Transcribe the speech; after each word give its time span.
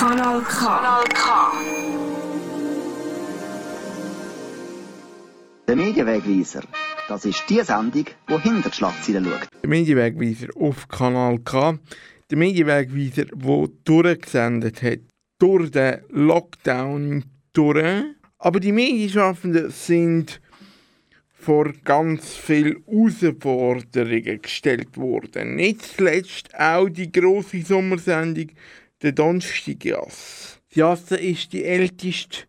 Kanal 0.00 0.40
K. 0.40 0.66
Kanal 0.66 1.04
K. 1.12 1.52
Der 5.68 5.76
Medienwegweiser, 5.76 6.62
das 7.06 7.26
ist 7.26 7.44
die 7.50 7.60
Sendung, 7.60 8.06
die 8.30 8.38
hinter 8.38 8.70
die 8.70 8.76
Schlagzeilen 8.76 9.26
schaut. 9.26 9.48
Der 9.62 9.68
Medienwegweiser 9.68 10.46
auf 10.58 10.88
Kanal 10.88 11.40
K. 11.40 11.78
Der 12.30 12.38
Medienwegweiser, 12.38 13.26
der 13.26 13.68
durchgesendet 13.84 14.82
hat, 14.82 15.00
durch 15.38 15.70
den 15.70 16.00
Lockdown 16.08 17.26
durch. 17.52 18.04
Aber 18.38 18.58
die 18.58 18.72
Medienschaffenden 18.72 19.70
sind 19.70 20.40
vor 21.40 21.72
ganz 21.84 22.36
vielen 22.36 22.82
Herausforderungen 22.86 24.40
gestellt 24.40 24.96
worden. 24.96 25.56
Nicht 25.56 25.82
zuletzt 25.82 26.54
auch 26.58 26.88
die 26.88 27.12
grosse 27.12 27.60
Sommersendung 27.60 28.48
«Der 29.02 29.12
Donnerstagjass». 29.12 30.60
Jasse 30.72 31.16
ist 31.16 31.52
die 31.52 31.64
älteste 31.64 32.44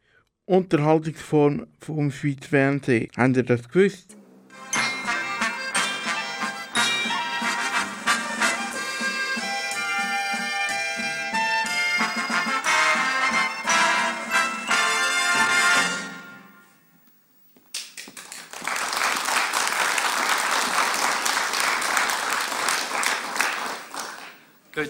Unterhaltungsform 0.46 1.68
vom 1.80 2.12
Schweizer 2.12 2.50
Fernsehen. 2.50 3.10
Habt 3.16 3.38
ihr 3.38 3.44
das 3.44 3.70
gewusst? 3.70 4.18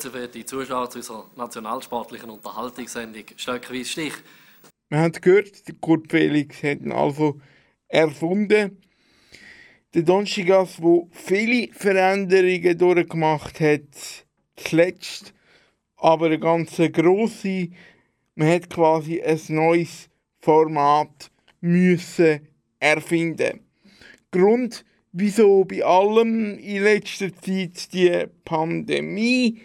Grüezi 0.02 0.10
verehrte 0.10 0.46
Zuschauer 0.46 0.90
zu 0.90 0.98
unserer 1.00 1.30
nationalsportlichen 1.36 2.30
Unterhaltungssendung 2.30 3.24
Stöckweise 3.36 3.86
Stich. 3.86 4.14
Wir 4.90 5.00
haben 5.00 5.12
gehört, 5.14 5.68
der 5.68 5.76
Kurt 5.76 6.10
Felix 6.10 6.64
hat 6.64 6.82
ihn 6.82 6.92
also 6.92 7.40
erfunden. 7.88 8.82
Der 9.94 10.02
Donstigas, 10.02 10.82
wo 10.82 11.08
viele 11.12 11.72
Veränderungen 11.74 12.78
durchgemacht 12.78 13.60
hat, 13.60 14.26
zuletzt 14.56 15.34
aber 15.98 16.28
eine 16.28 16.40
ganz 16.40 16.78
grosse. 16.78 17.70
Man 18.36 18.48
hat 18.48 18.70
quasi 18.70 19.22
ein 19.22 19.40
neues 19.50 20.10
Format 20.40 21.30
müssen 21.60 22.48
erfinden. 22.80 23.60
Grund, 24.32 24.84
wieso 25.12 25.64
bei 25.66 25.84
allem 25.84 26.58
in 26.58 26.84
letzter 26.84 27.32
Zeit 27.36 27.94
die 27.94 28.26
Pandemie 28.46 29.62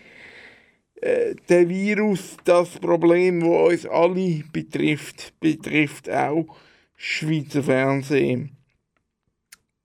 äh, 1.01 1.35
der 1.49 1.69
Virus, 1.69 2.37
das 2.45 2.71
Problem, 2.71 3.41
das 3.41 3.49
uns 3.49 3.87
alle 3.87 4.45
betrifft, 4.53 5.39
betrifft 5.41 6.11
auch 6.11 6.47
Schweizer 6.97 7.63
Fernsehen. 7.63 8.57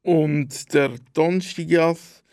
Und 0.03 0.73
der 0.73 0.91
Donstigas, 1.13 2.23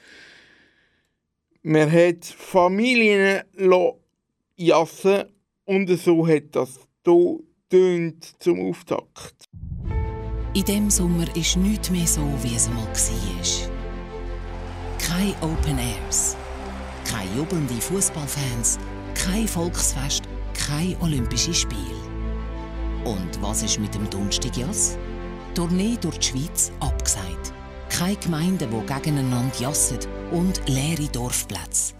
man 1.62 1.90
hat 1.90 2.24
Familien 2.24 3.42
jassen 4.56 5.24
und 5.64 5.88
so 5.98 6.26
hat 6.26 6.56
das 6.56 6.80
hier 7.70 8.14
zum 8.38 8.70
Auftakt. 8.70 9.44
In 10.54 10.64
dem 10.64 10.90
Sommer 10.90 11.24
ist 11.36 11.56
nichts 11.56 11.90
mehr 11.90 12.06
so, 12.06 12.22
wie 12.42 12.56
es 12.56 12.68
einmal 12.68 12.86
war. 12.86 13.68
Keine 14.98 15.34
Open 15.42 15.78
Airs, 15.78 16.36
keine 17.10 17.34
jubelnde 17.36 17.74
Fußballfans, 17.74 18.78
kein 19.14 19.48
Volksfest, 19.48 20.22
kein 20.54 20.96
Olympische 21.00 21.54
Spiel. 21.54 21.96
Und 23.04 23.40
was 23.40 23.62
ist 23.62 23.80
mit 23.80 23.94
dem 23.94 24.08
Donnerstagjass? 24.10 24.98
Tournee 25.54 25.96
durch 26.00 26.18
die 26.18 26.26
Schweiz 26.26 26.70
abgesagt. 26.80 27.52
Keine 27.88 28.16
Gemeinden, 28.16 28.68
die 28.70 28.86
gegeneinander 28.92 29.58
jassen 29.58 29.98
und 30.30 30.60
leere 30.68 31.08
Dorfplätze. 31.10 31.94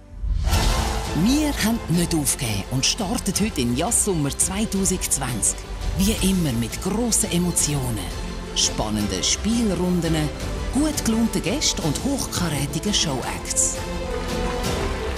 Wir 1.24 1.52
haben 1.64 1.80
nicht 1.88 2.14
aufgegeben 2.14 2.64
und 2.70 2.84
starten 2.84 3.32
heute 3.40 3.60
in 3.60 3.76
Jassummer 3.76 4.30
2020. 4.30 5.58
Wie 5.96 6.12
immer 6.28 6.52
mit 6.52 6.80
grossen 6.82 7.32
Emotionen, 7.32 7.98
spannenden 8.54 9.24
Spielrunden, 9.24 10.14
gut 10.74 11.04
gelaunten 11.04 11.42
Gästen 11.42 11.82
und 11.82 12.04
hochkarätigen 12.04 12.94
Showacts. 12.94 13.78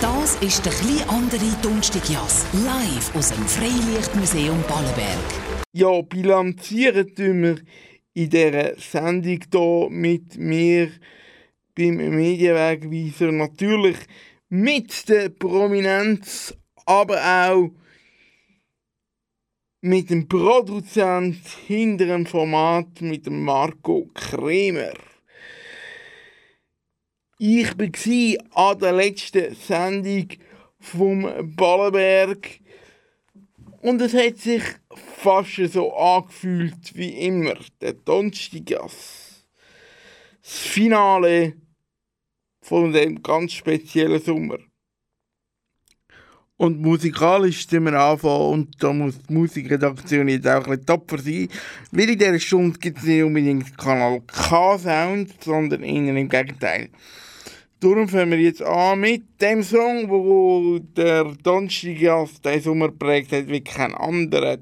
Das 0.01 0.37
ist 0.37 0.65
der 0.65 0.73
kleine 0.73 1.07
andere 1.11 1.45
Donnerstagjass, 1.61 2.47
live 2.65 3.15
aus 3.15 3.33
dem 3.33 3.45
Freilichtmuseum 3.45 4.63
Ballenberg. 4.67 5.19
Ja, 5.73 6.01
bilanzieren 6.01 7.15
tun 7.15 7.43
wir 7.43 7.57
in 8.15 8.31
dieser 8.31 8.79
Sendung 8.79 9.41
hier 9.53 9.91
mit 9.91 10.39
mir 10.39 10.91
beim 11.75 11.97
Medienwegweiser 11.97 13.31
natürlich 13.31 13.99
mit 14.49 15.07
der 15.11 15.29
Prominenz, 15.29 16.57
aber 16.87 17.21
auch 17.23 17.71
mit 19.83 20.09
dem 20.09 20.27
Produzent 20.29 21.47
hinter 21.67 22.07
dem 22.07 22.25
Format, 22.25 23.03
mit 23.03 23.29
Marco 23.29 24.09
Kremer. 24.15 24.95
Ich 27.43 27.71
war 27.79 28.71
an 28.71 28.79
der 28.81 28.93
letzten 28.93 29.55
Sendung 29.55 30.29
vom 30.79 31.27
Ballenberg 31.57 32.61
und 33.81 34.03
es 34.03 34.13
hat 34.13 34.37
sich 34.37 34.63
fast 35.17 35.73
so 35.73 35.97
angefühlt 35.97 36.95
wie 36.95 37.27
immer. 37.27 37.55
Der 37.81 37.95
Donnerstagjass. 37.95 39.47
Das 40.43 40.59
Finale 40.59 41.55
von 42.61 42.93
dem 42.93 43.23
ganz 43.23 43.55
speziellen 43.55 44.21
Sommer. 44.21 44.59
Und 46.59 46.83
musikalisch 46.83 47.67
sind 47.67 47.85
wir 47.85 47.99
anfangen 47.99 48.51
und 48.53 48.83
da 48.83 48.93
muss 48.93 49.19
die 49.19 49.33
Musikredaktion 49.33 50.29
jetzt 50.29 50.47
auch 50.47 50.57
ein 50.57 50.73
bisschen 50.73 50.85
tapfer 50.85 51.17
sein, 51.17 51.49
weil 51.91 52.11
in 52.11 52.19
dieser 52.19 52.39
Stunde 52.39 52.79
gibt 52.79 52.99
es 52.99 53.05
nicht 53.05 53.23
unbedingt 53.23 53.79
Kanal 53.79 54.21
K-Sound, 54.27 55.43
sondern 55.43 55.83
eher 55.83 56.15
im 56.15 56.29
Gegenteil. 56.29 56.91
Darum 57.81 58.09
fangen 58.09 58.33
wir 58.33 58.39
jetzt 58.39 58.63
an 58.63 59.01
mit 59.01 59.41
dem 59.41 59.63
Song, 59.63 60.11
wo 60.11 60.79
der 60.79 61.25
Donnerstagjass 61.43 62.43
diesen 62.43 62.61
Sommer 62.61 62.91
prägt 62.91 63.33
hat 63.33 63.49
wie 63.49 63.65
kein 63.65 63.95
anderer. 63.95 64.59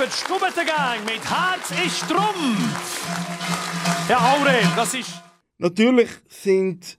Für 0.00 0.06
die 0.06 0.12
Stubbengang 0.12 1.04
mit 1.04 1.20
Herz 1.28 1.72
ist 1.84 2.08
drum. 2.10 2.56
Herr 4.06 4.32
Aurel, 4.32 4.62
das 4.74 4.94
ist... 4.94 5.20
Natürlich 5.58 6.08
sind 6.26 6.98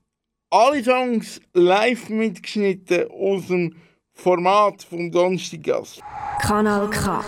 alle 0.51 0.83
Songs 0.83 1.42
live 1.53 2.09
mitgeschnitten 2.09 3.09
aus 3.09 3.48
dem 3.48 3.75
Format 4.13 4.83
vom 4.83 5.12
Donnerstaggast. 5.12 6.00
Kanal 6.44 6.92
K. 6.92 7.25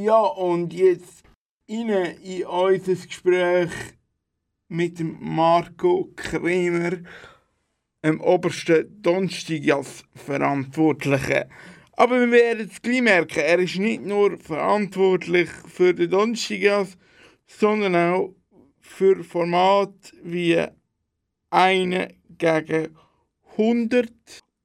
Ja, 0.00 0.18
und 0.18 0.72
jetzt 0.72 1.22
rein 1.70 2.16
in 2.24 2.44
unser 2.44 3.06
Gespräch 3.06 3.70
mit 4.66 4.98
dem 4.98 5.16
Marco 5.20 6.10
Kremer, 6.16 6.96
dem 8.04 8.20
obersten 8.20 9.00
Donnerstaggast-Verantwortlichen. 9.00 11.44
Aber 11.94 12.20
wir 12.20 12.30
werden 12.30 12.70
es 12.72 12.80
gleich 12.80 13.02
merken, 13.02 13.40
er 13.40 13.58
ist 13.58 13.76
nicht 13.78 14.02
nur 14.02 14.38
verantwortlich 14.38 15.48
für 15.68 15.92
den 15.92 16.10
Donnerstaggast, 16.10 16.96
sondern 17.46 17.96
auch 17.96 18.34
für 18.80 19.22
Formate 19.22 20.12
wie 20.22 20.64
eine 21.50 22.08
gegen 22.38 22.96
100 23.56 24.10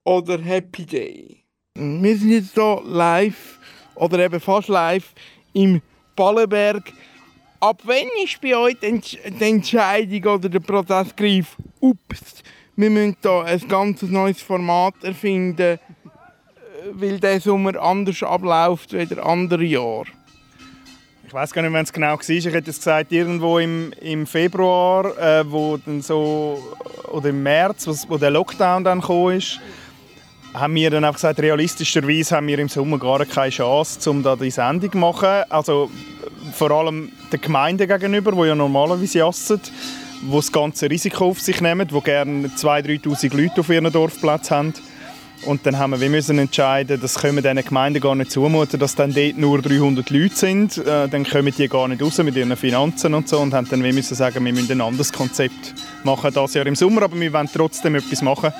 oder 0.05 0.39
Happy 0.39 0.85
Day. 0.85 1.43
Wir 1.75 2.17
sind 2.17 2.31
jetzt 2.31 2.53
hier 2.53 2.81
live 2.85 3.59
oder 3.95 4.19
eben 4.19 4.39
fast 4.39 4.69
live 4.69 5.13
im 5.53 5.81
Ballenberg. 6.15 6.91
Ab 7.59 7.81
wann 7.83 8.07
ist 8.23 8.39
bei 8.41 8.55
euch 8.55 8.79
die 8.79 8.87
Entsch- 8.87 9.17
die 9.29 9.43
Entscheidung 9.43 10.35
oder 10.35 10.49
der 10.49 10.59
Prozess 10.59 11.15
greift? 11.15 11.57
Ups, 11.79 12.43
wir 12.75 12.89
müssen 12.89 13.17
hier 13.21 13.43
ein 13.43 13.67
ganz 13.67 14.01
neues 14.03 14.41
Format 14.41 15.03
erfinden, 15.03 15.79
weil 16.93 17.19
der 17.19 17.39
Sommer 17.41 17.81
anders 17.81 18.23
abläuft 18.23 18.93
als 18.93 19.09
der 19.09 19.25
andere 19.25 19.63
Jahr. 19.63 20.05
Ich 21.25 21.33
weiß 21.33 21.51
gar 21.51 21.61
nicht, 21.61 21.73
wenn 21.73 21.83
es 21.83 21.91
genau 21.91 22.13
war. 22.13 22.29
Ich 22.29 22.45
hätte 22.45 22.69
es 22.69 22.77
gesagt, 22.77 23.11
irgendwo 23.11 23.59
im, 23.59 23.91
im 23.99 24.25
Februar, 24.25 25.17
äh, 25.17 25.43
wo 25.51 25.77
dann 25.77 26.01
so, 26.01 26.63
oder 27.11 27.29
im 27.29 27.43
März, 27.43 27.85
wo, 27.85 27.93
wo 28.07 28.17
der 28.17 28.31
Lockdown 28.31 28.83
dann 28.83 29.01
gekommen 29.01 29.37
ist, 29.37 29.59
haben 30.53 30.75
wir 30.75 30.89
dann 30.89 31.03
einfach 31.03 31.17
gesagt, 31.17 31.39
realistischerweise 31.39 32.37
haben 32.37 32.47
wir 32.47 32.57
im 32.59 32.69
Sommer 32.69 32.97
gar 32.97 33.25
keine 33.25 33.49
Chance, 33.49 34.09
um 34.09 34.23
da 34.23 34.35
die 34.35 34.49
Sendung 34.49 34.91
zu 34.91 34.97
machen. 34.97 35.43
Also 35.49 35.91
vor 36.53 36.71
allem 36.71 37.11
der 37.31 37.39
Gemeinde 37.39 37.87
gegenüber, 37.87 38.31
die 38.31 38.47
ja 38.47 38.55
normalerweise 38.55 39.19
jassen, 39.19 39.59
die 40.21 40.31
das 40.35 40.51
ganze 40.51 40.89
Risiko 40.89 41.27
auf 41.27 41.41
sich 41.41 41.59
nehmen, 41.59 41.87
die 41.87 42.01
gerne 42.01 42.47
2'000, 42.47 43.01
3'000 43.03 43.35
Leute 43.35 43.59
auf 43.59 43.69
ihren 43.69 43.91
Dorfplatz 43.91 44.49
haben. 44.49 44.73
Und 45.45 45.65
dann 45.65 45.77
haben 45.77 45.91
wir, 45.91 46.01
wir 46.01 46.09
müssen 46.09 46.39
entscheiden, 46.39 46.99
das 46.99 47.15
können 47.15 47.35
wir 47.35 47.41
diesen 47.41 47.67
Gemeinden 47.67 48.01
gar 48.01 48.15
nicht 48.15 48.31
zumuten, 48.31 48.79
dass 48.79 48.95
dann 48.95 49.13
dort 49.13 49.37
nur 49.37 49.61
300 49.61 50.09
Leute 50.09 50.35
sind. 50.35 50.77
Äh, 50.77 51.07
dann 51.07 51.23
kommen 51.23 51.53
die 51.57 51.67
gar 51.67 51.87
nicht 51.87 52.01
raus 52.01 52.17
mit 52.17 52.35
ihren 52.35 52.55
Finanzen 52.57 53.13
und 53.13 53.29
so 53.29 53.39
und 53.39 53.53
haben 53.53 53.67
dann 53.69 53.83
wir 53.83 53.93
müssen 53.93 54.15
sagen, 54.15 54.43
wir 54.43 54.51
müssen 54.51 54.71
ein 54.71 54.81
anderes 54.81 55.13
Konzept 55.13 55.75
machen 56.03 56.33
das 56.33 56.53
Jahr 56.53 56.65
im 56.65 56.75
Sommer, 56.75 57.03
aber 57.03 57.19
wir 57.19 57.31
wollen 57.31 57.49
trotzdem 57.51 57.95
etwas 57.95 58.21
machen. 58.21 58.51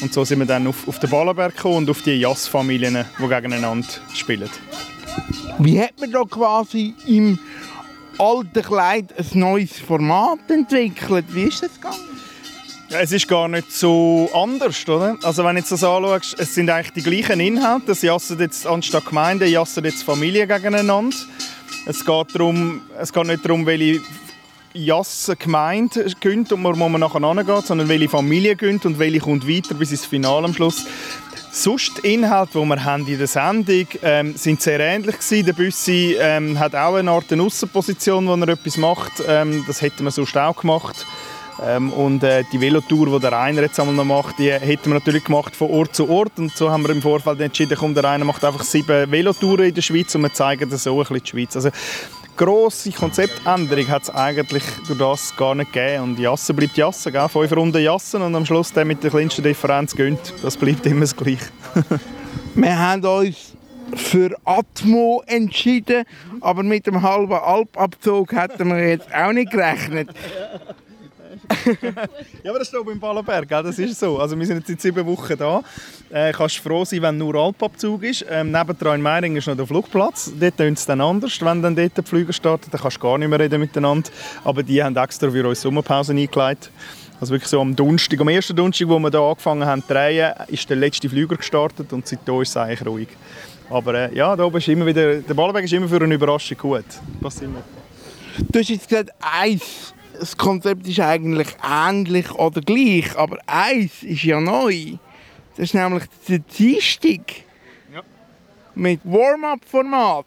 Und 0.00 0.12
so 0.12 0.24
sind 0.24 0.38
wir 0.38 0.46
dann 0.46 0.66
auf, 0.66 0.88
auf 0.88 0.98
den 0.98 1.10
Ballenberg 1.10 1.54
gekommen 1.54 1.76
und 1.78 1.90
auf 1.90 2.02
die 2.02 2.12
Jass-Familien, 2.12 3.04
die 3.18 3.28
gegeneinander 3.28 3.88
spielen. 4.14 4.48
Wie 5.58 5.80
hat 5.80 6.00
man 6.00 6.10
da 6.10 6.22
quasi 6.24 6.94
im 7.06 7.38
alten 8.18 8.62
Kleid 8.62 9.14
ein 9.18 9.38
neues 9.38 9.78
Format 9.78 10.38
entwickelt? 10.48 11.26
Wie 11.34 11.44
ist 11.44 11.62
das 11.62 11.74
gegangen? 11.74 12.09
Es 12.92 13.12
ist 13.12 13.28
gar 13.28 13.46
nicht 13.46 13.70
so 13.70 14.28
anders, 14.34 14.88
oder? 14.88 15.16
Also 15.22 15.44
wenn 15.44 15.54
du 15.54 15.62
das 15.62 15.84
anschaust, 15.84 16.34
es 16.40 16.56
sind 16.56 16.68
eigentlich 16.70 16.92
die 16.92 17.02
gleichen 17.02 17.38
Inhalte. 17.38 17.92
Es 17.92 18.02
jassen 18.02 18.36
jetzt 18.40 18.66
anstatt 18.66 19.06
Gemeinden, 19.06 19.48
jassen 19.48 19.84
jetzt 19.84 20.02
Familien 20.02 20.48
gegeneinander. 20.48 21.16
Es 21.86 22.04
geht, 22.04 22.34
darum, 22.34 22.82
es 22.98 23.12
geht 23.12 23.26
nicht 23.28 23.44
darum, 23.44 23.64
welche 23.64 24.00
Jassen 24.74 25.38
Gemeinde 25.38 26.04
gönnt 26.20 26.52
und 26.52 26.64
wo 26.64 26.88
man 26.88 27.00
nachher 27.00 27.20
hingeht, 27.20 27.64
sondern 27.64 27.88
welche 27.88 28.08
Familie 28.08 28.56
gönnt 28.56 28.84
und 28.84 28.98
welche 28.98 29.20
kommt 29.20 29.48
weiter 29.48 29.74
bis 29.74 29.92
ins 29.92 30.04
Finale 30.04 30.46
am 30.46 30.54
Schluss. 30.54 30.84
Sonst 31.52 32.02
die 32.02 32.14
Inhalte, 32.14 32.58
die 32.58 32.66
wir 32.66 32.84
haben 32.84 33.06
in 33.06 33.18
der 33.18 33.26
Sendung 33.28 33.86
ähm, 34.02 34.34
sind 34.36 34.62
sehr 34.62 34.80
ähnlich 34.80 35.16
gewesen. 35.18 35.46
Der 35.46 35.52
Büssi 35.52 36.16
ähm, 36.18 36.58
hat 36.58 36.74
auch 36.74 36.96
eine 36.96 37.12
Art 37.12 37.32
eine 37.32 37.44
Aussenposition, 37.44 38.26
wo 38.26 38.34
er 38.34 38.48
etwas 38.48 38.76
macht. 38.76 39.12
Ähm, 39.28 39.62
das 39.68 39.80
hätte 39.80 40.02
man 40.02 40.12
sonst 40.12 40.36
auch 40.36 40.56
gemacht. 40.56 41.06
Ähm, 41.62 41.92
und 41.92 42.22
äh, 42.22 42.44
die 42.52 42.60
Velotour, 42.60 43.06
die 43.06 43.20
der 43.20 43.32
Rainer 43.32 43.62
jetzt 43.62 43.78
einmal 43.78 43.94
noch 43.94 44.04
macht, 44.04 44.38
die 44.38 44.50
hätten 44.50 44.86
wir 44.86 44.94
natürlich 44.94 45.24
gemacht 45.24 45.54
von 45.54 45.70
Ort 45.70 45.94
zu 45.94 46.08
Ort. 46.08 46.38
Und 46.38 46.56
so 46.56 46.70
haben 46.70 46.82
wir 46.82 46.90
im 46.90 47.02
Vorfeld 47.02 47.40
entschieden, 47.40 47.76
komm, 47.78 47.94
der 47.94 48.04
Rainer 48.04 48.24
macht 48.24 48.44
einfach 48.44 48.62
sieben 48.62 49.10
Velotouren 49.10 49.66
in 49.66 49.74
der 49.74 49.82
Schweiz 49.82 50.14
und 50.14 50.22
wir 50.22 50.32
zeigen 50.32 50.70
das 50.70 50.84
so 50.84 50.92
ein 50.92 50.98
bisschen 50.98 51.22
die 51.22 51.30
Schweiz. 51.30 51.56
Also, 51.56 51.70
grosse 52.36 52.90
Konzeptänderung 52.92 53.88
hat 53.88 54.04
es 54.04 54.10
eigentlich 54.10 54.62
durch 54.86 54.98
das 54.98 55.36
gar 55.36 55.54
nicht 55.54 55.72
gegeben. 55.72 56.04
Und 56.04 56.18
Jassen 56.18 56.56
bleibt 56.56 56.76
Jassen, 56.76 57.12
gell? 57.12 57.28
fünf 57.28 57.52
Runden 57.52 57.82
Jassen 57.82 58.22
und 58.22 58.34
am 58.34 58.46
Schluss 58.46 58.72
der 58.72 58.86
mit 58.86 59.02
der 59.02 59.10
kleinsten 59.10 59.42
Differenz 59.42 59.94
gönnt. 59.94 60.32
Das 60.42 60.56
bleibt 60.56 60.86
immer 60.86 61.00
das 61.00 61.14
Gleiche. 61.14 61.44
Wir 62.54 62.78
haben 62.78 63.04
uns 63.04 63.54
für 63.94 64.34
Atmo 64.44 65.22
entschieden, 65.26 66.04
aber 66.40 66.62
mit 66.62 66.86
dem 66.86 67.02
halben 67.02 67.32
Alpabzug 67.32 68.32
hätten 68.32 68.68
wir 68.68 68.88
jetzt 68.88 69.12
auch 69.14 69.32
nicht 69.32 69.50
gerechnet. 69.50 70.10
Ja, 72.42 72.50
aber 72.50 72.58
das 72.60 72.68
ist 72.68 72.76
oben 72.76 72.92
im 72.92 73.00
Ballenberg, 73.00 73.48
das 73.48 73.78
ist 73.78 73.98
so. 73.98 74.18
Also 74.18 74.38
wir 74.38 74.46
sind 74.46 74.58
jetzt 74.58 74.68
seit 74.68 74.80
sieben 74.80 75.06
Wochen 75.06 75.36
da. 75.36 75.62
Äh, 76.10 76.32
kannst 76.32 76.58
froh 76.58 76.84
sein, 76.84 77.02
wenn 77.02 77.18
nur 77.18 77.34
Alpabzug 77.34 78.02
ist. 78.04 78.24
Ähm, 78.28 78.50
nebendran 78.50 78.96
in 78.96 79.02
Meiringen 79.02 79.36
ist 79.36 79.46
noch 79.46 79.56
der 79.56 79.66
Flugplatz. 79.66 80.32
Dort 80.38 80.56
tönt 80.56 80.78
es 80.78 80.86
dann 80.86 81.00
anders. 81.00 81.40
Wenn 81.40 81.62
dann 81.62 81.76
dort 81.76 81.96
der 81.96 82.04
Flüger 82.04 82.32
startet, 82.32 82.72
dann 82.72 82.80
kannst 82.80 82.96
du 82.96 83.00
gar 83.00 83.18
nicht 83.18 83.28
mehr 83.28 83.38
reden 83.38 83.60
miteinander. 83.60 84.10
Aber 84.44 84.62
die 84.62 84.82
haben 84.82 84.96
extra 84.96 85.30
für 85.30 85.46
uns 85.46 85.60
Sommerpause 85.60 86.12
eingeleitet. 86.12 86.70
Also 87.20 87.34
wirklich 87.34 87.50
so 87.50 87.60
am 87.60 87.76
Donnerstag, 87.76 88.18
am 88.20 88.28
ersten 88.28 88.56
Donnerstag, 88.56 88.88
wo 88.88 88.98
wir 88.98 89.10
hier 89.10 89.20
angefangen 89.20 89.66
haben 89.66 89.82
zu 89.82 89.88
drehen, 89.88 90.32
ist 90.48 90.70
der 90.70 90.76
letzte 90.78 91.08
Flüger 91.08 91.36
gestartet 91.36 91.92
und 91.92 92.06
seitdem 92.06 92.40
ist 92.40 92.48
es 92.48 92.56
eigentlich 92.56 92.86
ruhig. 92.86 93.08
Aber 93.68 93.94
äh, 93.94 94.14
ja, 94.14 94.34
da 94.34 94.44
oben 94.44 94.56
ist 94.56 94.68
immer 94.68 94.86
wieder, 94.86 95.16
der 95.16 95.34
Ballenberg 95.34 95.64
ist 95.64 95.72
immer 95.72 95.88
für 95.88 96.02
eine 96.02 96.14
Überraschung 96.14 96.56
gut. 96.56 96.84
Das 97.20 97.40
immer. 97.42 97.62
Du 98.50 98.58
hast 98.58 98.68
jetzt 98.70 98.88
gesagt, 98.88 99.10
eins, 99.20 99.94
das 100.20 100.36
Konzept 100.36 100.86
ist 100.86 101.00
eigentlich 101.00 101.48
ähnlich 101.64 102.30
oder 102.32 102.60
gleich, 102.60 103.16
aber 103.16 103.38
eins 103.46 104.02
ist 104.02 104.22
ja 104.22 104.38
neu. 104.38 104.98
Das 105.56 105.64
ist 105.64 105.74
nämlich 105.74 106.04
der 106.28 106.40
Dienstag. 106.40 107.20
Ja. 107.92 108.02
Mit 108.74 109.00
Warm-up-Format. 109.04 110.26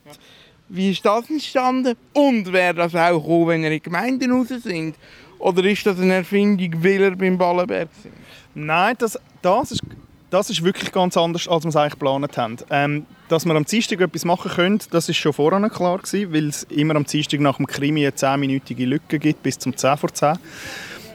Wie 0.70 0.90
ist 0.90 1.06
das 1.06 1.30
entstanden? 1.30 1.96
Und 2.14 2.52
wäre 2.52 2.74
das 2.74 2.96
auch 2.96 3.22
gekommen, 3.22 3.48
wenn 3.50 3.64
ihr 3.64 3.72
in 3.74 3.84
Gemeinden 3.84 4.32
raus 4.32 4.48
sind? 4.48 4.96
Oder 5.38 5.64
ist 5.66 5.86
das 5.86 6.00
eine 6.00 6.16
Erfindung, 6.16 6.84
weil 6.84 7.02
ihr 7.02 7.16
beim 7.16 7.38
Ballenberg 7.38 7.90
sind? 8.02 8.16
Nein, 8.56 8.96
das, 8.98 9.20
das, 9.44 9.74
ist, 9.74 9.82
das 10.34 10.50
ist 10.50 10.63
wirklich 10.63 10.92
ganz 10.92 11.16
anders, 11.16 11.48
als 11.48 11.63
wir 11.63 11.70
es 11.70 11.75
eigentlich 11.75 11.94
geplant 11.94 12.38
haben. 12.38 12.58
Ähm, 12.72 13.06
dass 13.30 13.46
wir 13.46 13.54
am 13.54 13.66
Dienstag 13.66 14.02
etwas 14.02 14.25
machen 14.25 14.50
können, 14.52 14.80
das 14.90 15.08
ist 15.08 15.18
schon 15.18 15.32
vorher 15.32 15.70
klar 15.70 16.00
gewesen, 16.00 16.34
weil 16.34 16.48
es 16.48 16.63
immer 16.63 16.96
am 16.96 17.06
Dienstag 17.06 17.40
nach 17.40 17.58
dem 17.58 17.68
Krimi 17.68 18.02
eine 18.02 18.16
10-minütige 18.16 18.86
Lücke 18.86 19.20
gibt, 19.20 19.44
bis 19.44 19.60
zum 19.60 19.78
10 19.78 19.98
vor 19.98 20.12
10. 20.12 20.38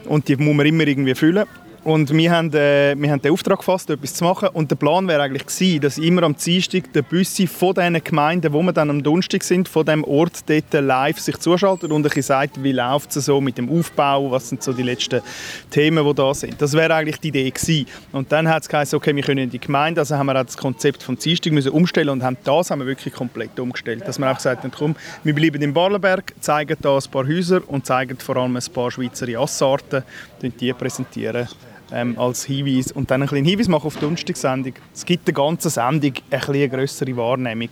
Und 0.05 0.29
die 0.29 0.37
muss 0.37 0.55
man 0.55 0.65
immer 0.65 0.87
irgendwie 0.87 1.15
füllen. 1.15 1.45
Und 1.83 2.11
wir 2.11 2.31
haben, 2.31 2.53
äh, 2.53 2.93
wir 2.97 3.09
haben 3.09 3.21
den 3.21 3.31
Auftrag 3.31 3.59
gefasst, 3.59 3.89
etwas 3.89 4.13
zu 4.13 4.23
machen. 4.25 4.49
Und 4.49 4.69
der 4.69 4.75
Plan 4.75 5.07
wäre 5.07 5.21
eigentlich 5.21 5.45
gewesen, 5.45 5.81
dass 5.81 5.97
immer 5.97 6.23
am 6.23 6.35
Dienstag 6.35 6.91
der 6.93 7.03
Büssi 7.03 7.47
von 7.47 7.73
diesen 7.73 8.03
Gemeinden, 8.03 8.51
wo 8.51 8.61
wir 8.61 8.73
dann 8.73 8.89
am 8.89 9.01
Donnerstag 9.01 9.43
sind, 9.43 9.69
von 9.69 9.85
dem 9.85 10.03
Ort 10.03 10.49
dort 10.49 10.73
live 10.73 11.19
sich 11.19 11.37
zuschaltet 11.37 11.91
und 11.91 12.05
ein 12.05 12.21
sagt, 12.21 12.61
wie 12.61 12.73
läuft 12.73 13.15
es 13.15 13.25
so 13.25 13.39
mit 13.39 13.57
dem 13.57 13.69
Aufbau, 13.69 14.29
was 14.29 14.49
sind 14.49 14.61
so 14.61 14.73
die 14.73 14.83
letzten 14.83 15.21
Themen, 15.69 16.05
die 16.05 16.13
da 16.13 16.33
sind. 16.33 16.61
Das 16.61 16.73
wäre 16.73 16.93
eigentlich 16.93 17.19
die 17.19 17.29
Idee 17.29 17.49
gewesen. 17.49 17.85
Und 18.11 18.31
dann 18.31 18.49
hat 18.49 18.63
es 18.63 18.69
geheißen, 18.69 18.97
okay, 18.97 19.15
wir 19.15 19.23
können 19.23 19.45
in 19.45 19.49
die 19.49 19.59
Gemeinde, 19.59 20.01
also 20.01 20.17
haben 20.17 20.25
wir 20.25 20.33
das 20.33 20.57
Konzept 20.57 21.01
vom 21.01 21.17
Dienstag 21.17 21.53
müssen 21.53 21.71
umstellen 21.71 22.09
und 22.09 22.23
haben 22.23 22.37
das 22.43 22.71
haben 22.71 22.79
wir 22.79 22.87
wirklich 22.87 23.13
komplett 23.13 23.57
umgestellt. 23.57 24.05
Dass 24.05 24.19
wir 24.19 24.29
auch 24.29 24.35
gesagt 24.35 24.63
haben, 24.63 24.71
komm, 24.71 24.95
wir 25.23 25.33
bleiben 25.33 25.61
im 25.61 25.73
Ballenberg, 25.73 26.33
zeigen 26.41 26.77
da 26.81 26.97
ein 26.97 27.11
paar 27.11 27.25
Häuser 27.25 27.61
und 27.67 27.85
zeigen 27.85 28.17
vor 28.17 28.35
allem 28.35 28.57
ein 28.57 28.73
paar 28.73 28.91
Schweizer 28.91 29.29
Jassarten, 29.29 30.03
die 30.41 30.73
präsentieren 30.73 31.47
ähm, 31.93 32.17
als 32.17 32.45
Hinweis 32.45 32.91
und 32.91 33.09
dann 33.11 33.21
ein 33.21 33.27
bisschen 33.27 33.45
Hinweis 33.45 33.67
machen 33.67 33.87
auf 33.87 33.95
die 33.95 34.01
Donnerstagssendung. 34.01 34.73
Es 34.93 35.05
gibt 35.05 35.27
der 35.27 35.33
ganzen 35.33 35.69
Sendung 35.69 36.13
eine 36.29 36.69
grössere 36.69 37.15
Wahrnehmung 37.17 37.69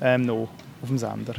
ähm, 0.00 0.22
noch 0.22 0.48
auf 0.82 0.88
dem 0.88 0.98
Sender. 0.98 1.34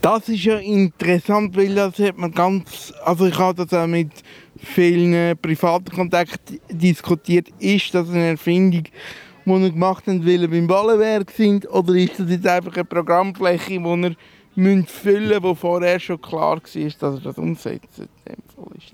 Das 0.00 0.28
ist 0.28 0.44
ja 0.44 0.58
interessant, 0.58 1.56
weil 1.56 1.74
das 1.74 1.98
hat 1.98 2.16
man 2.18 2.32
ganz, 2.32 2.92
also 3.04 3.26
ich 3.26 3.38
habe 3.38 3.64
das 3.64 3.78
auch 3.78 3.86
mit 3.86 4.10
vielen 4.56 5.36
privaten 5.38 5.90
Kontakten 5.90 6.60
diskutiert. 6.70 7.48
Ist 7.58 7.94
das 7.94 8.08
eine 8.10 8.28
Erfindung, 8.28 8.84
die 9.44 9.50
ihr 9.50 9.70
gemacht 9.70 10.04
habt, 10.06 10.26
weil 10.26 10.42
ihr 10.42 10.50
beim 10.50 10.66
Ballenwerk 10.66 11.30
sind, 11.30 11.68
oder 11.70 11.94
ist 11.94 12.18
das 12.18 12.30
jetzt 12.30 12.46
einfach 12.46 12.74
eine 12.74 12.84
Programmfläche, 12.84 13.80
die 13.80 14.02
ihr 14.02 14.16
müsst 14.58 14.90
füllen 14.90 15.42
wo 15.42 15.54
vorher 15.54 16.00
schon 16.00 16.20
klar 16.20 16.56
war, 16.56 16.60
dass 16.60 16.74
ihr 16.74 16.90
das 16.98 17.38
umsetzt? 17.38 18.02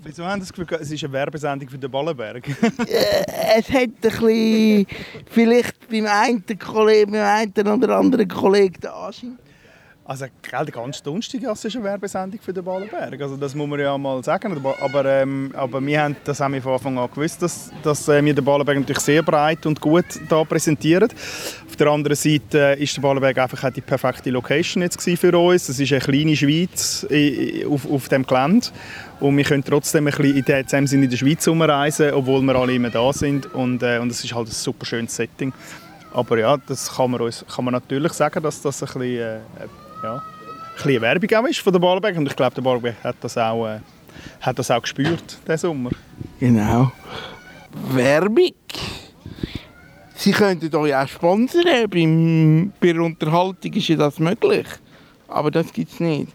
Wieso 0.03 0.23
haben 0.23 0.41
Sie 0.41 0.47
das 0.47 0.53
Gefühl, 0.53 0.79
es 0.79 0.91
ist 0.91 1.03
eine 1.03 1.13
Werbesendung 1.13 1.67
für 1.69 1.77
den 1.77 1.89
Ballenberg? 1.89 2.47
es 2.47 3.69
hat 3.69 3.81
ein 3.81 3.93
bisschen, 3.99 4.85
vielleicht 5.25 5.89
beim 5.89 6.05
einen 6.05 6.59
Kollegen, 6.59 7.13
beim 7.13 7.25
einen 7.25 7.83
oder 7.83 7.97
anderen 7.97 8.27
Kollegen 8.27 8.79
den 8.79 8.91
Anschein. 8.91 9.39
Also, 10.07 10.27
gell, 10.43 10.65
der 10.65 10.71
ganze 10.71 11.01
Donnerstag 11.01 11.41
ist 11.41 11.75
eine 11.75 11.83
Werbesendung 11.83 12.39
für 12.39 12.53
den 12.53 12.63
Ballenberg. 12.63 13.19
Also, 13.19 13.37
das 13.37 13.55
muss 13.55 13.67
man 13.67 13.79
ja 13.79 13.97
mal 13.97 14.23
sagen. 14.23 14.55
Aber, 14.79 15.05
ähm, 15.05 15.51
aber 15.55 15.83
wir 15.83 15.99
haben 15.99 16.15
das 16.23 16.39
haben 16.39 16.53
wir 16.53 16.61
von 16.61 16.73
Anfang 16.73 16.99
an 16.99 17.09
gewusst, 17.09 17.41
dass, 17.41 17.71
dass 17.81 18.07
äh, 18.07 18.23
wir 18.23 18.35
den 18.35 18.45
Ballenberg 18.45 18.77
natürlich 18.77 18.99
sehr 18.99 19.23
breit 19.23 19.65
und 19.65 19.81
gut 19.81 20.05
da 20.29 20.43
präsentieren. 20.43 21.09
Auf 21.67 21.75
der 21.75 21.87
anderen 21.87 22.15
Seite 22.15 22.77
äh, 22.77 22.83
ist 22.83 22.95
der 22.95 23.01
Ballenberg 23.01 23.35
einfach 23.39 23.71
die 23.71 23.81
perfekte 23.81 24.29
Location 24.29 24.83
jetzt 24.83 25.01
für 25.01 25.39
uns. 25.39 25.69
Es 25.69 25.79
ist 25.79 25.91
eine 25.91 26.01
kleine 26.01 26.35
Schweiz 26.35 27.07
äh, 27.09 27.61
äh, 27.61 27.65
auf, 27.65 27.89
auf 27.89 28.07
dem 28.07 28.27
Gelände. 28.27 28.67
Und 29.19 29.35
wir 29.35 29.43
können 29.43 29.63
trotzdem 29.63 30.05
ein 30.05 30.13
bisschen 30.13 30.37
in 30.37 30.43
dem 30.43 30.85
Sinne 30.85 31.05
in 31.05 31.09
der 31.09 31.17
Schweiz 31.17 31.47
umreisen, 31.47 32.13
obwohl 32.13 32.43
wir 32.43 32.55
alle 32.55 32.75
immer 32.75 32.91
da 32.91 33.11
sind. 33.11 33.51
Und, 33.55 33.81
äh, 33.81 33.97
und 33.97 34.11
es 34.11 34.23
ist 34.23 34.35
halt 34.35 34.49
ein 34.49 34.51
super 34.51 34.85
schönes 34.85 35.15
Setting. 35.15 35.51
Aber 36.13 36.37
ja, 36.37 36.57
das 36.57 36.95
kann 36.95 37.09
man, 37.09 37.21
uns, 37.21 37.43
kann 37.53 37.65
man 37.65 37.73
natürlich 37.73 38.13
sagen, 38.13 38.43
dass 38.43 38.61
das 38.61 38.83
ein 38.83 38.85
bisschen, 38.85 39.19
äh, 39.19 39.39
ja, 40.03 40.15
ein 40.15 40.21
bisschen 40.75 41.01
Werbung 41.01 41.37
auch 41.37 41.47
ist 41.47 41.59
von 41.59 41.73
der 41.73 41.79
Ballenberg. 41.79 42.17
Und 42.17 42.27
ich 42.27 42.35
glaube, 42.35 42.55
der 42.55 42.61
Ballenberg 42.61 42.95
hat 43.03 43.15
das 43.21 43.37
auch, 43.37 43.67
äh, 43.67 43.79
hat 44.41 44.59
das 44.59 44.71
auch 44.71 44.81
gespürt, 44.81 45.37
diesen 45.43 45.57
Sommer. 45.57 45.91
Genau. 46.39 46.91
Werbung. 47.91 48.53
Sie 50.15 50.31
könnten 50.31 50.73
euch 50.75 50.95
auch 50.95 51.07
sponsern. 51.07 51.89
Beim, 51.89 52.73
bei 52.79 52.93
der 52.93 53.01
Unterhaltung 53.01 53.73
ist 53.73 53.87
ja 53.87 53.95
das 53.95 54.19
möglich. 54.19 54.65
Aber 55.27 55.51
das 55.51 55.71
gibt 55.73 55.91
es 55.91 55.99
nicht. 55.99 56.31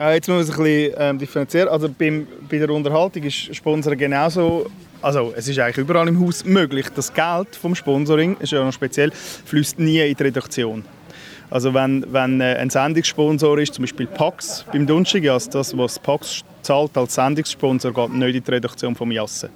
Äh, 0.00 0.14
jetzt 0.14 0.28
muss 0.28 0.36
man 0.36 0.44
es 0.44 0.50
ein 0.50 0.64
bisschen 0.64 0.94
ähm, 0.98 1.18
differenzieren. 1.18 1.68
Also 1.68 1.88
beim, 1.88 2.26
bei 2.48 2.58
der 2.58 2.70
Unterhaltung 2.70 3.22
ist 3.22 3.54
Sponsor 3.54 3.96
genauso. 3.96 4.66
Also 5.00 5.32
es 5.36 5.48
ist 5.48 5.58
eigentlich 5.58 5.78
überall 5.78 6.08
im 6.08 6.20
Haus 6.20 6.44
möglich. 6.44 6.86
Das 6.94 7.12
Geld 7.12 7.54
vom 7.54 7.74
Sponsoring 7.74 8.36
ist 8.40 8.52
ja 8.52 8.64
noch 8.64 8.72
speziell, 8.72 9.12
fließt 9.12 9.78
nie 9.78 10.00
in 10.00 10.16
die 10.16 10.22
Redaktion. 10.22 10.84
Also 11.50 11.72
wenn, 11.72 12.04
wenn 12.12 12.40
äh, 12.40 12.56
ein 12.56 12.68
Sendungssponsor 12.68 13.58
ist, 13.58 13.74
zum 13.74 13.82
Beispiel 13.82 14.06
Pax 14.06 14.64
beim 14.70 14.86
Dunschig, 14.86 15.28
also 15.30 15.50
das, 15.50 15.76
was 15.76 15.98
Pax 15.98 16.44
zahlt 16.62 16.96
als 16.96 17.14
Sendungssponsor, 17.14 17.92
geht 17.92 18.12
nicht 18.12 18.36
in 18.36 18.44
die 18.44 18.50
Redaktion 18.50 18.94
vom 18.94 19.10
Jassen. 19.10 19.48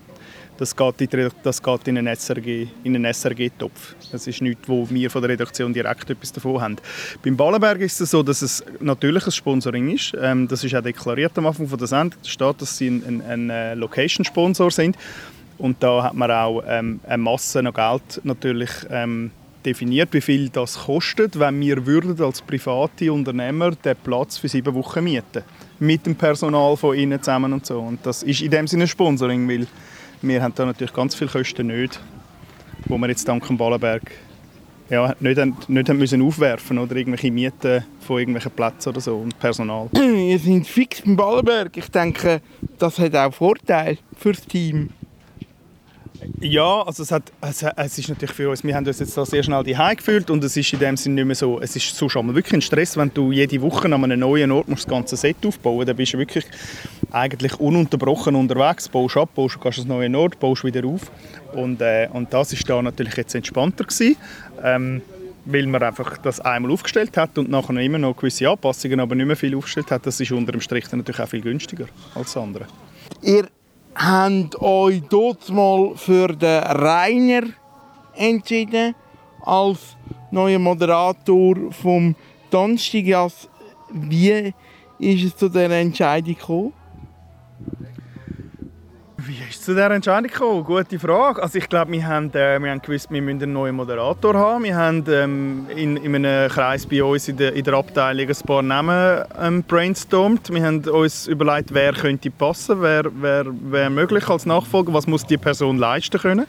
Das 0.59 0.77
geht, 0.77 1.01
in 1.01 1.31
das 1.43 1.63
geht 1.63 1.89
in 1.89 1.99
einen 1.99 2.15
SRG, 2.15 2.69
in 2.85 2.95
einen 2.95 3.13
SRG-Topf. 3.13 3.95
Das 4.13 4.27
ist 4.27 4.41
nichts, 4.43 4.69
wo 4.69 4.89
wir 4.89 5.11
von 5.11 5.21
der 5.23 5.31
Redaktion 5.31 5.73
direkt 5.73 6.09
etwas 6.09 6.33
davon 6.33 6.61
haben. 6.61 6.77
Beim 7.25 7.37
Ballenberg 7.37 7.81
ist 7.81 8.01
es 8.01 8.11
so, 8.11 8.23
dass 8.23 8.43
es 8.43 8.65
natürlich 8.79 9.27
ein 9.27 9.33
Sponsoring 9.33 9.91
ist. 9.91 10.13
Ähm, 10.21 10.47
das 10.49 10.63
ist 10.63 10.75
auch 10.75 10.83
deklariert 10.83 11.37
am 11.37 11.47
Anfang 11.47 11.67
von 11.67 11.79
der 11.79 11.89
Sendung. 11.89 12.21
Da 12.23 12.29
steht, 12.29 12.63
dass 12.63 12.79
sie 12.79 12.89
ein, 12.89 13.03
ein, 13.07 13.23
ein 13.23 13.51
äh, 13.51 13.75
Location-Sponsor 13.75 14.71
sind. 14.71 14.97
Und 15.59 15.83
da 15.83 16.05
hat 16.05 16.15
man 16.15 16.31
auch 16.31 16.63
ähm, 16.67 17.01
eine 17.07 17.23
Masse 17.23 17.59
an 17.59 17.73
Geld 17.73 18.21
natürlich 18.25 18.71
ähm, 18.91 19.31
definiert, 19.65 20.13
wie 20.13 20.21
viel 20.21 20.49
das 20.49 20.85
kostet, 20.85 21.39
wenn 21.39 21.61
wir 21.61 21.87
würden 21.87 22.21
als 22.23 22.43
private 22.43 23.13
Unternehmer 23.13 23.71
den 23.73 23.97
Platz 24.03 24.39
für 24.39 24.49
sieben 24.49 24.75
Wochen 24.75 25.05
mieten 25.05 25.43
mit 25.79 26.07
dem 26.07 26.15
Personal 26.15 26.77
von 26.77 26.97
ihnen 26.97 27.21
zusammen 27.21 27.53
und 27.53 27.67
so. 27.67 27.81
Und 27.81 28.05
das 28.05 28.23
ist 28.23 28.41
in 28.41 28.51
dem 28.51 28.67
Sinne 28.67 28.87
Sponsoring, 28.87 29.49
weil 29.49 29.67
wir 30.23 30.43
haben 30.43 30.55
da 30.55 30.65
natürlich 30.65 30.93
ganz 30.93 31.15
viele 31.15 31.31
Kosten 31.31 31.67
nicht, 31.67 32.01
wo 32.87 32.97
wir 32.99 33.09
jetzt 33.09 33.27
dank 33.27 33.47
dem 33.47 33.57
Ballenberg 33.57 34.03
ja, 34.91 35.15
nicht, 35.21 35.69
nicht 35.69 35.89
haben 35.89 35.99
müssen 35.99 36.23
aufwerfen 36.23 36.79
oder 36.79 36.95
irgendwelche 36.95 37.31
Mieten 37.31 37.83
von 38.01 38.19
irgendwelchen 38.19 38.53
Plätzen 38.53 38.91
oder 38.91 39.01
so 39.01 39.17
und 39.17 39.39
Personal. 39.39 39.89
Wir 39.93 40.39
sind 40.39 40.67
fix 40.67 41.01
beim 41.01 41.17
Ballenberg. 41.17 41.77
Ich 41.77 41.91
denke, 41.91 42.43
das 42.79 42.99
hat 42.99 43.17
auch 43.17 43.33
Vorteile 43.33 43.99
für 44.17 44.33
das 44.33 44.45
Team. 44.47 44.91
Ja, 46.41 46.83
also 46.83 47.03
es, 47.03 47.11
hat, 47.11 47.33
es, 47.41 47.63
es 47.63 47.99
ist 47.99 48.09
natürlich 48.09 48.33
für 48.33 48.51
uns, 48.51 48.63
wir 48.63 48.75
haben 48.75 48.87
uns 48.87 48.99
jetzt 48.99 49.17
da 49.17 49.25
sehr 49.25 49.43
schnell 49.43 49.65
daheim 49.65 49.97
gefühlt 49.97 50.31
und 50.31 50.43
es 50.45 50.57
ist 50.57 50.73
in 50.73 50.79
dem 50.79 50.97
Sinne 50.97 51.17
nicht 51.17 51.25
mehr 51.27 51.35
so, 51.35 51.61
es 51.61 51.75
ist 51.75 51.97
so 51.97 52.09
schon 52.09 52.27
mal 52.27 52.35
wirklich 52.35 52.55
ein 52.55 52.63
Stress, 52.63 52.97
wenn 52.97 53.13
du 53.13 53.33
jede 53.33 53.61
Woche 53.63 53.87
an 53.87 54.05
einem 54.05 54.21
neuen 54.21 54.51
Ort 54.53 54.69
musst 54.69 54.85
das 54.85 54.91
ganze 54.91 55.17
Set 55.17 55.37
aufbauen 55.45 55.87
dann 55.87 55.97
bist 55.97 56.15
du 56.15 56.19
wirklich 56.19 56.45
eigentlich 57.11 57.59
ununterbrochen 57.59 58.35
unterwegs, 58.35 58.89
baust 58.89 59.17
ab, 59.17 59.31
baust, 59.35 59.61
gehst 59.61 59.79
an 59.81 59.85
einen 59.85 60.13
neuen 60.13 60.15
Ort, 60.17 60.41
baust 60.41 60.65
wieder 60.65 60.87
auf. 60.87 61.11
Und, 61.53 61.81
äh, 61.81 62.09
und 62.13 62.33
das 62.33 62.53
ist 62.53 62.69
da 62.69 62.81
natürlich 62.81 63.17
jetzt 63.17 63.35
entspannter 63.35 63.85
gewesen, 63.85 64.17
ähm, 64.63 65.03
weil 65.45 65.67
man 65.67 65.83
einfach 65.83 66.19
das 66.19 66.41
einmal 66.41 66.71
aufgestellt 66.71 67.17
hat 67.17 67.37
und 67.37 67.51
nachher 67.51 67.77
immer 67.77 67.99
noch 67.99 68.17
gewisse 68.17 68.49
Anpassungen, 68.49 69.01
aber 69.01 69.15
nicht 69.15 69.27
mehr 69.27 69.37
viel 69.37 69.57
aufgestellt 69.57 69.91
hat, 69.91 70.07
das 70.07 70.21
ist 70.21 70.33
unter 70.33 70.53
dem 70.53 70.61
Strich 70.61 70.89
dann 70.89 71.01
natürlich 71.01 71.21
auch 71.21 71.29
viel 71.29 71.43
günstiger 71.43 71.87
als 72.15 72.33
das 72.33 72.43
andere. 72.43 72.67
Ihr 73.23 73.49
habt 73.95 74.61
euch 74.61 75.03
dort 75.09 75.49
mal 75.51 75.93
für 75.97 76.29
den 76.29 76.63
Rainer 76.63 77.43
entschieden 78.15 78.95
als 79.43 79.97
neuer 80.31 80.59
Moderator 80.59 81.57
vom 81.71 82.15
Donnerstagjas. 82.51 83.49
Wie 83.91 84.53
ist 84.99 85.25
es 85.25 85.37
zu 85.37 85.49
dieser 85.49 85.71
Entscheidung 85.71 86.35
gekommen? 86.35 86.73
Wie 89.25 89.35
ist 89.35 89.61
es 89.61 89.63
zu 89.63 89.73
dieser 89.73 89.93
Entscheidung 89.93 90.31
gekommen? 90.31 90.65
Gute 90.65 90.99
Frage. 90.99 91.41
Also 91.41 91.57
ich 91.57 91.69
glaube, 91.69 91.93
wir 91.93 92.05
haben, 92.05 92.31
äh, 92.31 92.59
wir 92.61 92.73
haben 92.73 92.83
gewusst, 92.83 93.09
wir 93.09 93.23
müssen 93.23 93.41
einen 93.41 93.53
neuen 93.53 93.77
Moderator 93.77 94.35
haben. 94.35 94.65
Wir 94.65 94.75
haben 94.75 95.05
ähm, 95.09 95.67
in, 95.77 95.97
in 95.97 96.17
einem 96.17 96.51
Kreis 96.51 96.87
bei 96.87 97.05
uns 97.05 97.29
in 97.29 97.37
der, 97.37 97.53
in 97.53 97.63
der 97.63 97.75
Abteilung 97.75 98.27
ein 98.27 98.47
paar 98.47 98.63
Namen 98.63 99.25
ähm, 99.41 99.63
brainstormt. 99.63 100.53
Wir 100.53 100.65
haben 100.65 100.83
uns 100.89 101.29
überlegt, 101.29 101.73
wer 101.73 101.93
könnte 101.93 102.33
passen, 102.33 102.83
wer, 102.83 103.05
wer, 103.15 103.45
wer 103.47 103.91
möglich 103.91 104.29
als 104.29 104.45
Nachfolger, 104.45 104.93
was 104.93 105.07
muss 105.07 105.25
die 105.25 105.39
Person 105.39 105.79
leisten 105.79 106.19
können. 106.19 106.47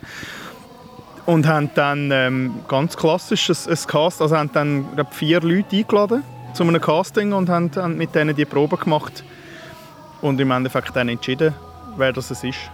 Und 1.27 1.45
haben 1.45 1.69
dann 1.75 2.09
ähm, 2.11 2.55
ganz 2.67 2.97
klassisch 2.97 3.51
ein, 3.51 3.71
ein 3.71 3.87
Cast, 3.87 4.19
also 4.19 4.35
haben 4.35 4.49
dann 4.51 4.95
glaub, 4.95 5.13
vier 5.13 5.41
Leute 5.41 5.75
eingeladen 5.75 6.23
zu 6.55 6.63
einem 6.63 6.81
Casting 6.81 7.33
und 7.33 7.49
haben, 7.49 7.69
haben 7.75 7.97
mit 7.97 8.15
denen 8.15 8.35
die 8.35 8.45
Probe 8.45 8.77
gemacht 8.77 9.23
und 10.21 10.41
im 10.41 10.49
Endeffekt 10.49 10.95
dann 10.95 11.09
entschieden, 11.09 11.53
wer 11.97 12.13
das 12.13 12.31
ist. 12.31 12.71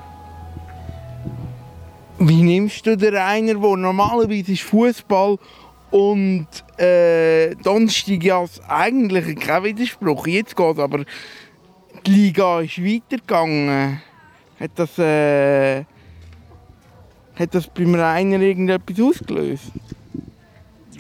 Wie 2.20 2.42
nimmst 2.42 2.86
du 2.86 2.98
den 2.98 3.16
Rainer, 3.16 3.56
der 3.56 3.78
normalerweise 3.78 4.52
ist 4.52 4.64
Fußball 4.64 5.38
und 5.92 6.48
äh, 6.78 7.56
Donnerstagjas 7.56 8.62
eigentlich 8.68 9.40
kein 9.40 9.64
Widerspruch. 9.64 10.28
Jetzt 10.28 10.56
geht 10.56 10.80
aber 10.80 11.06
die 12.06 12.12
Liga 12.12 12.62
ist 12.62 12.84
weitergegangen. 12.84 14.02
Hat 14.60 14.72
das, 14.76 15.00
äh, 15.00 15.86
hat 17.36 17.56
das 17.56 17.68
beim 17.68 17.96
Rainer 17.96 18.40
irgendetwas 18.42 19.00
ausgelöst? 19.00 19.72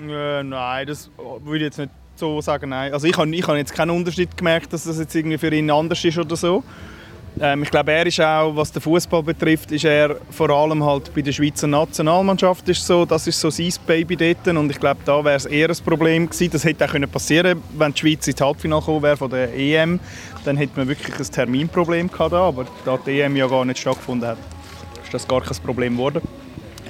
Äh, 0.02 0.44
nein, 0.44 0.88
das 0.88 1.10
würde 1.44 1.58
ich 1.58 1.64
jetzt 1.64 1.78
nicht 1.78 1.92
so 2.16 2.42
sagen. 2.42 2.70
Nein. 2.70 2.94
Also 2.94 3.08
ich 3.08 3.18
habe 3.18 3.34
ich 3.36 3.48
hab 3.48 3.56
jetzt 3.56 3.74
keinen 3.74 3.92
Unterschied 3.92 4.36
gemerkt, 4.38 4.72
dass 4.72 4.86
das 4.86 4.98
jetzt 5.00 5.14
irgendwie 5.14 5.38
für 5.38 5.54
ihn 5.54 5.70
anders 5.70 6.04
ist 6.04 6.18
oder 6.18 6.36
so. 6.36 6.64
Ähm, 7.40 7.64
ich 7.64 7.72
glaube, 7.72 7.92
er 7.92 8.06
ist 8.06 8.20
auch, 8.20 8.56
was 8.56 8.72
den 8.72 8.82
Fußball 8.82 9.24
betrifft, 9.24 9.72
ist 9.72 9.86
er 9.86 10.18
vor 10.30 10.50
allem 10.50 10.84
halt 10.84 11.14
bei 11.14 11.22
der 11.22 11.32
Schweizer 11.32 11.68
Nationalmannschaft 11.68 12.68
ist 12.70 12.86
so, 12.86 13.06
das 13.06 13.28
ist 13.28 13.40
so 13.40 13.50
sein 13.50 13.72
Baby 13.88 14.16
dort 14.16 14.48
und 14.56 14.70
ich 14.70 14.80
glaube, 14.80 15.00
da 15.06 15.24
wäre 15.24 15.38
es 15.38 15.46
eher 15.46 15.70
ein 15.70 15.78
Problem 15.86 16.30
gewesen. 16.30 16.52
Das 16.52 16.66
hätte 16.66 16.86
auch 16.86 16.92
können 16.92 17.10
passieren, 17.10 17.62
wenn 17.78 17.94
die 17.94 18.00
Schweiz 18.00 18.28
ins 18.28 18.42
Halbfinale 18.42 18.82
gekommen 18.82 19.04
wäre 19.04 19.18
von 19.18 19.30
der 19.30 19.54
EM, 19.54 20.00
dann 20.46 20.58
hätte 20.58 20.74
man 20.76 20.88
wirklich 20.88 21.18
ein 21.18 21.32
Terminproblem 21.32 22.12
gehabt, 22.12 22.34
aber 22.34 22.66
da 22.86 22.98
die 22.98 23.22
EM 23.22 23.36
ja 23.36 23.48
gar 23.48 23.66
nicht 23.66 23.80
stattgefunden 23.80 24.30
hat, 24.30 24.38
ist 25.04 25.14
das 25.14 25.28
gar 25.28 25.42
kein 25.42 25.58
Problem 25.58 25.96
geworden. 25.96 26.22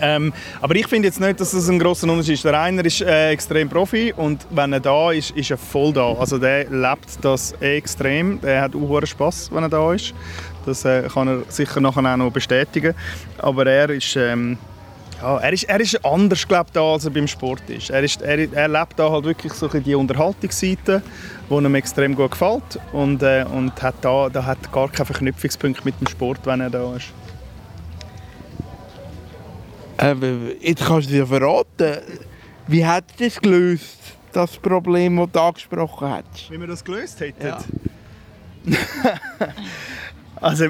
Ähm, 0.02 0.34
aber 0.62 0.76
ich 0.76 0.88
finde 0.88 1.08
jetzt 1.08 1.20
nicht, 1.20 1.40
dass 1.40 1.52
das 1.52 1.70
ein 1.70 1.80
grosser 1.80 2.08
Unterschied 2.08 2.36
ist. 2.36 2.46
Der 2.46 2.54
Rainer 2.54 2.86
ist 2.86 3.02
äh, 3.02 3.30
extrem 3.32 3.70
Profi 3.70 4.14
und 4.16 4.46
wenn 4.52 4.74
er 4.74 4.80
da 4.80 5.12
ist, 5.12 5.32
ist 5.32 5.52
er 5.52 5.58
voll 5.58 5.94
da. 5.94 6.14
Also 6.14 6.38
der 6.38 6.70
lebt 6.70 7.24
das 7.24 7.54
extrem. 7.60 8.40
Der 8.42 8.62
hat 8.62 8.76
auch 8.76 9.06
Spaß, 9.06 9.52
wenn 9.54 9.64
er 9.64 9.70
da 9.70 9.94
ist. 9.94 10.14
Das 10.66 10.86
äh, 10.86 11.08
kann 11.14 11.28
er 11.28 11.44
sicher 11.50 11.82
nachher 11.82 12.14
auch 12.14 12.18
noch 12.18 12.32
bestätigen. 12.32 12.94
Aber 13.38 13.66
er 13.66 13.90
ist, 13.90 14.16
ähm, 14.16 14.58
ja, 15.22 15.38
er 15.38 15.54
ist, 15.54 15.64
er 15.64 15.80
ist 15.80 16.06
anders 16.06 16.48
glaub, 16.48 16.72
da, 16.72 16.82
als 16.82 17.06
er 17.06 17.12
beim 17.12 17.28
Sport 17.28 17.70
ist. 17.70 17.90
Er, 17.90 18.04
ist, 18.04 18.22
er, 18.22 18.52
er 18.54 18.68
lebt 18.68 18.98
da 18.98 19.10
halt 19.10 19.26
wirklich 19.26 19.54
so 19.54 19.68
die 19.68 19.96
Unterhaltungsseite, 19.96 21.02
die 21.50 21.54
ihm 21.54 21.76
extrem 21.76 22.16
gut 22.16 22.32
gefällt 22.32 22.80
und, 22.94 23.22
äh, 23.24 23.46
und 23.52 23.82
hat 23.82 23.96
da, 24.02 24.30
da 24.30 24.46
hat 24.46 24.72
gar 24.72 24.90
keinen 24.90 25.08
Verknüpfungspunkt 25.08 25.84
mit 25.84 26.00
dem 26.00 26.08
Sport, 26.08 26.40
wenn 26.46 26.62
er 26.62 26.70
da 26.70 26.96
ist. 26.96 27.08
Äh, 30.00 30.16
jetzt 30.62 30.86
kannst 30.86 31.10
du 31.10 31.14
dir 31.14 31.28
verraten, 31.28 31.98
wie 32.68 32.86
hat 32.86 33.06
das 33.20 33.40
gelöst, 33.40 33.98
das 34.32 34.56
Problem, 34.58 35.18
das 35.18 35.32
du 35.32 35.40
angesprochen 35.42 36.10
hast? 36.10 36.50
Wie 36.50 36.60
wir 36.60 36.68
das 36.68 36.84
gelöst 36.84 37.20
hätten? 37.20 37.46
Ja. 37.46 37.60
also, 40.42 40.68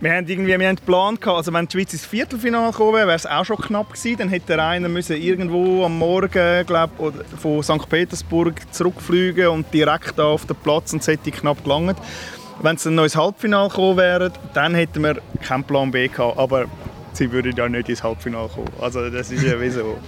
wir 0.00 0.12
haben 0.12 0.26
irgendwie 0.28 0.46
wir 0.46 0.54
haben 0.54 0.62
einen 0.62 0.76
Plan 0.78 1.16
gehabt, 1.16 1.36
also 1.38 1.52
wenn 1.52 1.66
die 1.66 1.72
Schweiz 1.72 1.92
ins 1.92 2.06
Viertelfinale 2.06 2.70
gekommen 2.70 2.94
wäre, 2.94 3.06
wäre 3.08 3.16
es 3.16 3.26
auch 3.26 3.44
schon 3.44 3.56
knapp 3.56 3.92
gewesen. 3.92 4.18
Dann 4.18 4.28
hätte 4.28 4.54
der 4.54 4.64
einer 4.64 4.88
müssen 4.88 5.16
irgendwo 5.16 5.84
am 5.84 5.98
Morgen, 5.98 6.64
glaub, 6.66 6.98
oder 7.00 7.24
von 7.24 7.62
St. 7.62 7.88
Petersburg 7.88 8.54
zurückfliegen 8.72 9.48
und 9.48 9.72
direkt 9.74 10.20
auf 10.20 10.46
den 10.46 10.56
Platz 10.56 10.92
und 10.92 11.02
es 11.02 11.08
hätte 11.08 11.30
knapp 11.32 11.62
gelangt. 11.64 11.98
Wenn 12.62 12.76
es 12.76 12.86
ein 12.86 12.94
neues 12.94 13.16
Halbfinale 13.16 13.68
gekommen 13.68 13.96
wäre, 13.96 14.32
dann 14.54 14.74
hätten 14.74 15.02
wir 15.02 15.20
keinen 15.42 15.64
Plan 15.64 15.90
B 15.90 16.08
gehabt. 16.08 16.38
Aber 16.38 16.66
sie 17.20 17.30
würden 17.30 17.54
ja 17.54 17.68
nicht 17.68 17.88
ins 17.88 18.02
Halbfinale 18.02 18.48
kommen. 18.48 18.70
Also 18.80 19.10
das 19.10 19.30
ist 19.30 19.44
ja 19.44 19.60
wieso. 19.60 19.98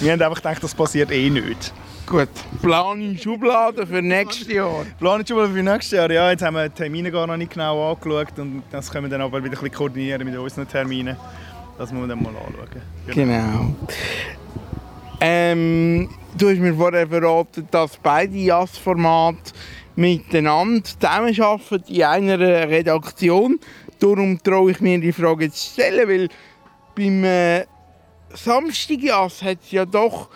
Wir 0.00 0.12
haben 0.12 0.20
einfach 0.20 0.42
gedacht, 0.42 0.62
das 0.62 0.74
passiert 0.74 1.12
eh 1.12 1.30
nicht. 1.30 1.72
Gut, 2.06 2.28
Plan 2.60 3.00
in 3.00 3.16
Schublade 3.16 3.86
für 3.86 4.02
nächstes 4.02 4.48
Jahr. 4.48 4.84
Planen 4.98 5.24
schon 5.24 5.36
mal 5.36 5.48
für 5.48 5.62
nächstes 5.62 5.96
Jahr. 5.96 6.10
Ja, 6.10 6.30
jetzt 6.30 6.42
haben 6.42 6.54
wir 6.54 6.68
die 6.68 6.74
Termine 6.74 7.12
gar 7.12 7.26
noch 7.26 7.36
nicht 7.36 7.52
genau 7.52 7.92
angeschaut 7.92 8.38
und 8.38 8.64
das 8.70 8.90
können 8.90 9.04
wir 9.04 9.10
dann 9.10 9.20
aber 9.20 9.38
wieder 9.38 9.56
ein 9.56 9.60
bisschen 9.60 9.72
koordinieren 9.72 10.24
mit 10.24 10.36
unseren 10.36 10.68
Terminen. 10.68 11.16
Das 11.78 11.92
muss 11.92 12.00
man 12.00 12.08
dann 12.08 12.22
mal 12.22 12.30
anschauen. 12.30 12.82
Genau. 13.06 13.74
Ähm, 15.20 16.08
du 16.36 16.48
hast 16.48 16.58
mir 16.58 16.74
vorher 16.74 17.06
verraten, 17.06 17.68
dass 17.70 17.96
beide 17.96 18.36
JAS-Formate 18.36 19.52
miteinander 19.94 20.84
zusammenarbeiten 20.84 21.84
in 21.88 22.02
einer 22.02 22.68
Redaktion. 22.68 23.60
Darum 23.98 24.42
traue 24.42 24.72
ich 24.72 24.80
mir 24.80 25.00
die 25.00 25.12
Frage 25.12 25.50
zu 25.50 25.72
stellen, 25.72 26.08
weil 26.08 26.28
beim 26.96 27.22
äh, 27.24 27.66
Samstag 28.34 29.00
JAS 29.00 29.42
hat 29.42 29.58
es 29.62 29.70
ja 29.70 29.84
doch 29.84 30.30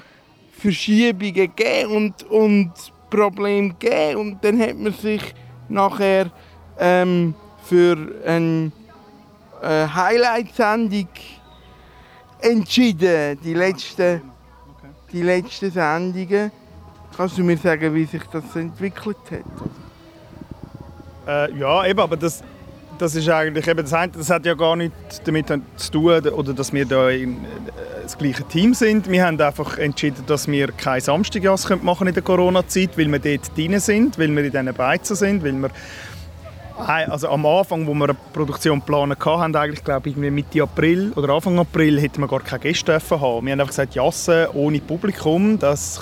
Verschiebungen 0.53 1.35
gegeben 1.35 1.93
und, 1.97 2.23
und 2.25 2.73
Probleme 3.09 3.75
gegeben. 3.75 4.21
Und 4.21 4.45
dann 4.45 4.61
hat 4.61 4.77
man 4.77 4.93
sich 4.93 5.35
nachher 5.69 6.31
ähm, 6.79 7.35
für 7.65 7.97
eine 8.25 8.71
äh, 9.63 9.87
Highlight-Sendung 9.87 11.09
entschieden. 12.41 13.39
Die 13.43 13.55
letzten, 13.55 14.23
die 15.13 15.23
letzten 15.23 15.71
Sendungen. 15.71 16.53
Kannst 17.17 17.39
du 17.39 17.43
mir 17.43 17.57
sagen, 17.57 17.95
wie 17.95 18.05
sich 18.05 18.23
das 18.33 18.55
entwickelt 18.55 19.17
hat? 19.31 19.45
Äh, 21.27 21.59
ja, 21.59 21.87
eben, 21.87 22.01
aber 22.01 22.17
das, 22.17 22.43
das 23.01 23.15
ist 23.15 23.29
eigentlich 23.29 23.67
eben 23.67 23.83
das, 23.83 23.93
eine, 23.95 24.13
das 24.13 24.29
hat 24.29 24.45
ja 24.45 24.55
gar 24.55 24.77
nichts 24.77 25.23
damit 25.25 25.47
zu 25.77 25.91
tun, 25.91 26.29
oder 26.29 26.53
dass 26.53 26.73
wir 26.73 26.85
da 26.85 27.09
in, 27.09 27.33
äh, 27.33 27.39
das 28.03 28.19
gleiche 28.19 28.45
Team 28.45 28.75
sind. 28.75 29.11
Wir 29.11 29.25
haben 29.25 29.41
einfach 29.41 29.79
entschieden, 29.79 30.25
dass 30.27 30.47
wir 30.49 30.69
kein 30.73 31.01
Samstagjass 31.01 31.69
machen 31.83 32.09
in 32.09 32.15
der 32.15 32.23
Corona-Zeit, 32.23 32.99
weil 32.99 33.11
wir 33.11 33.19
dort 33.19 33.57
drin 33.57 33.81
sind, 33.81 34.19
weil 34.19 34.35
wir 34.35 34.45
in 34.45 34.51
diesen 34.51 34.75
Beizen 34.75 35.17
sind, 35.17 35.45
weil 35.45 35.53
wir 35.53 35.71
also 36.77 37.29
am 37.29 37.45
Anfang, 37.45 37.87
wo 37.87 37.93
wir 37.93 38.05
eine 38.05 38.17
Produktion 38.33 38.81
planen 38.81 39.17
hatten, 39.19 39.55
eigentlich 39.55 39.85
glaube 39.85 40.09
ich 40.09 40.17
Mitte 40.17 40.63
April 40.63 41.13
oder 41.15 41.35
Anfang 41.35 41.59
April 41.59 42.01
hätten 42.01 42.23
wir 42.23 42.29
gar 42.29 42.41
keine 42.41 42.61
Gäste 42.61 42.95
haben. 42.95 43.47
Wir 43.47 43.53
haben 43.53 43.61
einfach 43.61 43.69
gesagt, 43.69 43.95
Jassen 43.95 44.47
ohne 44.55 44.79
Publikum, 44.81 45.59
das 45.59 46.01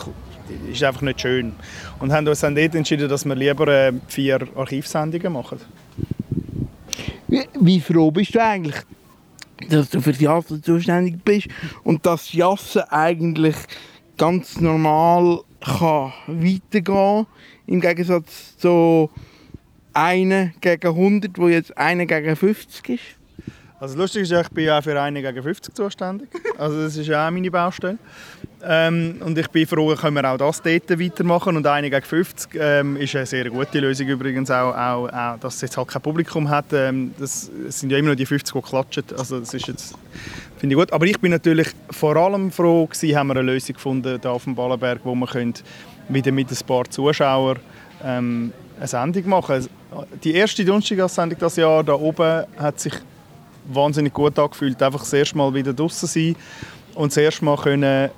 ist 0.70 0.82
einfach 0.84 1.02
nicht 1.02 1.20
schön. 1.20 1.54
Und 1.98 2.12
haben 2.12 2.28
uns 2.28 2.40
dann 2.40 2.54
dort 2.54 2.76
entschieden, 2.76 3.08
dass 3.08 3.24
wir 3.24 3.34
lieber 3.34 3.66
äh, 3.66 3.92
vier 4.06 4.40
Archivsendungen 4.54 5.32
machen. 5.32 5.58
Wie, 7.28 7.80
froh 7.80 8.10
bist 8.10 8.34
du 8.34 8.42
eigentlich, 8.42 8.76
dass 9.68 9.90
du 9.90 10.00
für 10.00 10.12
die 10.12 10.24
Jassen 10.24 10.62
zuständig 10.62 11.22
bist 11.24 11.48
und 11.84 12.06
dass 12.06 12.32
Jassen 12.32 12.82
eigentlich 12.88 13.56
ganz 14.16 14.60
normal 14.60 15.42
kann 15.60 16.12
weitergehen 16.26 17.26
im 17.66 17.80
Gegensatz 17.80 18.56
zu 18.56 19.10
einer 19.92 20.52
gegen 20.60 20.88
100, 20.88 21.38
wo 21.38 21.48
jetzt 21.48 21.76
einer 21.76 22.06
gegen 22.06 22.34
50 22.34 22.88
ist? 22.88 23.17
Also 23.80 23.96
lustig 23.96 24.22
ist 24.22 24.32
ja, 24.32 24.40
ich 24.40 24.48
bin 24.48 24.64
ja 24.64 24.78
auch 24.78 24.82
für 24.82 25.00
einen 25.00 25.22
gegen 25.22 25.42
50 25.42 25.72
zuständig. 25.74 26.28
Also 26.58 26.82
das 26.82 26.96
ist 26.96 27.06
ja 27.06 27.26
auch 27.26 27.30
meine 27.30 27.48
Baustelle. 27.48 27.98
Ähm, 28.64 29.20
und 29.24 29.38
ich 29.38 29.46
bin 29.48 29.68
froh, 29.68 29.94
können 29.94 30.16
wir 30.16 30.28
auch 30.28 30.36
das 30.36 30.60
dort 30.60 30.90
weitermachen. 30.90 31.56
Und 31.56 31.64
einen 31.64 31.88
gegen 31.88 32.04
50 32.04 32.50
ähm, 32.56 32.96
ist 32.96 33.14
eine 33.14 33.26
sehr 33.26 33.48
gute 33.48 33.78
Lösung 33.78 34.08
übrigens 34.08 34.50
auch, 34.50 34.74
auch, 34.74 35.08
auch 35.08 35.38
dass 35.38 35.56
es 35.56 35.60
jetzt 35.60 35.76
halt 35.76 35.86
kein 35.86 36.02
Publikum 36.02 36.48
hat. 36.48 36.72
Ähm, 36.72 37.14
das 37.18 37.50
sind 37.68 37.90
ja 37.90 37.98
immer 37.98 38.08
noch 38.08 38.16
die 38.16 38.26
50, 38.26 38.52
die 38.52 38.62
klatschen. 38.62 39.04
Also 39.16 39.38
das 39.38 39.54
ist 39.54 39.68
jetzt, 39.68 39.94
finde 40.56 40.74
ich 40.74 40.78
gut. 40.78 40.92
Aber 40.92 41.06
ich 41.06 41.20
bin 41.20 41.30
natürlich 41.30 41.68
vor 41.90 42.16
allem 42.16 42.50
froh 42.50 42.86
gewesen, 42.86 43.16
haben 43.16 43.28
wir 43.28 43.36
eine 43.36 43.52
Lösung 43.52 43.74
gefunden 43.74 44.18
hier 44.20 44.30
auf 44.30 44.42
dem 44.42 44.56
Ballenberg, 44.56 45.00
wo 45.04 45.14
wir 45.14 45.52
wieder 46.08 46.32
mit 46.32 46.50
ein 46.50 46.66
paar 46.66 46.90
Zuschauern 46.90 47.60
ähm, 48.04 48.52
eine 48.76 48.88
Sendung 48.88 49.28
machen 49.28 49.68
Die 50.24 50.34
erste 50.34 50.64
Donnerstagssendung 50.64 51.38
das 51.38 51.56
Jahr 51.56 51.84
da 51.84 51.92
oben 51.92 52.44
hat 52.58 52.80
sich 52.80 52.94
wahnsinnig 53.68 54.12
gut 54.12 54.38
angefühlt. 54.38 54.82
Einfach 54.82 55.00
das 55.00 55.12
erste 55.12 55.36
Mal 55.36 55.52
wieder 55.54 55.72
draußen 55.72 56.08
sein 56.08 56.36
und 56.94 57.12
das 57.12 57.16
erste 57.16 57.44
Mal 57.44 57.56
können 57.56 58.10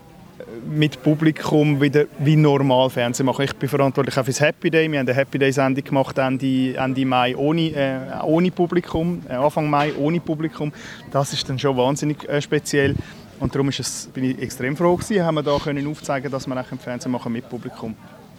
mit 0.67 1.03
Publikum 1.03 1.81
wieder 1.81 2.05
wie 2.19 2.37
normal 2.37 2.91
Fernsehen 2.91 3.27
machen. 3.27 3.45
Ich 3.45 3.55
bin 3.55 3.69
verantwortlich 3.69 4.17
auch 4.17 4.25
für 4.25 4.31
das 4.31 4.41
Happy 4.41 4.71
Day. 4.71 4.91
Wir 4.91 4.99
haben 4.99 5.09
eine 5.09 5.17
Happy 5.17 5.39
Day 5.39 5.53
Sendung 5.53 5.85
gemacht 5.85 6.19
Ende, 6.19 6.75
Ende 6.77 7.07
Mai 7.07 7.37
ohne, 7.37 7.71
äh, 7.71 7.99
ohne 8.25 8.51
Publikum, 8.51 9.23
äh, 9.29 9.35
Anfang 9.35 9.69
Mai 9.69 9.93
ohne 9.99 10.21
Publikum. 10.21 10.73
Das 11.11 11.33
ist 11.33 11.49
dann 11.49 11.59
schon 11.59 11.77
wahnsinnig 11.77 12.29
äh, 12.29 12.41
speziell. 12.41 12.95
Und 13.39 13.55
darum 13.55 13.69
ist 13.71 13.81
es, 13.81 14.09
bin 14.13 14.25
ich 14.25 14.43
extrem 14.43 14.77
froh 14.77 14.97
gewesen, 14.97 15.25
haben 15.25 15.37
wir 15.37 15.43
da 15.43 15.57
können 15.59 15.87
aufzeigen, 15.87 16.31
dass 16.31 16.47
wir 16.47 16.61
auch 16.61 16.73
im 16.73 16.79
Fernsehen 16.79 17.13
machen 17.13 17.33
mit 17.33 17.49
Publikum. 17.49 17.95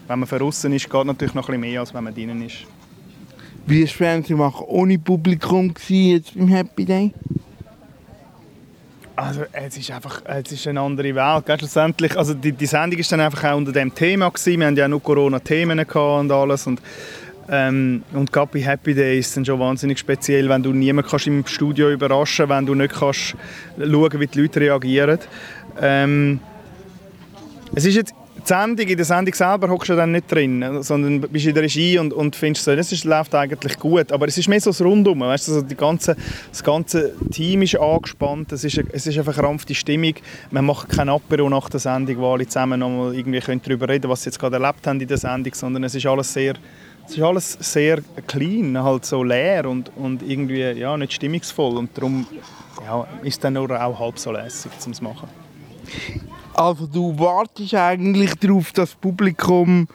Wenn 0.08 0.19
man 0.19 0.28
verrissen 0.28 0.74
ist, 0.74 0.89
geht 0.89 1.06
natürlich 1.06 1.34
noch 1.34 1.50
ein 1.50 1.60
bisschen 1.60 1.62
mehr, 1.62 1.80
als 1.80 1.93
wenn 1.93 2.04
man 2.04 2.13
drinnen 2.13 2.45
ist. 2.45 2.65
Wie 3.65 3.82
das 3.82 3.91
Fernsehen 3.91 4.38
machen 4.38 4.65
ohne 4.67 4.97
Publikum 4.97 5.74
jetzt 5.88 6.36
beim 6.36 6.47
Happy 6.47 6.86
Day? 6.86 7.13
Also 9.15 9.41
es 9.52 9.78
ist 9.78 9.91
einfach 9.91 10.24
es 10.26 10.52
ist 10.52 10.67
eine 10.67 10.82
andere 10.82 11.13
Welt. 11.13 11.45
Gell? 11.45 11.60
Schlussendlich, 11.60 12.17
also 12.17 12.34
die, 12.34 12.54
die 12.54 12.65
Sendung 12.65 13.00
war 13.00 13.06
dann 13.10 13.19
einfach 13.19 13.43
auch 13.43 13.58
unter 13.58 13.71
dem 13.71 13.93
Thema. 13.93 14.30
Gewesen. 14.30 14.60
Wir 14.60 14.67
hatten 14.67 14.78
ja 14.78 14.88
nur 14.88 15.04
Corona-Themen 15.04 15.80
und 15.80 16.32
alles. 16.32 16.65
Und, 16.65 16.82
ähm, 17.50 18.04
und 18.13 18.32
gerade 18.32 18.50
bei 18.54 18.62
Happy 18.62 18.95
Day 18.95 19.19
ist 19.19 19.38
es 19.38 19.45
schon 19.45 19.60
wahnsinnig 19.60 20.00
speziell, 20.00 20.50
wenn 20.50 20.63
du 20.63 20.74
niemanden 20.74 21.10
kannst 21.10 21.28
im 21.28 21.45
Studio 21.45 21.91
überraschen 21.91 22.50
wenn 22.50 22.65
du 22.65 22.74
nicht 22.74 22.93
kannst 22.93 23.36
schauen 23.78 24.19
wie 24.19 24.28
die 24.28 24.41
Leute 24.41 24.62
reagieren. 24.62 25.19
Ähm, 25.80 26.39
es 27.76 27.86
ist 27.86 27.95
jetzt 27.95 28.13
die 28.43 28.47
Sendung, 28.47 28.88
in 28.88 28.97
der 28.97 29.06
Sendung 29.06 29.34
selber 29.34 29.69
hockst 29.69 29.89
du 29.89 29.95
dann 29.95 30.12
nicht 30.12 30.32
drin, 30.32 30.82
sondern 30.82 31.21
bist 31.21 31.45
in 31.45 31.54
der 31.54 31.63
Regie 31.63 31.97
und, 31.99 32.13
und 32.13 32.36
findest 32.36 32.65
so, 32.65 32.75
das 32.75 32.91
ist, 32.91 33.04
läuft 33.04 33.34
eigentlich 33.36 33.77
gut. 33.77 34.12
Aber 34.12 34.27
es 34.27 34.38
ist 34.38 34.47
mehr 34.47 34.60
so 34.60 34.71
das 34.71 34.82
Rundum, 34.82 35.19
weißt 35.19 35.47
du, 35.47 35.51
also 35.54 35.65
die 35.65 35.75
ganze, 35.75 36.15
das 36.49 36.63
ganze 36.63 37.13
Team 37.32 37.62
ist 37.62 37.80
angespannt, 37.80 38.51
es 38.51 38.63
ist, 38.63 38.77
es 38.91 39.08
ist 39.08 39.15
eine 39.15 39.23
verkrampfte 39.23 39.75
Stimmung. 39.75 40.15
Man 40.49 40.65
macht 40.65 40.89
kein 40.89 41.10
Apero 41.10 41.49
nach 41.49 41.69
der 41.69 41.80
Sendung, 41.80 42.17
wo 42.17 42.34
alle 42.34 42.47
zusammen 42.47 42.80
nochmal 42.80 43.15
irgendwie 43.15 43.39
können 43.39 43.62
darüber 43.63 43.88
reden 43.88 44.10
was 44.10 44.23
sie 44.23 44.30
jetzt 44.30 44.39
gerade 44.39 44.58
erlebt 44.58 44.86
haben 44.88 44.99
in 44.99 45.08
der 45.08 45.17
Sendung, 45.17 45.54
sondern 45.54 45.84
es 45.84 45.95
ist 45.95 46.06
alles 46.06 46.34
sehr, 46.34 46.56
es 47.08 47.17
ist 47.17 47.23
alles 47.23 47.58
sehr 47.60 47.99
clean, 48.27 48.82
halt 48.82 49.06
so 49.06 49.23
leer 49.23 49.65
und, 49.65 49.91
und 49.95 50.23
irgendwie 50.23 50.62
ja, 50.62 50.97
nicht 50.97 51.13
stimmungsvoll 51.13 51.77
und 51.77 51.95
darum 51.95 52.25
ja, 52.86 53.08
ist 53.23 53.36
es 53.36 53.39
dann 53.39 53.54
nur 53.54 53.69
auch 53.71 53.99
halb 53.99 54.17
so 54.17 54.32
lässig, 54.32 54.71
um 54.86 54.91
es 54.91 55.01
machen. 55.01 55.30
Also 56.53 56.85
du 56.85 57.17
wartest 57.17 57.73
eigentlich 57.73 58.35
darauf, 58.35 58.71
dass 58.71 58.91
das 58.91 58.95
Publikum 58.95 59.87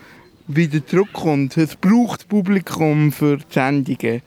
wieder 0.47 0.85
zurückkommt. 0.85 1.57
Es 1.57 1.77
braucht 1.77 2.29
Publikum 2.29 3.13
für 3.13 3.37
die 3.37 3.45
Sendungen. 3.51 4.23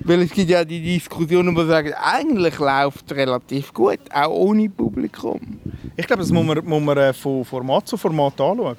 Weil 0.00 0.22
es 0.22 0.30
gibt 0.30 0.50
ja 0.50 0.64
die 0.64 0.80
Diskussionen, 0.80 1.54
die 1.54 1.66
sagen, 1.66 1.92
eigentlich 1.92 2.58
läuft 2.58 3.10
es 3.10 3.16
relativ 3.16 3.74
gut, 3.74 3.98
auch 4.12 4.30
ohne 4.30 4.68
Publikum. 4.68 5.58
Ich 5.96 6.06
glaube, 6.06 6.22
das 6.22 6.32
muss 6.32 6.44
man, 6.44 6.64
muss 6.64 6.82
man 6.82 6.96
äh, 6.96 7.12
von 7.12 7.44
Format 7.44 7.86
zu 7.86 7.96
Format 7.96 8.40
anschauen. 8.40 8.76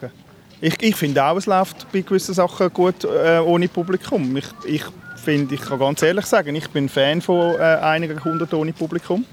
Ich, 0.61 0.81
ich 0.81 0.95
finde 0.95 1.23
auch, 1.23 1.37
es 1.37 1.45
läuft 1.45 1.91
bei 1.91 2.01
gewissen 2.01 2.33
Sachen 2.33 2.71
gut 2.73 3.03
äh, 3.03 3.39
ohne 3.39 3.67
Publikum. 3.67 4.35
Ich, 4.35 4.47
ich, 4.65 4.83
find, 5.17 5.51
ich 5.51 5.61
kann 5.61 5.79
ganz 5.79 6.01
ehrlich 6.01 6.25
sagen, 6.25 6.55
ich 6.55 6.69
bin 6.69 6.89
Fan 6.89 7.21
von 7.21 7.55
äh, 7.55 7.77
einigen 7.81 8.23
hundert 8.23 8.53
ohne 8.53 8.73
Publikum. 8.73 9.25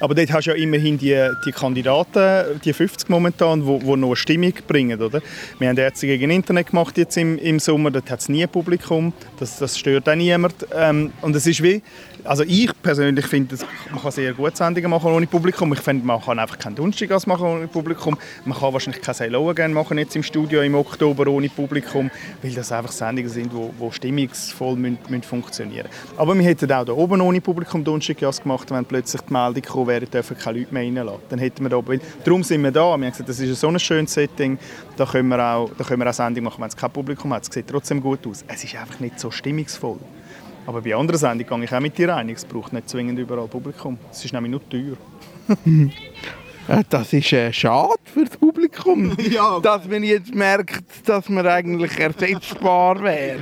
Aber 0.00 0.14
dort 0.14 0.32
hast 0.32 0.46
du 0.46 0.50
ja 0.50 0.56
immerhin 0.56 0.98
die, 0.98 1.28
die 1.46 1.52
Kandidaten, 1.52 2.60
die 2.64 2.72
50 2.72 3.08
momentan, 3.08 3.64
die, 3.64 3.78
die 3.78 3.96
noch 3.96 4.08
eine 4.08 4.16
Stimmung 4.16 4.54
bringen. 4.66 5.00
Oder? 5.00 5.22
Wir 5.58 5.68
haben 5.68 5.78
Ärzte 5.78 6.06
gegen 6.06 6.30
Internet 6.30 6.68
gemacht 6.68 6.98
jetzt 6.98 7.16
im, 7.16 7.38
im 7.38 7.58
Sommer, 7.58 7.90
dort 7.90 8.10
hat 8.10 8.20
es 8.20 8.28
nie 8.28 8.46
Publikum, 8.46 9.12
das, 9.38 9.58
das 9.58 9.78
stört 9.78 10.08
auch 10.08 10.14
niemand. 10.14 10.54
Ähm, 10.74 11.12
und 11.22 11.34
es 11.36 11.46
ist 11.46 11.62
wie, 11.62 11.82
also 12.24 12.42
ich 12.42 12.70
persönlich 12.82 13.26
finde, 13.26 13.56
man 13.90 14.00
kann 14.00 14.10
sehr 14.10 14.32
gut 14.32 14.56
Sendungen 14.56 14.90
machen 14.90 15.12
ohne 15.12 15.26
Publikum. 15.26 15.72
Ich 15.74 15.80
finde, 15.80 16.06
man 16.06 16.20
kann 16.20 16.38
einfach 16.38 16.58
keinen 16.58 16.74
Dunstigas 16.74 17.26
machen 17.26 17.46
ohne 17.46 17.68
Publikum. 17.68 18.16
Man 18.44 18.58
kann 18.58 18.72
wahrscheinlich 18.72 19.02
keine 19.02 19.18
Hello 19.18 19.50
Again 19.50 19.72
machen 19.72 19.98
jetzt 19.98 20.16
im 20.16 20.22
Studio 20.22 20.62
im 20.62 20.74
Oktober 20.74 21.26
ohne 21.26 21.48
Publikum, 21.48 22.10
weil 22.42 22.52
das 22.52 22.72
einfach 22.72 22.92
Sendungen 22.92 23.30
sind, 23.30 23.52
die, 23.52 23.56
die 23.56 23.92
stimmungsvoll 23.92 24.76
müssen, 24.76 24.98
müssen 25.08 25.22
funktionieren 25.22 25.88
Aber 26.16 26.34
wir 26.34 26.44
hätten 26.44 26.72
auch 26.72 26.84
da 26.84 26.92
oben 26.92 27.20
ohne 27.20 27.40
Publikum 27.40 27.84
Dunstigas 27.84 28.42
gemacht, 28.42 28.70
wenn 28.70 28.84
plötzlich 28.84 29.22
die 29.22 29.32
Meldung 29.32 29.83
gekommen 29.84 30.00
wäre, 30.02 30.06
dürfen 30.06 30.38
keine 30.38 30.58
Leute 30.60 30.74
mehr 30.74 30.82
reinlassen. 30.82 31.20
Dann 31.28 31.38
hätten 31.38 31.62
wir 31.64 31.68
da 31.70 31.76
oben, 31.76 32.00
darum 32.24 32.42
sind 32.42 32.62
wir 32.62 32.70
da. 32.70 32.80
Wir 32.84 32.92
haben 32.92 33.10
gesagt, 33.10 33.28
das 33.28 33.40
ist 33.40 33.60
so 33.60 33.68
ein 33.68 33.78
schönes 33.78 34.12
Setting, 34.14 34.58
da 34.96 35.04
können 35.06 35.28
wir 35.28 35.38
auch, 35.42 35.70
da 35.76 35.84
können 35.84 36.02
wir 36.02 36.10
auch 36.10 36.14
Sendungen 36.14 36.44
machen, 36.44 36.60
wenn 36.60 36.68
es 36.68 36.76
kein 36.76 36.90
Publikum 36.90 37.32
hat. 37.34 37.42
Es 37.42 37.52
sieht 37.54 37.66
trotzdem 37.68 38.00
gut 38.00 38.26
aus. 38.26 38.44
Es 38.48 38.64
ist 38.64 38.74
einfach 38.76 39.00
nicht 39.00 39.18
so 39.20 39.30
stimmungsvoll. 39.30 39.98
Aber 40.66 40.80
bei 40.80 40.94
anderen 40.94 41.18
Sendungen 41.18 41.60
gehe 41.60 41.64
ich 41.64 41.74
auch 41.74 41.80
mit 41.80 41.98
dir 41.98 42.08
rein. 42.08 42.28
Es 42.30 42.44
braucht 42.44 42.72
nicht 42.72 42.88
zwingend 42.88 43.18
überall 43.18 43.48
Publikum. 43.48 43.98
Es 44.10 44.24
ist 44.24 44.32
nämlich 44.32 44.50
nur 44.50 44.66
teuer. 44.68 44.96
Ja, 46.66 46.82
das 46.88 47.12
ist 47.12 47.32
äh, 47.34 47.52
schade 47.52 47.92
für 48.04 48.24
das 48.24 48.36
Publikum, 48.38 49.14
Ja. 49.30 49.60
dass 49.60 49.86
man 49.86 50.02
jetzt 50.02 50.34
merkt, 50.34 51.06
dass 51.06 51.28
man 51.28 51.46
eigentlich 51.46 51.98
ersetzbar 51.98 53.02
wäre. 53.02 53.40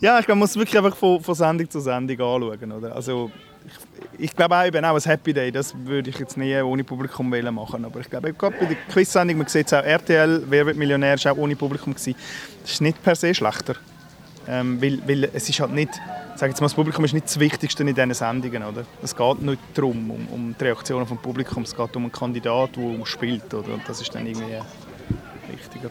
Ja, 0.00 0.18
ich 0.20 0.26
glaube, 0.26 0.36
man 0.36 0.38
muss 0.40 0.50
es 0.50 0.56
wirklich 0.56 0.76
einfach 0.78 0.96
von, 0.96 1.20
von 1.20 1.34
Sendung 1.34 1.68
zu 1.68 1.80
Sendung 1.80 2.20
anschauen. 2.20 2.72
Oder? 2.72 2.94
Also, 2.94 3.30
ich, 4.22 4.36
glaube 4.36 4.56
auch, 4.56 4.64
eben 4.64 4.84
auch 4.84 4.94
ein 4.94 5.02
Happy 5.02 5.32
Day, 5.32 5.50
das 5.50 5.74
würde 5.84 6.10
ich 6.10 6.18
jetzt 6.18 6.36
nie 6.36 6.56
ohne 6.60 6.84
Publikum 6.84 7.28
machen. 7.28 7.84
Aber 7.84 8.00
ich 8.00 8.08
glaube, 8.08 8.32
gerade 8.32 8.56
bei 8.58 8.66
der 8.66 8.76
Quiz-Sendung, 8.92 9.38
man 9.38 9.46
sieht 9.48 9.66
es 9.66 9.72
auch, 9.72 9.82
RTL, 9.82 10.44
Wer 10.48 10.66
wird 10.66 10.76
Millionär, 10.76 11.14
ist 11.14 11.26
auch 11.26 11.36
ohne 11.36 11.56
Publikum 11.56 11.94
gewesen. 11.94 12.14
Das 12.62 12.72
ist 12.72 12.80
nicht 12.80 13.02
per 13.02 13.16
se 13.16 13.34
schlechter. 13.34 13.74
Ähm, 14.48 14.80
weil, 14.80 15.00
weil 15.06 15.24
es 15.32 15.48
ist 15.48 15.60
halt 15.60 15.72
nicht, 15.72 15.90
sag 16.36 16.50
jetzt 16.50 16.60
mal, 16.60 16.66
das 16.66 16.74
Publikum 16.74 17.04
ist 17.04 17.12
nicht 17.12 17.26
das 17.26 17.38
Wichtigste 17.38 17.82
in 17.82 17.94
diesen 17.94 18.14
Sendungen. 18.14 18.62
Oder? 18.62 18.84
Es 19.02 19.14
geht 19.14 19.42
nicht 19.42 19.60
darum, 19.74 20.10
um, 20.10 20.26
um 20.28 20.54
die 20.58 20.64
Reaktionen 20.64 21.06
vom 21.06 21.18
Publikum, 21.18 21.64
es 21.64 21.76
geht 21.76 21.96
um 21.96 22.02
einen 22.02 22.12
Kandidat, 22.12 22.70
der 22.76 23.06
spielt. 23.06 23.52
Oder? 23.52 23.74
Und 23.74 23.82
das 23.88 24.00
ist 24.00 24.14
dann 24.14 24.26
irgendwie 24.26 24.58
wichtiger. 25.50 25.90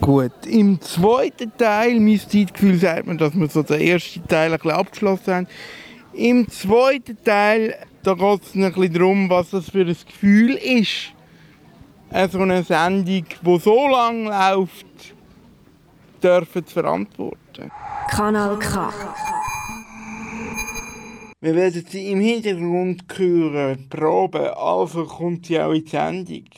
Gut, 0.00 0.46
im 0.46 0.80
zweiten 0.80 1.52
Teil, 1.56 2.00
mein 2.00 2.18
Zeitgefühl 2.18 2.78
sagt 2.78 3.06
mir, 3.06 3.16
dass 3.16 3.34
wir 3.34 3.48
so 3.48 3.62
den 3.62 3.80
ersten 3.80 4.26
Teil 4.26 4.52
ein 4.52 4.58
bisschen 4.58 4.70
abgeschlossen 4.70 5.34
haben. 5.34 5.46
Im 6.18 6.48
zweiten 6.50 7.16
Teil, 7.22 7.76
da 8.02 8.14
geht 8.14 8.42
es 8.42 8.54
ein 8.56 8.72
bisschen 8.72 8.92
darum, 8.92 9.30
was 9.30 9.50
das 9.50 9.70
für 9.70 9.82
ein 9.82 9.86
Gefühl 9.86 10.56
ist. 10.56 11.12
Äh, 12.10 12.28
So 12.28 12.40
eine 12.40 12.64
Sendung, 12.64 13.24
die 13.40 13.58
so 13.60 13.86
lange 13.86 14.24
läuft, 14.28 15.14
dürfen 16.20 16.66
zu 16.66 16.74
verantworten. 16.74 17.70
Kanal 18.10 18.58
K. 18.58 18.92
Wir 21.40 21.54
werden 21.54 21.86
sie 21.88 22.10
im 22.10 22.18
Hintergrund 22.18 23.04
hören, 23.16 23.88
proben, 23.88 24.46
also 24.56 25.04
kommt 25.04 25.46
sie 25.46 25.60
auch 25.60 25.70
in 25.70 25.84
die 25.84 25.90
Sendung. 25.90 26.48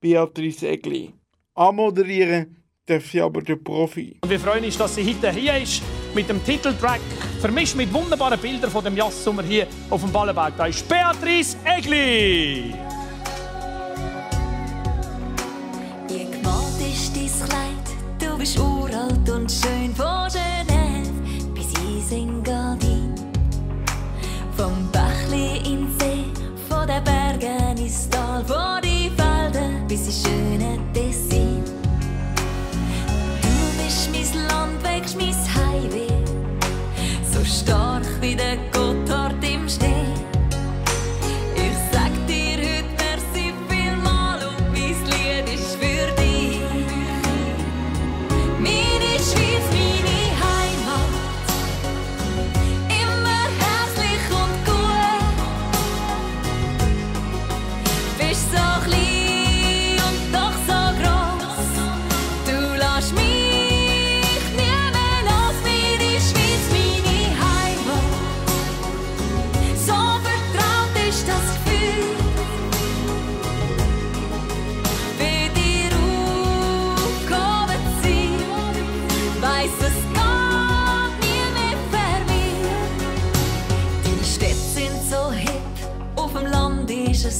Beatrice 0.00 0.68
Egli. 0.70 1.12
Anmoderieren 1.54 2.56
darf 2.86 3.04
sie 3.04 3.20
aber 3.20 3.42
der 3.42 3.56
Profi. 3.56 4.16
Und 4.22 4.30
wir 4.30 4.40
freuen 4.40 4.64
uns, 4.64 4.78
dass 4.78 4.94
sie 4.94 5.04
heute 5.04 5.32
hier 5.32 5.58
ist 5.58 5.82
mit 6.16 6.28
dem 6.30 6.42
Titeltrack, 6.42 7.00
vermischt 7.40 7.76
mit 7.76 7.92
wunderbaren 7.92 8.40
Bildern 8.40 8.70
von 8.70 8.82
dem 8.82 8.96
Jazzsommer 8.96 9.42
hier 9.42 9.66
auf 9.90 10.00
dem 10.00 10.10
Ballenberg. 10.10 10.54
Da 10.56 10.66
ist 10.66 10.88
Beatrice 10.88 11.56
Egli. 11.64 12.85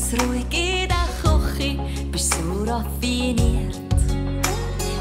Es 0.07 0.21
ruhig, 0.21 0.47
in 0.53 0.89
der 0.89 1.09
Küche 1.23 1.79
bist 2.11 2.35
so 2.35 2.65
raffiniert. 2.65 3.77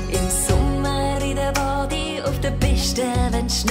Im 0.10 0.30
Sommer 0.48 1.22
in 1.22 1.36
der 1.36 1.52
Body, 1.52 2.22
auf 2.22 2.40
der 2.40 2.52
Piste, 2.52 3.04
wenn 3.32 3.46
es 3.46 3.66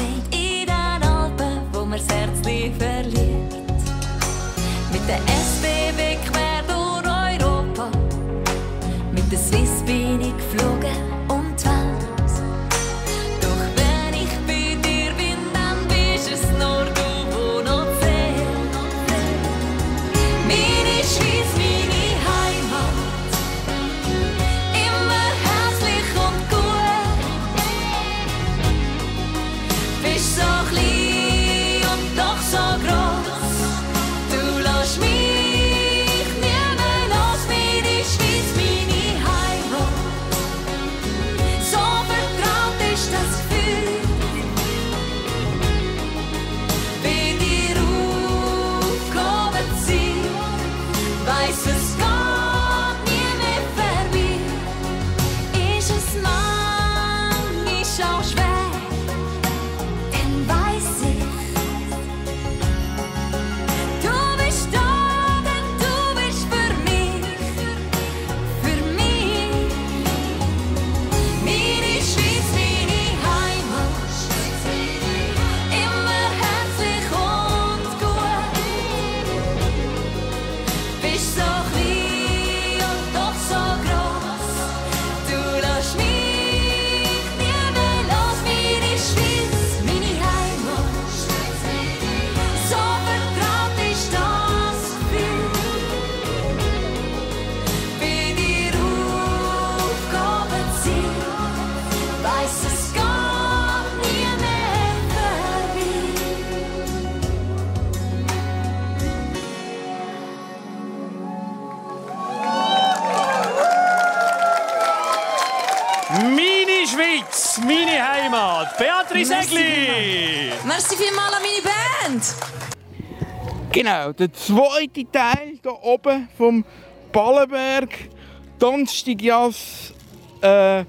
Genau, 123.74 124.12
der 124.12 124.32
zweite 124.32 125.04
Teil 125.10 125.58
hier 125.60 125.82
oben 125.82 126.28
vom 126.38 126.64
Ballenberg, 127.10 128.08
Donnerstag 128.56 129.20
Jazz, 129.20 129.92
äh, 130.40 130.84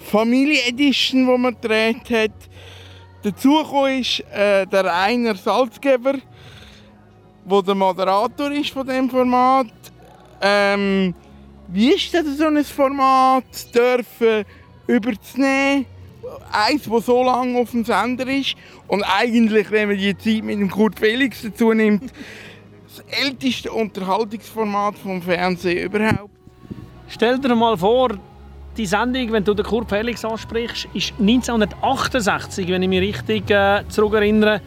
Familie 0.00 0.60
Edition, 0.66 1.26
die 1.26 1.38
man 1.38 1.58
gedreht 1.58 2.10
hat. 2.10 2.32
Dazu 3.22 3.62
ist 3.86 4.20
äh, 4.30 4.66
der 4.66 4.84
Rainer 4.84 5.36
Salzgeber. 5.36 6.16
wo 7.46 7.62
der 7.62 7.74
Moderator 7.74 8.50
ist 8.50 8.72
von 8.72 8.86
dem 8.86 9.08
Format. 9.08 9.72
Ähm, 10.42 11.14
wie 11.68 11.94
ist 11.94 12.12
denn 12.12 12.36
so 12.36 12.44
ein 12.44 12.62
Format 12.62 13.74
dürfen 13.74 14.44
überzunehmen? 14.86 15.86
Eins, 16.50 16.88
das 16.90 17.06
so 17.06 17.22
lange 17.22 17.58
auf 17.58 17.70
dem 17.70 17.84
Sender 17.84 18.26
ist 18.28 18.56
und 18.88 19.02
eigentlich, 19.02 19.70
wenn 19.70 19.88
man 19.88 19.98
die 19.98 20.16
Zeit 20.16 20.44
mit 20.44 20.58
dem 20.58 20.70
Kurt 20.70 20.98
Felix 20.98 21.42
dazu 21.42 21.72
nimmt, 21.72 22.04
das 22.88 23.04
älteste 23.20 23.70
Unterhaltungsformat 23.70 24.96
vom 24.98 25.22
Fernsehen 25.22 25.86
überhaupt. 25.86 26.30
Stell 27.08 27.38
dir 27.38 27.54
mal 27.54 27.76
vor, 27.76 28.18
die 28.76 28.86
Sendung, 28.86 29.32
wenn 29.32 29.44
du 29.44 29.54
den 29.54 29.64
Kurt 29.64 29.88
Felix 29.88 30.24
ansprichst, 30.24 30.88
ist 30.92 31.14
1968, 31.18 32.68
wenn 32.68 32.82
ich 32.82 32.88
mich 32.88 33.00
richtig 33.00 33.50
äh, 33.50 33.82
zurückerinnere, 33.88 34.60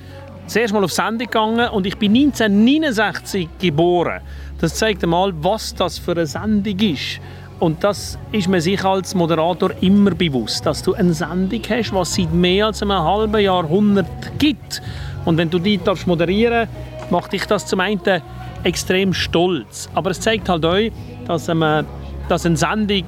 zuerst 0.47 0.73
mal 0.73 0.83
auf 0.83 0.91
Sendung 0.91 1.27
gegangen 1.27 1.69
und 1.69 1.85
ich 1.85 1.97
bin 1.97 2.15
1969 2.15 3.47
geboren. 3.59 4.21
Das 4.59 4.75
zeigt 4.75 5.03
einmal, 5.03 5.31
was 5.43 5.75
das 5.75 5.99
für 5.99 6.11
eine 6.11 6.25
Sendung 6.25 6.79
ist. 6.79 7.19
Und 7.59 7.83
das 7.83 8.17
ist 8.31 8.47
mir 8.47 8.61
sich 8.61 8.83
als 8.85 9.13
Moderator 9.13 9.71
immer 9.81 10.11
bewusst, 10.11 10.65
dass 10.65 10.81
du 10.81 10.93
eine 10.93 11.13
Sendung 11.13 11.61
hast, 11.69 11.93
was 11.93 12.15
seit 12.15 12.33
mehr 12.33 12.67
als 12.67 12.81
einem 12.81 12.93
halben 12.93 13.41
Jahrhundert 13.41 14.07
gibt. 14.37 14.81
Und 15.25 15.37
wenn 15.37 15.49
du 15.49 15.59
die 15.59 15.77
darfst 15.77 16.07
moderieren, 16.07 16.69
macht 17.09 17.33
dich 17.33 17.45
das 17.45 17.65
zum 17.65 17.81
einen 17.81 17.99
extrem 18.63 19.13
stolz. 19.13 19.89
Aber 19.93 20.11
es 20.11 20.21
zeigt 20.21 20.47
halt 20.47 20.65
auch, 20.65 20.79
dass, 21.27 21.49
ähm, 21.49 21.85
dass 22.29 22.45
eine 22.45 22.55
Sendung 22.55 23.03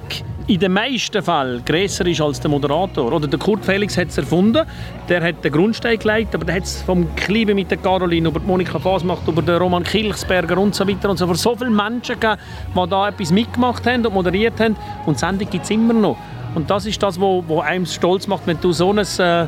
in 0.52 0.60
den 0.60 0.74
meisten 0.74 1.24
Fällen 1.24 1.64
grösser 1.64 2.06
ist 2.06 2.20
als 2.20 2.42
der 2.42 2.52
Moderator. 2.52 3.14
Oder 3.14 3.26
der 3.26 3.40
Kurt 3.40 3.64
Felix 3.64 3.98
hat 3.98 4.10
es 4.10 4.18
erfunden, 4.18 4.68
der 5.08 5.24
hat 5.24 5.42
den 5.46 5.52
Grundstein 5.54 5.98
gelegt, 5.98 6.36
aber 6.36 6.44
der 6.44 6.56
hat 6.56 6.64
es 6.64 6.82
vom 6.82 7.16
Kliebe 7.16 7.56
mit 7.56 7.72
der 7.72 7.78
Caroline 7.78 8.28
über 8.28 8.42
die 8.42 8.46
Monika 8.46 8.78
Fasmacht, 8.78 9.26
über 9.30 9.42
den 9.42 9.56
Roman 9.56 9.86
Kilchsberger 9.86 10.58
und 10.58 10.76
so 10.76 10.86
weiter 10.86 11.10
und 11.10 11.16
so 11.16 11.26
fort. 11.26 11.38
So 11.38 11.56
viele 11.56 11.70
Menschen 11.70 12.20
gegeben, 12.20 12.38
die 12.76 12.90
da 12.90 13.08
etwas 13.08 13.32
mitgemacht 13.32 13.88
haben 13.88 14.06
und 14.06 14.14
moderiert 14.14 14.60
haben 14.60 14.76
und 15.06 15.16
die 15.16 15.20
Sendung 15.20 15.50
gibt 15.50 15.64
es 15.64 15.70
immer 15.70 15.94
noch. 15.94 16.18
Und 16.54 16.70
das 16.70 16.86
ist 16.86 17.02
das, 17.02 17.18
was 17.18 17.64
einem 17.64 17.86
stolz 17.86 18.28
macht, 18.28 18.46
wenn 18.46 18.60
du 18.60 18.74
so 18.74 18.92
ein 18.92 18.98
äh, 18.98 19.48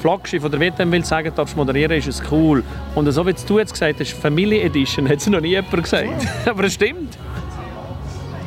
Flaggschiff 0.00 0.42
oder 0.42 0.58
du 0.58 0.90
willst 0.90 1.08
sagen 1.08 1.30
darfst 1.32 1.56
moderieren, 1.56 1.92
ist 1.92 2.08
es 2.08 2.22
cool. 2.32 2.64
Und 2.96 3.08
so 3.12 3.24
wie 3.24 3.34
du 3.46 3.58
jetzt 3.60 3.72
gesagt 3.72 4.00
hast, 4.00 4.14
Family 4.14 4.62
Edition, 4.62 5.08
hat 5.08 5.18
es 5.18 5.28
noch 5.28 5.40
nie 5.40 5.50
jemand 5.50 5.80
gesagt. 5.80 6.08
aber 6.46 6.64
es 6.64 6.74
stimmt. 6.74 7.16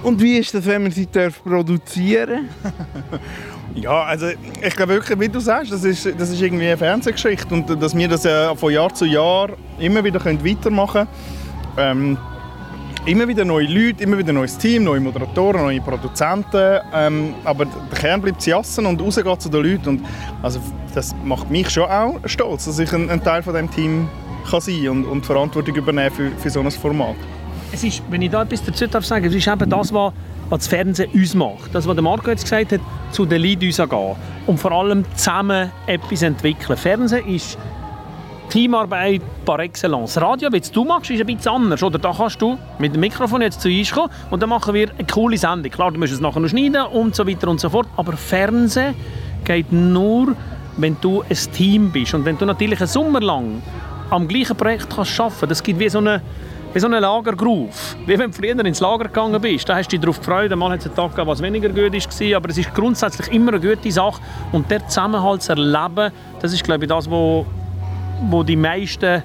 Und 0.03 0.21
wie 0.21 0.37
ist 0.37 0.53
das, 0.53 0.65
wenn 0.65 0.83
man 0.83 0.91
sie 0.91 1.07
darf 1.07 1.41
produzieren 1.43 2.49
Ja, 3.75 4.03
also 4.03 4.27
ich 4.61 4.75
glaube 4.75 4.93
wirklich, 4.93 5.19
wie 5.19 5.29
du 5.29 5.39
sagst, 5.39 5.71
das 5.71 5.83
ist, 5.83 6.05
das 6.17 6.29
ist 6.29 6.41
irgendwie 6.41 6.67
eine 6.67 6.77
Fernsehgeschichte 6.77 7.51
und 7.55 7.81
dass 7.81 7.97
wir 7.97 8.07
das 8.07 8.23
ja 8.23 8.53
von 8.53 8.71
Jahr 8.71 8.93
zu 8.93 9.05
Jahr 9.05 9.49
immer 9.79 10.03
wieder 10.03 10.23
weitermachen 10.23 11.07
können. 11.75 12.17
Ähm, 12.17 12.17
immer 13.05 13.27
wieder 13.27 13.43
neue 13.43 13.65
Leute, 13.65 14.03
immer 14.03 14.17
wieder 14.17 14.31
neues 14.31 14.57
Team, 14.57 14.83
neue 14.83 14.99
Moderatoren, 14.99 15.61
neue 15.61 15.81
Produzenten. 15.81 16.81
Ähm, 16.93 17.33
aber 17.43 17.65
der 17.65 17.99
Kern 17.99 18.21
bleibt 18.21 18.45
jassen 18.45 18.85
und 18.85 19.01
rausgeht 19.01 19.41
zu 19.41 19.49
den 19.49 19.63
Leuten. 19.63 19.89
Und 19.89 20.05
also 20.43 20.59
das 20.93 21.15
macht 21.23 21.49
mich 21.49 21.69
schon 21.69 21.89
auch 21.89 22.19
stolz, 22.25 22.65
dass 22.65 22.77
ich 22.77 22.93
ein, 22.93 23.09
ein 23.09 23.23
Teil 23.23 23.41
von 23.41 23.53
dem 23.53 23.71
Team 23.71 24.07
kann 24.49 24.61
sein 24.61 24.89
und, 24.89 25.05
und 25.05 25.25
Verantwortung 25.25 25.75
übernehmen 25.75 26.13
für, 26.13 26.31
für 26.31 26.49
so 26.49 26.59
ein 26.59 26.69
Format. 26.69 27.15
Es 27.73 27.83
ist, 27.83 28.03
wenn 28.11 28.21
ich 28.21 28.29
da 28.29 28.43
etwas 28.43 28.63
dazu 28.63 28.85
darf 28.85 29.03
sagen, 29.03 29.25
es 29.25 29.33
ist 29.33 29.47
eben 29.47 29.67
das, 29.67 29.91
was, 29.91 30.13
was 30.49 30.59
das 30.59 30.67
Fernsehen 30.67 31.09
uns 31.11 31.33
macht. 31.33 31.73
Das, 31.73 31.87
was 31.87 31.99
Marco 31.99 32.29
jetzt 32.29 32.43
gesagt 32.43 32.71
hat, 32.71 32.81
zu 33.11 33.25
den 33.25 33.41
Leuten 33.41 33.61
gehen 33.61 34.15
und 34.45 34.59
vor 34.59 34.71
allem 34.71 35.03
zusammen 35.15 35.71
etwas 35.87 36.21
entwickeln. 36.21 36.77
Fernsehen 36.77 37.27
ist 37.27 37.57
Teamarbeit 38.49 39.23
par 39.43 39.59
excellence. 39.59 40.21
Radio, 40.21 40.51
wie 40.51 40.59
du 40.59 40.85
machst, 40.85 41.09
ist 41.09 41.19
ein 41.19 41.25
bisschen 41.25 41.51
anders. 41.51 41.81
Oder 41.81 41.97
da 41.97 42.13
kannst 42.15 42.39
du 42.39 42.59
mit 42.77 42.93
dem 42.93 42.99
Mikrofon 42.99 43.41
jetzt 43.41 43.59
zu 43.59 43.69
uns 43.69 43.91
kommen 43.91 44.11
und 44.29 44.39
dann 44.43 44.49
machen 44.49 44.75
wir 44.75 44.91
eine 44.91 45.07
coole 45.07 45.35
Sendung. 45.35 45.71
Klar, 45.71 45.91
du 45.91 45.97
musst 45.97 46.13
es 46.13 46.19
nachher 46.19 46.41
noch 46.41 46.49
schneiden 46.49 46.83
und 46.83 47.15
so 47.15 47.27
weiter 47.27 47.47
und 47.47 47.59
so 47.59 47.71
fort. 47.71 47.87
Aber 47.97 48.13
Fernsehen 48.13 48.93
geht 49.45 49.71
nur, 49.71 50.35
wenn 50.77 50.95
du 51.01 51.23
ein 51.23 51.51
Team 51.53 51.89
bist. 51.91 52.13
Und 52.13 52.25
wenn 52.25 52.37
du 52.37 52.45
natürlich 52.45 52.79
einen 52.79 52.87
Sommer 52.87 53.19
lang 53.19 53.63
am 54.11 54.27
gleichen 54.27 54.55
Projekt 54.55 54.95
kannst 54.95 55.19
arbeiten 55.19 55.39
kannst. 55.39 55.51
Das 55.51 55.63
gibt 55.63 55.79
wie 55.79 55.89
so 55.89 55.97
eine 55.97 56.21
wie 56.73 56.79
so 56.79 56.87
einen 56.87 57.01
Lagergroove. 57.01 57.95
Wie 58.05 58.17
wenn 58.17 58.31
du 58.31 58.37
früher 58.37 58.65
ins 58.65 58.79
Lager 58.79 59.05
gegangen 59.05 59.39
bist. 59.39 59.69
Da 59.69 59.75
hast 59.75 59.87
du 59.87 59.91
dich 59.91 60.01
darauf 60.01 60.19
gefreut. 60.19 60.55
Mal 60.55 60.71
hat 60.71 60.79
es 60.79 60.87
einen 60.87 60.95
Tag 60.95 61.11
gegeben, 61.11 61.27
was 61.27 61.41
weniger 61.41 61.69
gut 61.69 61.93
war. 61.93 62.37
Aber 62.37 62.49
es 62.49 62.57
ist 62.57 62.73
grundsätzlich 62.73 63.31
immer 63.31 63.53
eine 63.53 63.61
gute 63.61 63.91
Sache. 63.91 64.21
Und 64.51 64.69
der 64.71 64.87
Zusammenhalt 64.87 65.43
zu 65.43 65.51
erleben, 65.51 66.11
das 66.41 66.51
ist, 66.51 66.63
glaube 66.63 66.85
ich, 66.85 66.89
das, 66.89 67.09
wo, 67.09 67.45
wo, 68.29 68.43
die, 68.43 68.55
meisten, 68.55 69.23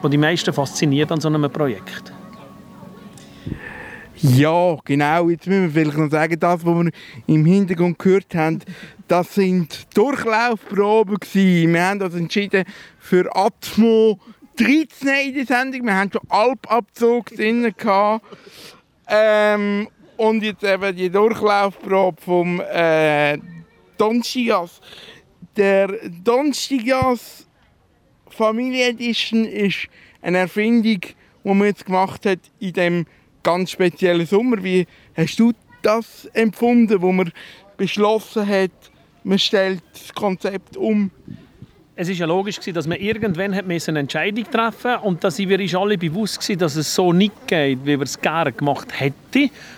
wo 0.00 0.08
die 0.08 0.16
meisten 0.16 0.52
fasziniert 0.52 1.12
an 1.12 1.20
so 1.20 1.28
einem 1.28 1.50
Projekt. 1.50 2.12
Ja, 4.16 4.78
genau. 4.86 5.28
Jetzt 5.28 5.46
müssen 5.46 5.64
wir 5.64 5.70
vielleicht 5.70 5.98
noch 5.98 6.10
sagen, 6.10 6.40
das, 6.40 6.64
was 6.64 6.74
wir 6.74 6.90
im 7.26 7.44
Hintergrund 7.44 7.98
gehört 7.98 8.34
haben, 8.34 8.60
das 9.06 9.34
sind 9.34 9.86
Durchlaufproben. 9.94 11.18
Wir 11.32 11.86
haben 11.86 12.00
uns 12.00 12.14
entschieden 12.14 12.64
für 12.98 13.28
Atmo 13.36 14.18
13 14.56 15.28
in 15.28 15.34
der 15.34 15.46
Sendung. 15.46 15.86
Wir 15.86 15.96
haben 15.96 16.10
schon 16.12 16.22
Alpabzug 16.28 17.26
drin. 17.26 17.72
gehabt. 17.76 18.24
Ähm, 19.08 19.88
und 20.16 20.42
jetzt 20.42 20.62
eben 20.62 20.94
die 20.96 21.10
Durchlaufprobe 21.10 22.20
vom 22.20 22.60
äh, 22.60 23.38
Donstigas. 23.98 24.80
Der 25.56 25.88
Donstigas 26.22 27.46
Familie 28.28 28.88
Edition 28.88 29.44
ist 29.44 29.86
eine 30.22 30.38
Erfindung, 30.38 31.00
die 31.00 31.14
man 31.44 31.64
jetzt 31.64 31.86
gemacht 31.86 32.26
hat 32.26 32.40
in 32.58 32.72
dem 32.72 33.06
ganz 33.42 33.70
speziellen 33.70 34.26
Sommer. 34.26 34.62
Wie 34.64 34.86
hast 35.16 35.38
du 35.38 35.52
das 35.82 36.26
empfunden, 36.32 37.00
wo 37.02 37.12
man 37.12 37.32
beschlossen 37.76 38.46
hat, 38.46 38.72
man 39.22 39.38
stellt 39.38 39.82
das 39.92 40.12
Konzept 40.14 40.76
um? 40.76 41.10
Es 41.96 42.08
ist 42.08 42.18
ja 42.18 42.26
logisch 42.26 42.56
gewesen, 42.56 42.74
dass 42.74 42.86
man 42.86 42.98
irgendwann 42.98 43.54
hat 43.54 43.64
eine 43.64 43.98
Entscheidung 43.98 44.44
treffen 44.50 44.96
und 45.02 45.22
da 45.22 45.30
sind 45.30 45.48
wir 45.48 45.60
uns 45.60 45.74
alle 45.74 45.96
bewusst 45.96 46.40
gewesen, 46.40 46.58
dass 46.58 46.76
es 46.76 46.92
so 46.92 47.12
nicht 47.12 47.46
geht, 47.46 47.80
wie 47.84 47.98
wir 47.98 48.02
es 48.02 48.20
gerne 48.20 48.52
gemacht 48.52 48.88
hätten. 48.98 49.23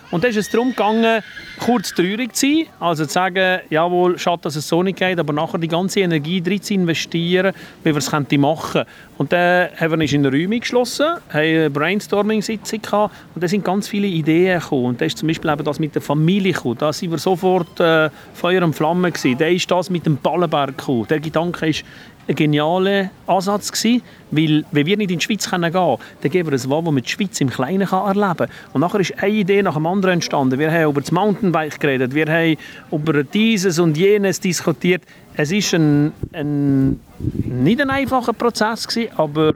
Und 0.09 0.23
dann 0.23 0.31
ist 0.31 0.37
es 0.37 0.49
darum 0.49 0.69
gegangen, 0.69 1.21
kurz 1.59 1.93
traurig 1.93 2.33
zu 2.33 2.45
sein, 2.45 2.65
also 2.79 3.05
zu 3.05 3.11
sagen, 3.11 3.59
jawohl, 3.69 4.17
schade, 4.17 4.41
dass 4.43 4.55
es 4.55 4.67
so 4.67 4.81
nicht 4.81 4.97
geht, 4.97 5.19
aber 5.19 5.33
nachher 5.33 5.57
die 5.57 5.67
ganze 5.67 5.99
Energie 5.99 6.41
drin 6.41 6.61
zu 6.61 6.73
investieren, 6.75 7.53
wie 7.83 7.93
wir 7.93 7.97
es 7.97 8.11
machen. 8.37 8.83
Und 9.17 9.33
dann 9.33 9.69
haben 9.75 9.91
wir 9.91 9.99
uns 9.99 10.13
in 10.13 10.25
Räume 10.25 10.59
geschlossen, 10.59 11.07
haben 11.07 11.39
eine 11.39 11.69
Brainstorming-Sitzung 11.69 12.81
gehabt 12.81 13.15
und 13.35 13.43
da 13.43 13.47
sind 13.47 13.65
ganz 13.65 13.87
viele 13.87 14.07
Ideen 14.07 14.59
gekommen. 14.59 14.85
Und 14.85 15.01
da 15.01 15.05
ist 15.05 15.17
zum 15.17 15.27
Beispiel 15.27 15.51
eben 15.51 15.63
das 15.63 15.79
mit 15.79 15.93
der 15.95 16.01
Familie 16.01 16.53
gekommen. 16.53 16.77
Da 16.77 16.93
sind 16.93 17.11
wir 17.11 17.17
sofort 17.17 17.79
äh, 17.79 18.09
Feuer 18.33 18.63
und 18.63 18.73
Flamme 18.73 19.11
gewesen. 19.11 19.37
Da 19.37 19.47
ist 19.47 19.69
das 19.69 19.89
mit 19.89 20.05
dem 20.05 20.17
Ballenberg 20.17 20.77
gekommen. 20.77 21.07
Der 21.09 21.19
Gedanke 21.19 21.67
ist 21.67 21.83
ein 22.27 22.35
genialer 22.35 23.09
Ansatz 23.25 23.71
gewesen, 23.71 24.01
weil 24.31 24.65
wenn 24.71 24.85
wir 24.85 24.97
nicht 24.97 25.11
in 25.11 25.19
die 25.19 25.23
Schweiz 25.23 25.49
gehen 25.49 25.61
können, 25.61 25.97
dann 26.21 26.31
geben 26.31 26.49
wir 26.49 26.55
es 26.55 26.69
wahr, 26.69 26.85
wo 26.85 26.91
man 26.91 27.03
die 27.03 27.09
Schweiz 27.09 27.39
im 27.39 27.49
Kleinen 27.49 27.87
kann 27.87 28.07
erleben 28.07 28.37
kann. 28.37 28.49
Und 28.73 28.81
nachher 28.81 28.99
ist 28.99 29.21
eine 29.21 29.33
Idee 29.33 29.61
nach 29.61 29.75
dem 29.75 29.85
anderen 29.85 30.15
entstanden. 30.15 30.59
Wir 30.59 30.71
haben 30.71 30.91
über 30.91 31.01
das 31.01 31.11
Mountainbike 31.11 31.79
geredet, 31.79 32.13
wir 32.13 32.25
haben 32.25 32.57
über 32.91 33.23
dieses 33.23 33.79
und 33.79 33.97
jenes 33.97 34.39
diskutiert. 34.39 35.03
Es 35.35 35.51
ist 35.51 35.73
ein, 35.73 36.11
ein 36.33 36.99
nicht 37.19 37.81
ein 37.81 37.89
einfacher 37.89 38.33
Prozess 38.33 38.87
gewesen, 38.87 39.11
aber 39.15 39.53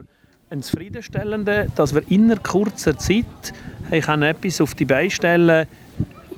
ein 0.49 0.62
zufriedenstellender, 0.62 1.67
dass 1.75 1.93
wir 1.93 2.03
in 2.10 2.41
kurzer 2.43 2.97
Zeit 2.97 3.25
haben 3.91 4.23
etwas 4.23 4.62
auf 4.62 4.75
die 4.75 4.86
Beine 4.86 5.10
stellen 5.10 5.67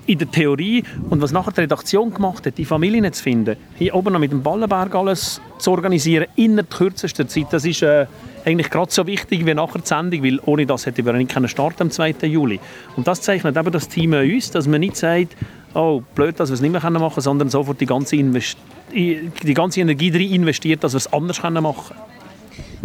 in 0.05 0.17
der 0.17 0.29
Theorie 0.29 0.83
und 1.09 1.21
was 1.21 1.31
nachher 1.31 1.51
die 1.51 1.61
Redaktion 1.61 2.13
gemacht 2.13 2.45
hat, 2.45 2.57
die 2.57 2.65
Familien 2.65 3.11
zu 3.13 3.23
finden, 3.23 3.57
hier 3.75 3.95
oben 3.95 4.13
noch 4.13 4.19
mit 4.19 4.31
dem 4.31 4.43
Ballenberg 4.43 4.93
alles 4.95 5.41
zu 5.57 5.71
organisieren, 5.71 6.27
innerhalb 6.35 6.69
kürzester 6.69 7.27
Zeit, 7.27 7.47
das 7.51 7.65
ist 7.65 7.81
äh, 7.81 8.05
eigentlich 8.45 8.69
gerade 8.69 8.91
so 8.91 9.07
wichtig 9.07 9.45
wie 9.45 9.53
nachher 9.53 9.79
die 9.79 9.87
Sendung, 9.87 10.23
weil 10.23 10.39
ohne 10.45 10.65
das 10.65 10.85
hätte 10.85 11.05
wir 11.05 11.13
nicht 11.13 11.33
starten 11.49 11.83
am 11.83 11.91
2. 11.91 12.15
Juli. 12.23 12.59
Und 12.95 13.07
das 13.07 13.21
zeichnet 13.21 13.55
eben 13.57 13.71
das 13.71 13.87
Team 13.87 14.13
an 14.13 14.29
uns, 14.29 14.51
dass 14.51 14.67
man 14.67 14.81
nicht 14.81 14.97
sagt, 14.97 15.35
oh, 15.73 16.01
blöd, 16.15 16.39
dass 16.39 16.49
wir 16.49 16.55
es 16.55 16.61
nicht 16.61 16.71
mehr 16.71 16.81
machen 16.81 16.95
können, 16.95 17.21
sondern 17.21 17.49
sofort 17.49 17.79
die 17.79 17.85
ganze, 17.85 18.15
Invest 18.15 18.57
die 18.93 19.53
ganze 19.53 19.81
Energie 19.81 20.11
drin 20.11 20.31
investiert, 20.31 20.83
dass 20.83 20.93
wir 20.93 20.97
es 20.97 21.11
anders 21.11 21.41
machen 21.41 21.61
können. 21.61 22.13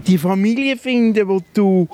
Die 0.07 0.17
Familie 0.17 0.77
finden, 0.77 1.29
wo 1.29 1.43
du 1.53 1.89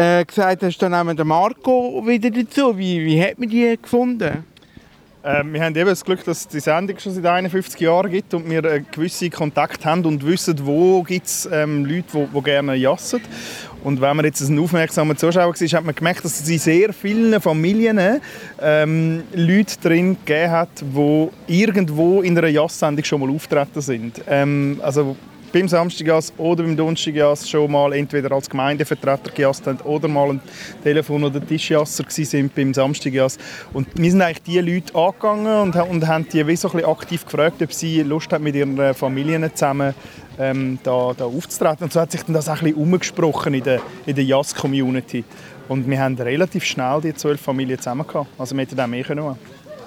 äh, 0.00 0.24
gesagt 0.24 0.62
hast, 0.62 0.78
dann 0.78 0.92
nehmen 0.92 1.16
wir 1.16 1.24
Marco 1.24 2.02
wieder 2.06 2.30
dazu. 2.30 2.76
Wie, 2.76 3.04
wie 3.04 3.22
hat 3.22 3.38
man 3.38 3.48
die 3.48 3.78
gefunden? 3.80 4.44
Ähm, 5.22 5.52
wir 5.52 5.62
haben 5.62 5.76
eben 5.76 5.90
das 5.90 6.02
Glück, 6.02 6.24
dass 6.24 6.40
es 6.40 6.48
die 6.48 6.60
Sendung 6.60 6.98
schon 6.98 7.12
seit 7.12 7.26
51 7.26 7.78
Jahren 7.78 8.10
gibt 8.10 8.32
und 8.32 8.48
wir 8.48 8.64
äh, 8.64 8.80
gewisse 8.90 9.28
Kontakte 9.28 9.84
haben 9.84 10.06
und 10.06 10.24
wissen, 10.24 10.58
wo 10.64 11.02
gibt 11.02 11.26
es 11.26 11.46
ähm, 11.52 11.84
Leute, 11.84 12.04
die, 12.14 12.26
die 12.34 12.42
gerne 12.42 12.74
jassen. 12.74 13.20
Und 13.84 14.00
wenn 14.00 14.16
man 14.16 14.24
jetzt 14.24 14.40
ein 14.40 14.58
aufmerksamer 14.58 15.16
Zuschauer 15.16 15.48
war, 15.48 15.54
hat 15.54 15.84
man 15.84 15.94
gemerkt, 15.94 16.24
dass 16.24 16.40
es 16.40 16.48
in 16.48 16.58
sehr 16.58 16.92
vielen 16.94 17.38
Familien 17.38 18.20
ähm, 18.62 19.22
Leute 19.34 19.76
drin 19.82 20.16
gegeben 20.24 20.50
hat, 20.50 20.70
die 20.80 21.28
irgendwo 21.46 22.22
in 22.22 22.38
einer 22.38 22.48
Jass-Sendung 22.48 23.04
schon 23.04 23.20
mal 23.20 23.30
auftreten 23.30 23.80
sind. 23.82 24.22
Ähm, 24.26 24.80
also 24.82 25.16
beim 25.52 25.68
Samstagjass 25.68 26.32
oder 26.36 26.62
beim 26.62 26.76
Donnerstagjass 26.76 27.48
schon 27.48 27.70
mal 27.70 27.92
entweder 27.92 28.32
als 28.32 28.48
Gemeindevertreter 28.48 29.30
gejasst 29.30 29.66
haben 29.66 29.80
oder 29.80 30.08
mal 30.08 30.30
ein 30.30 30.40
Telefon- 30.82 31.24
oder 31.24 31.44
Tischjasser 31.44 32.04
sind 32.08 32.54
beim 32.54 32.72
Samstagjass. 32.72 33.38
Und 33.72 33.88
wir 33.94 34.10
sind 34.10 34.22
eigentlich 34.22 34.42
die 34.42 34.58
Leute 34.60 34.94
angegangen 34.94 35.62
und, 35.62 35.76
und 35.76 36.06
haben 36.06 36.26
die 36.28 36.46
wie 36.46 36.56
so 36.56 36.68
ein 36.68 36.72
bisschen 36.72 36.90
aktiv 36.90 37.24
gefragt, 37.24 37.62
ob 37.62 37.72
sie 37.72 38.02
Lust 38.02 38.32
haben, 38.32 38.44
mit 38.44 38.54
ihren 38.54 38.94
Familien 38.94 39.50
zusammen 39.54 39.94
ähm, 40.38 40.78
da, 40.82 41.12
da 41.16 41.24
aufzutreten. 41.24 41.84
Und 41.84 41.92
so 41.92 42.00
hat 42.00 42.12
sich 42.12 42.22
dann 42.22 42.34
das 42.34 42.48
auch 42.48 42.54
ein 42.54 42.64
bisschen 42.64 42.82
umgesprochen 42.82 43.54
in 43.54 43.62
der, 43.62 43.80
in 44.06 44.14
der 44.14 44.24
Jazz-Community. 44.24 45.24
Und 45.68 45.88
wir 45.88 46.00
haben 46.00 46.16
relativ 46.16 46.64
schnell 46.64 47.00
die 47.00 47.14
zwölf 47.14 47.40
Familien 47.40 47.78
zusammen 47.78 48.06
gehabt. 48.06 48.28
Also 48.38 48.56
wir 48.56 48.62
hätten 48.62 48.80
auch 48.80 48.86
mehr 48.88 49.04
können. 49.04 49.36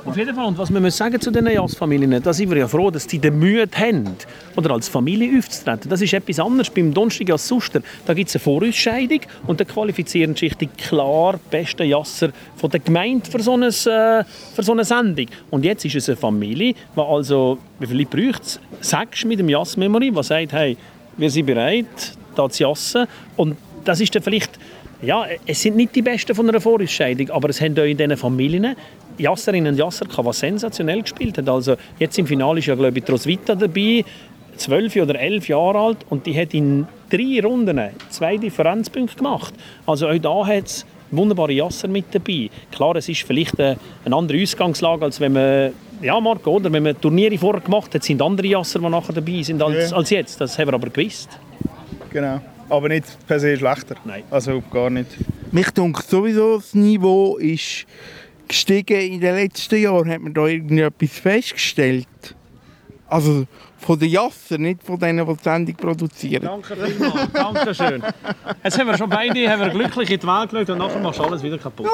Auf 0.06 0.18
jeden 0.18 0.36
Fall. 0.36 0.48
Und 0.48 0.58
was 0.58 0.70
wir 0.70 0.82
müssen 0.82 0.98
sagen 0.98 1.22
zu 1.22 1.32
diesen 1.32 1.48
Jazzfamilien, 1.48 2.22
da 2.22 2.34
sind 2.34 2.50
wir 2.50 2.58
ja 2.58 2.68
froh, 2.68 2.92
dass 2.92 3.08
die 3.08 3.20
den 3.20 3.40
Mühe 3.40 3.66
haben, 3.74 4.18
oder 4.58 4.72
als 4.72 4.90
Familie 4.90 5.40
aufzutreten. 5.40 5.90
Das 5.90 6.02
ist 6.02 6.14
etwas 6.14 6.40
anderes 6.40 6.70
beim 6.70 6.94
Donnerstag 6.94 7.30
als 7.30 7.48
Suster. 7.48 7.82
Da 8.06 8.14
gibt 8.14 8.28
es 8.28 8.36
eine 8.36 8.42
Vorausscheidung 8.42 9.22
und 9.48 9.62
da 9.62 9.64
qualifizieren 9.64 10.36
sich 10.36 10.56
die 10.56 10.68
klar 10.68 11.40
besten 11.50 11.88
Jasser 11.88 12.32
von 12.58 12.70
der 12.70 12.82
Gemeinde 12.82 13.32
für 13.32 13.42
so, 13.42 13.54
eine, 13.54 13.68
äh, 13.68 14.26
für 14.54 14.64
so 14.64 14.74
eine 14.74 14.84
Sendung. 14.84 15.28
Und 15.50 15.64
jetzt 15.64 15.86
ist 15.86 15.96
es 15.96 16.10
eine 16.10 16.18
Familie, 16.18 16.74
die 16.96 17.00
also, 17.00 17.58
wie 17.80 17.88
viele 17.88 18.06
braucht 18.06 18.44
es? 18.44 18.60
Sechs 18.82 19.24
mit 19.24 19.40
dem 19.40 19.48
Jazzmemory, 19.48 20.12
die 20.12 20.24
sagt, 20.24 20.52
hey, 20.52 20.76
wir 21.16 21.30
sind 21.30 21.46
bereit, 21.46 22.18
da 22.36 22.50
zu 22.50 22.64
jassen. 22.64 23.08
Und 23.38 23.56
das 23.86 24.02
ist 24.02 24.14
dann 24.14 24.22
vielleicht 24.22 24.60
ja, 25.04 25.26
es 25.46 25.62
sind 25.62 25.76
nicht 25.76 25.94
die 25.96 26.02
Besten 26.02 26.34
von 26.34 26.48
einer 26.48 26.62
Vorausscheidung, 26.62 27.30
aber 27.32 27.50
es 27.50 27.60
haben 27.60 27.78
auch 27.78 27.84
in 27.84 27.98
diesen 27.98 28.16
Familien 28.16 28.74
Jasserinnen 29.18 29.74
und 29.74 29.80
Jasser 29.80 30.06
gehabt, 30.06 30.28
die 30.28 30.34
sensationell 30.34 31.02
gespielt 31.02 31.38
haben. 31.38 31.50
Also 31.50 31.76
jetzt 32.00 32.18
im 32.18 32.28
Finale 32.28 32.60
ist 32.60 32.66
ja, 32.68 32.76
glaube 32.76 32.98
ich, 32.98 33.04
die 33.04 33.12
Roswitha 33.12 33.56
dabei, 33.56 34.04
zwölf 34.58 34.96
oder 34.96 35.20
elf 35.20 35.48
Jahre 35.48 35.80
alt, 35.80 35.98
und 36.10 36.26
die 36.26 36.40
hat 36.40 36.54
in 36.54 36.88
drei 37.10 37.42
Runden 37.44 37.80
zwei 38.10 38.38
Differenzpunkte 38.38 39.18
gemacht. 39.18 39.54
Also 39.86 40.08
auch 40.08 40.18
da 40.18 40.46
hat 40.46 40.66
es 40.66 40.86
wunderbare 41.12 41.54
Jasser 41.54 41.88
mit 41.88 42.06
dabei. 42.12 42.50
Klar, 42.72 42.96
es 42.96 43.08
ist 43.10 43.22
vielleicht 43.24 43.60
eine, 43.60 43.78
eine 44.06 44.16
andere 44.16 44.42
Ausgangslage, 44.42 45.06
als 45.06 45.20
wenn 45.20 45.34
man 45.34 45.72
ja, 46.02 46.20
Marco, 46.20 46.52
oder? 46.52 46.72
Wenn 46.72 46.84
man 46.84 47.00
Turniere 47.00 47.38
vorher 47.38 47.62
gemacht 47.62 47.94
hat, 47.96 48.04
sind 48.04 48.22
andere 48.22 48.48
Jasser, 48.48 48.80
die 48.80 48.90
nachher 48.90 49.14
dabei 49.14 49.42
sind 49.42 49.62
als, 49.62 49.92
Ja. 49.92 49.98
als 49.98 50.10
jetzt. 50.10 50.42
Das 50.42 50.58
haben 50.60 50.68
wir 50.68 50.74
aber 50.74 50.90
gewusst. 50.90 51.30
Genau. 52.10 52.42
Aber 52.70 52.90
nicht 52.90 53.06
per 53.28 53.40
se 53.40 53.56
schlechter. 53.56 53.96
Nein. 54.04 54.24
Also 54.30 54.62
gar 54.72 54.90
nicht. 54.90 55.08
Mich 55.52 55.70
denkt 55.72 56.04
sowieso, 56.10 56.58
das 56.58 56.74
Niveau 56.74 57.38
ist 57.38 57.86
gestiegen 58.48 59.00
in 59.00 59.22
den 59.22 59.36
letzten 59.36 59.82
Jahren. 59.82 60.10
Hat 60.10 60.22
man 60.22 60.34
da 60.34 60.46
irgendetwas 60.46 61.12
festgestellt? 61.12 62.08
Also 63.08 63.46
von 63.78 64.00
den 64.00 64.10
Jasser, 64.10 64.58
nicht 64.58 64.82
von 64.82 64.98
denen, 64.98 65.26
die 65.26 65.34
die 65.36 65.44
Sendung 65.44 65.76
produzieren. 65.76 66.44
Danke 66.44 66.76
vielmals, 66.76 67.32
danke 67.34 67.76
schön. 67.76 68.04
Jetzt 68.64 68.80
haben 68.80 68.88
wir 68.88 68.98
schon 68.98 69.10
beide 69.10 69.50
haben 69.50 69.62
wir 69.62 69.70
glücklich 69.70 70.10
in 70.10 70.20
die 70.20 70.28
Welt 70.28 70.50
geschaut 70.50 70.70
und 70.70 70.78
nachher 70.78 71.00
machst 71.00 71.20
du 71.20 71.24
alles 71.24 71.44
wieder 71.44 71.58
kaputt. 71.58 71.88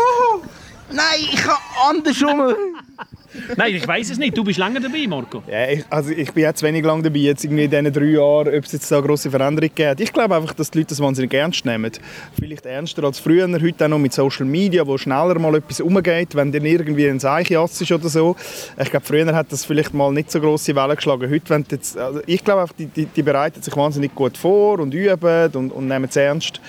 Nein, 0.91 1.19
ich 1.21 1.35
kann 1.35 1.55
andersrum. 1.87 2.55
Nein, 3.57 3.75
ich 3.75 3.87
weiß 3.87 4.09
es 4.09 4.17
nicht. 4.17 4.35
Du 4.35 4.43
bist 4.43 4.57
länger 4.57 4.79
dabei, 4.79 5.05
Marco. 5.07 5.43
Ja, 5.47 5.69
ich, 5.69 5.85
also 5.89 6.09
ich 6.09 6.31
bin 6.33 6.43
jetzt 6.43 6.63
wenig 6.63 6.83
lang 6.83 7.03
dabei, 7.03 7.19
jetzt 7.19 7.43
irgendwie 7.43 7.65
in 7.65 7.69
diesen 7.69 7.93
drei 7.93 8.05
Jahren, 8.05 8.47
ob 8.47 8.65
es 8.65 8.71
jetzt 8.71 8.91
da 8.91 8.97
eine 8.97 9.05
grosse 9.05 9.29
Veränderung 9.29 9.69
gibt. 9.73 10.01
Ich 10.01 10.11
glaube 10.11 10.35
einfach, 10.35 10.53
dass 10.53 10.71
die 10.71 10.79
Leute 10.79 10.89
das 10.89 10.99
wahnsinnig 10.99 11.33
ernst 11.33 11.63
nehmen. 11.65 11.91
Vielleicht 12.39 12.65
ernster 12.65 13.03
als 13.03 13.19
früher, 13.19 13.47
heute 13.47 13.85
auch 13.85 13.89
noch 13.89 13.99
mit 13.99 14.13
Social 14.13 14.45
Media, 14.45 14.85
wo 14.85 14.97
schneller 14.97 15.37
mal 15.37 15.55
etwas 15.55 15.79
umgeht, 15.79 16.35
wenn 16.35 16.51
dann 16.51 16.65
irgendwie 16.65 17.07
ein 17.07 17.19
Seichjass 17.19 17.79
ist 17.79 17.91
oder 17.91 18.09
so. 18.09 18.35
Ich 18.81 18.89
glaube, 18.89 19.05
früher 19.05 19.35
hat 19.35 19.51
das 19.51 19.65
vielleicht 19.65 19.93
mal 19.93 20.11
nicht 20.11 20.31
so 20.31 20.39
grosse 20.39 20.75
Wellen 20.75 20.95
geschlagen. 20.95 21.29
Heute, 21.29 21.49
wenn 21.49 21.65
jetzt, 21.69 21.97
also 21.97 22.21
ich 22.25 22.43
glaube 22.43 22.61
einfach, 22.61 22.75
die, 22.75 22.87
die, 22.87 23.05
die 23.05 23.23
bereiten 23.23 23.61
sich 23.61 23.75
wahnsinnig 23.75 24.15
gut 24.15 24.37
vor 24.37 24.79
und 24.79 24.93
üben 24.93 25.51
und, 25.53 25.71
und 25.71 25.87
nehmen 25.87 26.07
es 26.09 26.15
ernst. 26.15 26.59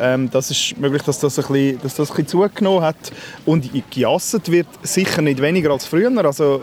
Ähm, 0.00 0.30
das 0.30 0.50
ist 0.50 0.78
möglich, 0.78 1.02
dass 1.02 1.18
das, 1.18 1.38
ein 1.38 1.46
bisschen, 1.46 1.80
dass 1.82 1.94
das 1.94 2.10
ein 2.10 2.16
bisschen 2.16 2.28
zugenommen 2.28 2.82
hat. 2.82 3.12
Und 3.44 3.70
gejasset 3.90 4.50
wird 4.50 4.66
sicher 4.82 5.22
nicht 5.22 5.40
weniger 5.40 5.70
als 5.70 5.86
früher. 5.86 6.12
Also, 6.24 6.62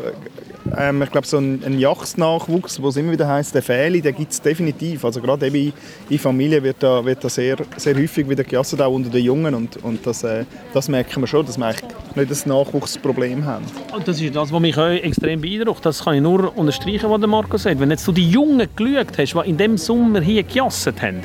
ähm, 0.77 1.01
ich 1.01 1.11
glaube, 1.11 1.27
so 1.27 1.37
ein, 1.37 1.63
ein 1.63 1.79
Jachtsnachwuchs, 1.79 2.81
wo 2.81 2.89
es 2.89 2.97
immer 2.97 3.11
wieder 3.11 3.27
heisst, 3.27 3.53
der 3.53 3.61
Fähle, 3.61 4.01
den 4.01 4.15
gibt 4.15 4.31
es 4.31 4.41
definitiv. 4.41 5.05
Also 5.05 5.21
gerade 5.21 5.47
eben 5.47 5.73
in, 6.09 6.17
Familien 6.17 6.63
wird 6.63 6.77
da, 6.79 7.03
wird 7.05 7.23
da 7.23 7.29
sehr, 7.29 7.57
sehr 7.77 7.95
häufig 7.95 8.27
wieder 8.27 8.43
gejasset, 8.43 8.81
auch 8.81 8.91
unter 8.91 9.09
den 9.09 9.23
Jungen. 9.23 9.53
Und, 9.53 9.83
und 9.83 10.05
das, 10.05 10.23
äh, 10.23 10.45
das 10.73 10.89
merken 10.89 11.21
wir 11.21 11.27
schon, 11.27 11.45
dass 11.45 11.57
wir 11.57 11.73
nicht 12.15 12.31
das 12.31 12.45
Nachwuchsproblem 12.45 13.45
haben. 13.45 13.65
Das 14.05 14.19
ist 14.19 14.35
das, 14.35 14.51
was 14.51 14.59
mich 14.59 14.77
extrem 14.77 15.41
beeindruckt. 15.41 15.85
Das 15.85 16.03
kann 16.03 16.15
ich 16.15 16.21
nur 16.21 16.57
unterstreichen, 16.57 17.09
was 17.09 17.19
der 17.19 17.29
Marco 17.29 17.57
sagt. 17.57 17.79
Wenn 17.79 17.91
jetzt 17.91 18.07
du 18.07 18.11
die 18.11 18.29
Jungen 18.29 18.67
geschaut 18.75 19.17
hast, 19.17 19.33
die 19.33 19.49
in 19.49 19.57
diesem 19.57 19.77
Sommer 19.77 20.21
hier 20.21 20.43
gejasset 20.43 21.01
haben, 21.01 21.21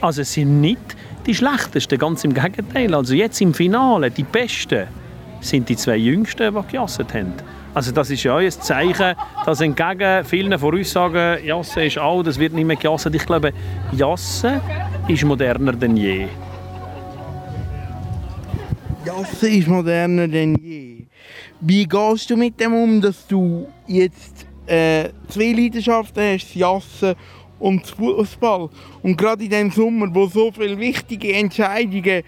also 0.00 0.22
es 0.22 0.32
sind 0.32 0.60
nicht 0.60 0.78
die 1.26 1.34
schlechtesten, 1.34 1.98
ganz 1.98 2.24
im 2.24 2.34
Gegenteil. 2.34 2.94
Also 2.94 3.14
jetzt 3.14 3.40
im 3.40 3.54
Finale, 3.54 4.10
die 4.10 4.24
Besten 4.24 4.86
sind 5.40 5.68
die 5.68 5.76
zwei 5.76 5.96
Jüngsten, 5.96 6.54
die 6.54 6.72
gejasset 6.72 7.14
haben. 7.14 7.34
Also 7.74 7.90
das 7.90 8.10
ist 8.10 8.22
ja 8.22 8.36
ein 8.36 8.50
Zeichen, 8.50 9.16
dass 9.44 9.60
entgegen 9.60 10.24
vielen 10.24 10.58
Voraussagen, 10.58 11.44
Jassen 11.44 11.82
ist 11.82 11.98
alt, 11.98 12.26
es 12.28 12.38
wird 12.38 12.52
nicht 12.52 12.66
mehr 12.66 12.76
gejasset. 12.76 13.14
Ich 13.14 13.26
glaube, 13.26 13.52
Jassen 13.92 14.60
ist 15.08 15.24
moderner 15.24 15.72
denn 15.72 15.96
je. 15.96 16.28
Jassen 19.04 19.48
ist 19.48 19.68
moderner 19.68 20.28
denn 20.28 20.54
je. 20.56 21.04
Wie 21.60 21.86
gehst 21.86 22.30
du 22.30 22.36
mit 22.36 22.60
dem 22.60 22.74
um, 22.74 23.00
dass 23.00 23.26
du 23.26 23.66
jetzt 23.86 24.46
äh, 24.66 25.08
zwei 25.28 25.52
Leidenschaften 25.52 26.22
hast, 26.34 26.50
das 26.50 26.54
Jassen 26.54 27.14
und 27.64 27.86
Fußball? 27.86 28.68
Und 29.02 29.16
gerade 29.16 29.44
in 29.44 29.50
dem 29.50 29.70
Sommer, 29.70 30.06
wo 30.14 30.26
so 30.26 30.52
viele 30.52 30.78
wichtige 30.78 31.32
Entscheidungen 31.32 32.22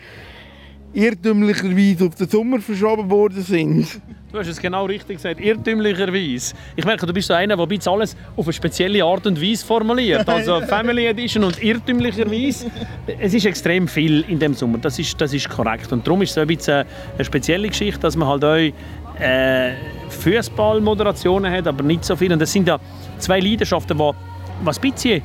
irrtümlicherweise 0.95 2.07
auf 2.07 2.15
den 2.15 2.29
Sommer 2.29 2.59
verschoben 2.59 3.11
worden 3.11 3.43
sind. 3.43 4.01
Du 4.33 4.39
hast 4.39 4.49
es 4.49 4.59
genau 4.59 4.87
richtig 4.87 5.17
gesagt, 5.17 5.41
irrtümlicherweise. 5.41 6.55
Ich 6.75 6.85
merke, 6.87 7.05
du 7.05 7.13
bist 7.13 7.29
so 7.29 7.35
einer, 7.35 7.55
der 7.55 7.93
alles 7.93 8.17
auf 8.35 8.47
eine 8.47 8.53
spezielle 8.55 9.05
Art 9.05 9.27
und 9.27 9.41
Weise 9.41 9.65
formuliert. 9.65 10.27
Also 10.27 10.61
Family 10.69 11.07
Edition 11.07 11.45
und 11.45 11.63
irrtümlicherweise. 11.63 12.71
Es 13.21 13.35
ist 13.35 13.45
extrem 13.45 13.87
viel 13.87 14.25
in 14.29 14.39
dem 14.39 14.55
Sommer, 14.55 14.79
das 14.79 14.99
ist, 14.99 15.21
das 15.21 15.35
ist 15.35 15.51
korrekt. 15.51 15.93
Und 15.93 16.07
darum 16.07 16.23
ist 16.23 16.31
es 16.31 16.39
ein 16.39 16.47
bisschen 16.47 16.87
eine 17.15 17.25
spezielle 17.25 17.69
Geschichte, 17.69 18.01
dass 18.01 18.17
man 18.17 18.29
halt 18.29 18.45
auch 18.45 19.21
äh, 19.21 19.73
Fußballmoderationen 20.09 21.53
hat, 21.53 21.67
aber 21.67 21.83
nicht 21.83 22.07
so 22.07 22.17
viel. 22.17 22.33
Und 22.33 22.41
das 22.41 22.53
sind 22.53 22.69
ja 22.69 22.79
zwei 23.19 23.41
Leidenschaften, 23.41 23.99
die 23.99 24.13
was 24.63 24.79
ein 24.79 24.91
bisschen 24.91 25.23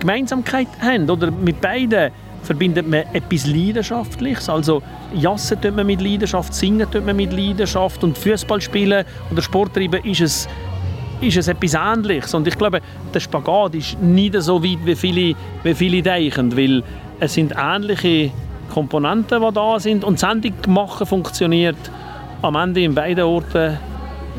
Gemeinsamkeit 0.00 0.68
haben. 0.80 1.08
Oder 1.08 1.30
mit 1.30 1.60
beiden 1.60 2.10
verbindet 2.42 2.88
man 2.88 3.02
etwas 3.12 3.46
Leidenschaftliches. 3.46 4.48
Also 4.48 4.82
Jassen 5.14 5.60
tut 5.60 5.74
man 5.74 5.86
mit 5.86 6.00
Leidenschaft, 6.00 6.54
Singen 6.54 6.90
tut 6.90 7.04
man 7.04 7.16
mit 7.16 7.32
Leidenschaft 7.32 8.02
und 8.04 8.16
Fußball 8.16 8.60
spielen 8.60 9.04
oder 9.30 9.42
Sport 9.42 9.74
treiben 9.74 10.02
ist 10.04 10.20
es, 10.20 10.48
ist 11.20 11.36
es 11.36 11.48
etwas 11.48 11.74
Ähnliches. 11.74 12.34
Und 12.34 12.46
ich 12.46 12.56
glaube, 12.56 12.80
der 13.12 13.20
Spagat 13.20 13.74
ist 13.74 14.00
nicht 14.00 14.40
so 14.40 14.62
weit, 14.62 14.78
wie 14.84 14.94
viele, 14.94 15.36
wie 15.62 15.74
viele 15.74 16.02
denken, 16.02 16.56
weil 16.56 16.82
es 17.18 17.34
sind 17.34 17.52
ähnliche 17.56 18.30
Komponenten, 18.72 19.42
die 19.42 19.52
da 19.52 19.80
sind 19.80 20.04
und 20.04 20.18
Sendung 20.18 20.54
machen 20.68 21.06
funktioniert 21.06 21.76
am 22.42 22.56
Ende 22.56 22.82
in 22.82 22.94
beiden 22.94 23.24
Orten 23.24 23.78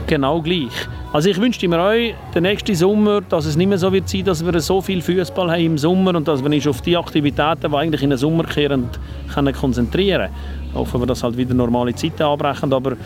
genau 0.06 0.42
gleich. 0.42 0.88
Also 1.18 1.32
ich 1.32 1.42
wünschte 1.42 1.68
mir 1.68 1.80
euch, 1.80 2.14
den 2.36 2.44
nächsten 2.44 2.76
Sommer, 2.76 3.22
dass 3.22 3.46
es 3.46 3.56
nicht 3.58 3.68
mehr 3.68 3.80
so 3.80 3.92
wird 3.92 4.08
sein, 4.08 4.24
dass 4.24 4.46
wir 4.46 4.60
so 4.62 4.84
viel 4.84 5.02
Fußball 5.02 5.50
haben 5.50 5.66
im 5.66 5.76
Sommer 5.80 6.14
und 6.14 6.28
dass 6.28 6.44
wir 6.44 6.52
uns 6.52 6.68
auf 6.68 6.80
die 6.82 6.96
Aktivitäten, 6.96 7.72
die 7.72 7.76
eigentlich 7.76 8.04
in 8.04 8.12
den 8.12 8.20
Sommer 8.20 8.44
kehren, 8.44 8.88
können 9.34 9.52
konzentrieren. 9.52 10.30
Hoffen 10.76 11.02
wir, 11.02 11.08
dass 11.08 11.24
halt 11.24 11.36
wieder 11.36 11.56
normale 11.56 11.96
Zeiten 11.96 12.22
anbrechen, 12.22 12.72
aber 12.72 12.98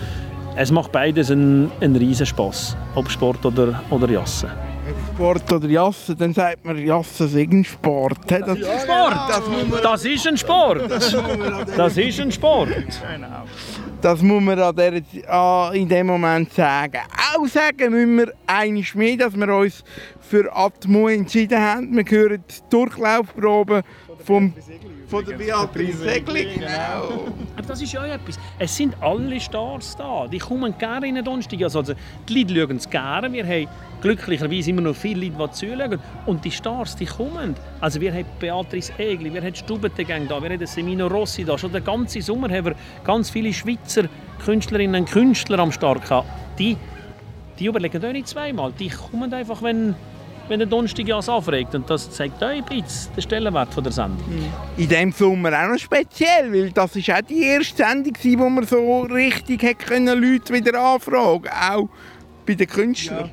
es 0.57 0.73
macht 0.73 0.91
beides 0.91 1.31
einen, 1.31 1.71
einen 1.79 1.95
riesen 1.95 2.25
Spass, 2.25 2.75
ob 2.95 3.09
Sport 3.09 3.45
oder, 3.45 3.81
oder 3.89 4.09
Jassen. 4.09 4.49
Sport 5.13 5.53
oder 5.53 5.69
Jassen, 5.69 6.17
dann 6.17 6.33
sagt 6.33 6.65
man, 6.65 6.85
Jassen 6.85 7.27
ist 7.27 7.37
ein 7.37 7.63
Sport. 7.63 8.17
Das, 8.27 8.41
Sport! 8.41 9.15
Das 9.29 9.47
muss 9.47 9.67
man, 9.69 9.81
Das 9.81 10.03
ist 10.03 10.27
ein 10.27 10.37
Sport! 10.37 10.91
Das 11.77 11.95
ist 11.95 12.19
ein 12.19 12.31
Sport! 12.33 12.69
Das 14.01 14.21
muss 14.21 14.43
man 14.43 14.59
an 14.59 14.75
der, 14.75 15.01
an, 15.27 15.75
in 15.75 15.87
dem 15.87 16.07
Moment 16.07 16.51
sagen. 16.53 17.01
Auch 17.35 17.47
sagen 17.47 17.91
müssen 17.91 18.17
wir 18.17 18.33
eines 18.47 18.95
mehr, 18.95 19.17
dass 19.17 19.35
wir 19.35 19.55
uns 19.55 19.83
für 20.19 20.55
Atmo 20.55 21.07
entschieden 21.07 21.59
haben. 21.59 21.95
Wir 21.95 22.05
hören 22.05 22.43
die 22.49 22.69
Durchlaufprobe 22.69 23.83
vom, 24.25 24.53
von 25.11 25.25
der 25.25 25.35
Beatrice 25.35 25.97
Segli. 25.97 26.55
Genau. 26.55 27.27
Aber 27.55 27.67
das 27.67 27.81
ist 27.81 27.91
ja 27.91 28.01
auch 28.01 28.05
etwas. 28.05 28.39
Es 28.57 28.75
sind 28.75 28.95
alle 29.01 29.39
Stars 29.39 29.95
da. 29.97 30.25
Die 30.27 30.39
kommen 30.39 30.73
gerne 30.77 31.07
in 31.07 31.15
den 31.15 31.25
Donnerstag. 31.25 31.61
Also, 31.61 31.79
also, 31.79 31.93
die 32.27 32.43
Leute 32.43 32.55
schauen 32.55 32.77
es 32.77 32.89
gerne. 32.89 33.31
Wir 33.31 33.45
haben 33.45 33.67
glücklicherweise 34.01 34.69
immer 34.69 34.81
noch 34.81 34.95
viele 34.95 35.27
Leute, 35.27 35.37
die 35.37 35.51
zuschauen. 35.51 35.99
Und 36.25 36.45
die 36.45 36.51
Stars, 36.51 36.95
die 36.95 37.05
kommen. 37.05 37.55
Also 37.81 37.99
wir 37.99 38.13
haben 38.13 38.25
Beatrice 38.39 38.93
Egli, 38.97 39.33
wir 39.33 39.41
haben 39.41 39.53
Stubentegang 39.53 40.27
da, 40.27 40.41
wir 40.41 40.49
haben 40.49 40.65
Semino 40.65 41.07
Rossi 41.07 41.43
da. 41.43 41.57
Schon 41.57 41.73
den 41.73 41.83
ganzen 41.83 42.21
Sommer 42.21 42.49
haben 42.49 42.65
wir 42.65 42.75
ganz 43.03 43.29
viele 43.29 43.53
Schweizer 43.53 44.05
Künstlerinnen 44.43 45.01
und 45.01 45.11
Künstler 45.11 45.59
am 45.59 45.71
Start 45.71 46.03
gehabt. 46.03 46.27
Die, 46.57 46.77
die 47.59 47.65
überlegen 47.65 48.03
auch 48.03 48.11
nicht 48.11 48.27
zweimal. 48.29 48.71
Die 48.79 48.89
kommen 48.89 49.33
einfach, 49.33 49.61
wenn, 49.61 49.93
wenn 50.51 50.59
der 50.59 50.67
Donnerstagjass 50.67 51.29
aufregt. 51.29 51.73
Und 51.75 51.89
das 51.89 52.11
zeigt 52.11 52.43
euch 52.43 52.57
ein 52.57 52.65
bisschen 52.65 53.13
den 53.15 53.21
Stellenwert 53.21 53.73
von 53.73 53.83
der 53.83 53.93
Sendung. 53.93 54.25
In 54.75 54.87
diesem 54.89 55.11
Sommer 55.13 55.49
auch 55.49 55.71
noch 55.71 55.79
speziell, 55.79 56.51
weil 56.51 56.71
das 56.71 56.93
ist 56.95 57.09
auch 57.09 57.21
die 57.21 57.41
erste 57.41 57.77
Sendung, 57.77 58.11
gewesen, 58.11 58.39
wo 58.39 58.49
man 58.49 58.65
so 58.65 59.01
richtig 59.03 59.79
können 59.79 60.21
Leute 60.21 60.53
wieder 60.53 60.77
anfragen 60.77 61.49
auch 61.49 61.87
bei 62.45 62.55
den 62.55 62.67
Künstlern. 62.67 63.31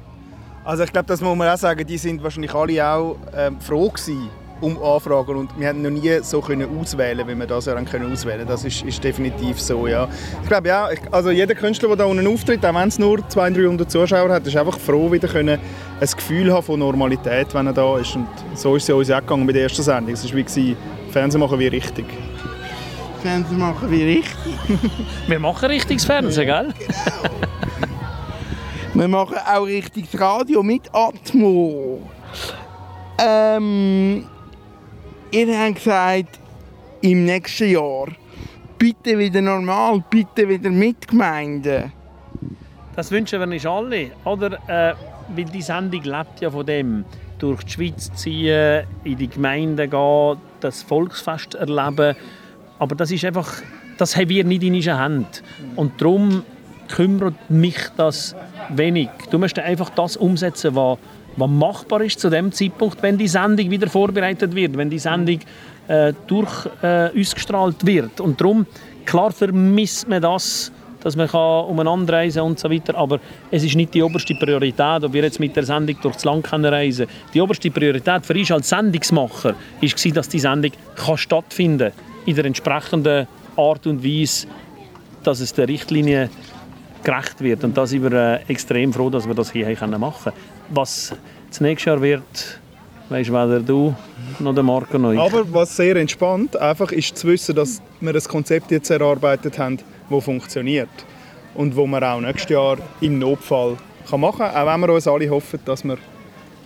Also 0.64 0.84
ich 0.84 0.92
glaube, 0.92 1.08
das 1.08 1.20
muss 1.20 1.36
man 1.36 1.48
auch 1.48 1.58
sagen, 1.58 1.84
die 1.84 1.98
sind 1.98 2.22
wahrscheinlich 2.22 2.54
alle 2.54 2.88
auch 2.88 3.16
ähm, 3.34 3.60
froh 3.60 3.88
gewesen 3.88 4.28
um 4.60 4.82
Anfragen 4.82 5.36
und 5.36 5.58
wir 5.58 5.68
haben 5.68 5.82
noch 5.82 5.90
nie 5.90 6.18
so 6.22 6.40
können 6.40 6.68
auswählen, 6.78 7.26
wie 7.26 7.34
wir 7.34 7.46
das 7.46 7.66
ja 7.66 7.74
dann 7.74 7.84
können 7.84 8.12
auswählen. 8.12 8.46
Das 8.46 8.64
ist, 8.64 8.82
ist 8.82 9.02
definitiv 9.02 9.60
so, 9.60 9.86
ja. 9.86 10.08
Ich 10.42 10.48
glaube 10.48 10.68
ja, 10.68 10.90
ich, 10.90 11.00
also 11.10 11.30
jeder 11.30 11.54
Künstler, 11.54 11.88
der 11.88 11.98
da 11.98 12.04
unten 12.04 12.26
auftritt, 12.26 12.64
auch 12.64 12.74
wenn 12.74 12.88
es 12.88 12.98
nur 12.98 13.26
200, 13.28 13.62
300 13.62 13.90
Zuschauer 13.90 14.30
hat, 14.30 14.46
ist 14.46 14.56
einfach 14.56 14.78
froh, 14.78 15.10
wieder 15.10 15.28
können 15.28 15.58
ein 16.00 16.08
Gefühl 16.08 16.52
haben 16.52 16.62
von 16.62 16.78
Normalität, 16.78 17.52
wenn 17.54 17.66
er 17.66 17.72
da 17.72 17.98
ist. 17.98 18.14
Und 18.16 18.28
so 18.54 18.76
ist 18.76 18.82
es 18.82 18.88
ja 18.88 18.94
uns 18.94 19.10
auch 19.10 19.20
gegangen 19.20 19.46
bei 19.46 19.52
der 19.52 19.64
ersten 19.64 19.82
Sendung. 19.82 20.14
Es 20.14 20.24
war 20.24 20.36
wie 20.36 20.44
gewesen, 20.44 20.76
Fernsehen 21.10 21.40
machen 21.40 21.58
wie 21.58 21.68
richtig. 21.68 22.06
Fernsehen 23.22 23.58
machen 23.58 23.90
wie 23.90 24.02
richtig. 24.02 24.54
Wir 25.26 25.38
machen 25.38 25.66
richtiges 25.66 26.04
Fernsehen, 26.04 26.46
gell? 26.46 26.74
Wir 28.94 29.08
machen 29.08 29.36
auch 29.46 29.64
richtiges 29.64 30.20
Radio 30.20 30.62
mit 30.62 30.82
Atmo. 30.92 32.00
Ähm, 33.18 34.24
ihr 35.30 35.58
habt 35.58 35.76
gesagt, 35.76 36.38
im 37.00 37.24
nächsten 37.24 37.70
Jahr 37.70 38.08
bitte 38.78 39.18
wieder 39.18 39.40
normal, 39.40 40.02
bitte 40.08 40.48
wieder 40.48 40.70
mit 40.70 41.06
Gemeinden. 41.08 41.92
Das 42.96 43.10
wünschen 43.10 43.40
wir 43.40 43.48
uns 43.48 43.66
alle, 43.66 44.10
oder? 44.24 44.58
Äh, 44.68 44.94
weil 45.34 45.44
die 45.44 45.62
Sendung 45.62 46.02
lebt 46.02 46.40
ja 46.40 46.50
von 46.50 46.66
dem, 46.66 47.04
durch 47.38 47.62
die 47.64 47.72
Schweiz 47.72 48.10
ziehen, 48.14 48.84
in 49.04 49.16
die 49.16 49.28
Gemeinden 49.28 49.90
gehen, 49.90 50.36
das 50.60 50.82
Volksfest 50.82 51.54
erleben. 51.54 52.16
Aber 52.78 52.94
das 52.94 53.10
ist 53.10 53.24
einfach, 53.24 53.62
das 53.98 54.16
haben 54.16 54.28
wir 54.28 54.44
nicht 54.44 54.62
in 54.62 54.74
unseren 54.74 55.00
Händen. 55.00 55.26
Und 55.76 56.00
darum 56.00 56.42
kümmert 56.88 57.50
mich 57.50 57.78
das 57.96 58.34
wenig. 58.70 59.10
Du 59.30 59.38
musst 59.38 59.58
einfach 59.58 59.90
das 59.90 60.16
umsetzen, 60.16 60.74
was, 60.74 60.98
was 61.38 61.50
machbar 61.50 62.02
ist 62.02 62.20
zu 62.20 62.30
dem 62.30 62.52
Zeitpunkt, 62.52 63.02
wenn 63.02 63.16
die 63.16 63.28
Sendung 63.28 63.70
wieder 63.70 63.88
vorbereitet 63.88 64.54
wird, 64.54 64.76
wenn 64.76 64.90
die 64.90 64.98
Sendung 64.98 65.38
äh, 65.86 66.12
durch 66.26 66.66
äh, 66.82 67.10
uns 67.10 67.34
gestrahlt 67.34 67.84
wird. 67.86 68.20
Und 68.20 68.40
darum, 68.40 68.66
klar 69.04 69.32
vermisst 69.32 70.08
man 70.08 70.20
das, 70.20 70.72
dass 71.00 71.16
man 71.16 71.28
kann 71.28 71.64
umeinander 71.66 72.14
reisen 72.14 72.42
und 72.42 72.58
so 72.58 72.70
weiter, 72.70 72.96
aber 72.96 73.20
es 73.50 73.62
ist 73.62 73.76
nicht 73.76 73.94
die 73.94 74.02
oberste 74.02 74.34
Priorität, 74.34 75.04
ob 75.04 75.12
wir 75.12 75.22
jetzt 75.22 75.38
mit 75.38 75.54
der 75.54 75.64
Sendung 75.64 75.96
durchs 76.02 76.24
Land 76.24 76.44
können 76.44 76.66
reisen 76.66 77.06
Die 77.32 77.40
oberste 77.40 77.70
Priorität 77.70 78.26
für 78.26 78.34
uns 78.34 78.50
als 78.50 78.68
Sendungsmacher 78.68 79.54
war, 79.54 80.12
dass 80.12 80.28
die 80.28 80.40
Sendung 80.40 80.72
kann 80.96 81.16
stattfinden 81.16 81.92
in 82.26 82.34
der 82.34 82.44
entsprechenden 82.44 83.26
Art 83.56 83.86
und 83.86 84.04
Weise, 84.04 84.46
dass 85.22 85.40
es 85.40 85.52
der 85.54 85.68
Richtlinie 85.68 86.30
gerecht 87.02 87.40
wird. 87.40 87.64
Und 87.64 87.76
da 87.76 87.86
sind 87.86 88.02
wir 88.02 88.12
äh, 88.12 88.40
extrem 88.48 88.92
froh, 88.92 89.10
dass 89.10 89.26
wir 89.26 89.34
das 89.34 89.50
hier 89.50 89.68
machen 89.98 90.32
können. 90.32 90.36
Was 90.70 91.14
das 91.48 91.60
nächste 91.60 91.90
Jahr 91.90 92.02
wird, 92.02 92.60
weisst 93.08 93.30
weder 93.30 93.60
du 93.60 93.94
noch 94.38 94.54
der 94.54 94.62
Marco 94.62 94.98
noch 94.98 95.12
ich. 95.12 95.18
Aber 95.18 95.52
was 95.52 95.76
sehr 95.76 95.96
entspannt 95.96 96.56
einfach 96.56 96.92
ist 96.92 97.16
zu 97.16 97.28
wissen, 97.28 97.54
dass 97.54 97.80
wir 98.00 98.14
ein 98.14 98.22
Konzept 98.24 98.70
jetzt 98.70 98.90
erarbeitet 98.90 99.58
haben, 99.58 99.78
das 100.10 100.24
funktioniert. 100.24 100.88
Und 101.54 101.74
wo 101.74 101.86
man 101.86 102.04
auch 102.04 102.20
nächstes 102.20 102.50
Jahr 102.50 102.78
im 103.00 103.18
Notfall 103.18 103.76
kann 104.08 104.20
machen 104.20 104.38
kann. 104.38 104.54
Auch 104.54 104.72
wenn 104.72 104.80
wir 104.80 104.94
uns 104.94 105.06
alle 105.08 105.28
hoffen, 105.30 105.60
dass 105.64 105.84
wir 105.84 105.98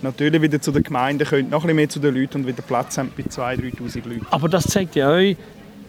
natürlich 0.01 0.41
wieder 0.41 0.61
zu 0.61 0.71
den 0.71 0.83
Gemeinden 0.83 1.27
können, 1.27 1.49
noch 1.49 1.63
ein 1.63 1.67
bisschen 1.67 1.75
mehr 1.75 1.89
zu 1.89 1.99
den 1.99 2.15
Leuten 2.15 2.39
und 2.39 2.47
wieder 2.47 2.61
Platz 2.61 2.97
haben 2.97 3.11
bei 3.15 3.23
2'000, 3.23 3.75
3'000 3.77 4.07
Leuten. 4.07 4.27
Aber 4.29 4.49
das 4.49 4.65
zeigt 4.65 4.95
ja 4.95 5.09
euch 5.09 5.37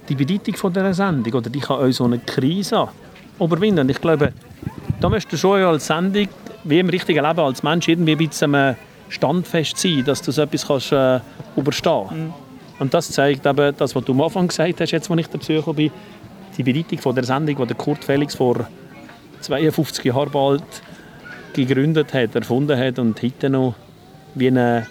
die 0.08 0.14
Bedeutung 0.14 0.54
von 0.56 0.72
dieser 0.72 0.94
Sendung. 0.94 1.32
Oder 1.34 1.50
die 1.50 1.60
kann 1.60 1.80
euch 1.80 1.96
so 1.96 2.04
eine 2.04 2.18
Krise 2.18 2.88
überwinden. 3.40 3.80
Und 3.80 3.90
ich 3.90 4.00
glaube, 4.00 4.32
da 5.00 5.08
müsst 5.08 5.32
ihr 5.32 5.38
schon 5.38 5.62
als 5.62 5.86
Sendung, 5.86 6.28
wie 6.64 6.78
im 6.78 6.88
richtigen 6.88 7.24
Leben 7.24 7.40
als 7.40 7.62
Mensch, 7.62 7.88
irgendwie 7.88 8.12
ein 8.12 8.18
bisschen 8.18 8.54
äh, 8.54 8.74
standfest 9.08 9.78
sein, 9.78 10.04
dass 10.04 10.22
du 10.22 10.32
so 10.32 10.42
etwas 10.42 10.66
kannst, 10.66 10.92
äh, 10.92 11.20
überstehen 11.56 12.06
kannst. 12.08 12.34
Und 12.78 12.94
das 12.94 13.10
zeigt 13.10 13.46
eben 13.46 13.74
das, 13.76 13.94
was 13.94 14.04
du 14.04 14.12
am 14.12 14.22
Anfang 14.22 14.48
gesagt 14.48 14.80
hast, 14.80 14.90
jetzt, 14.90 15.10
als 15.10 15.20
ich 15.20 15.28
dazu 15.28 15.52
gekommen 15.52 15.76
bin, 15.76 15.90
die 16.56 16.62
Bedeutung 16.62 16.98
von 16.98 17.14
der 17.14 17.24
Sendung, 17.24 17.56
die 17.56 17.66
der 17.66 17.76
Kurt 17.76 18.04
Felix 18.04 18.34
vor 18.34 18.66
52 19.40 20.04
Jahren 20.04 20.30
bald 20.30 20.62
gegründet 21.52 22.12
hat, 22.14 22.34
erfunden 22.34 22.78
hat 22.78 22.98
und 22.98 23.22
heute 23.22 23.50
noch 23.50 23.74
wie 24.34 24.48
eine 24.48 24.86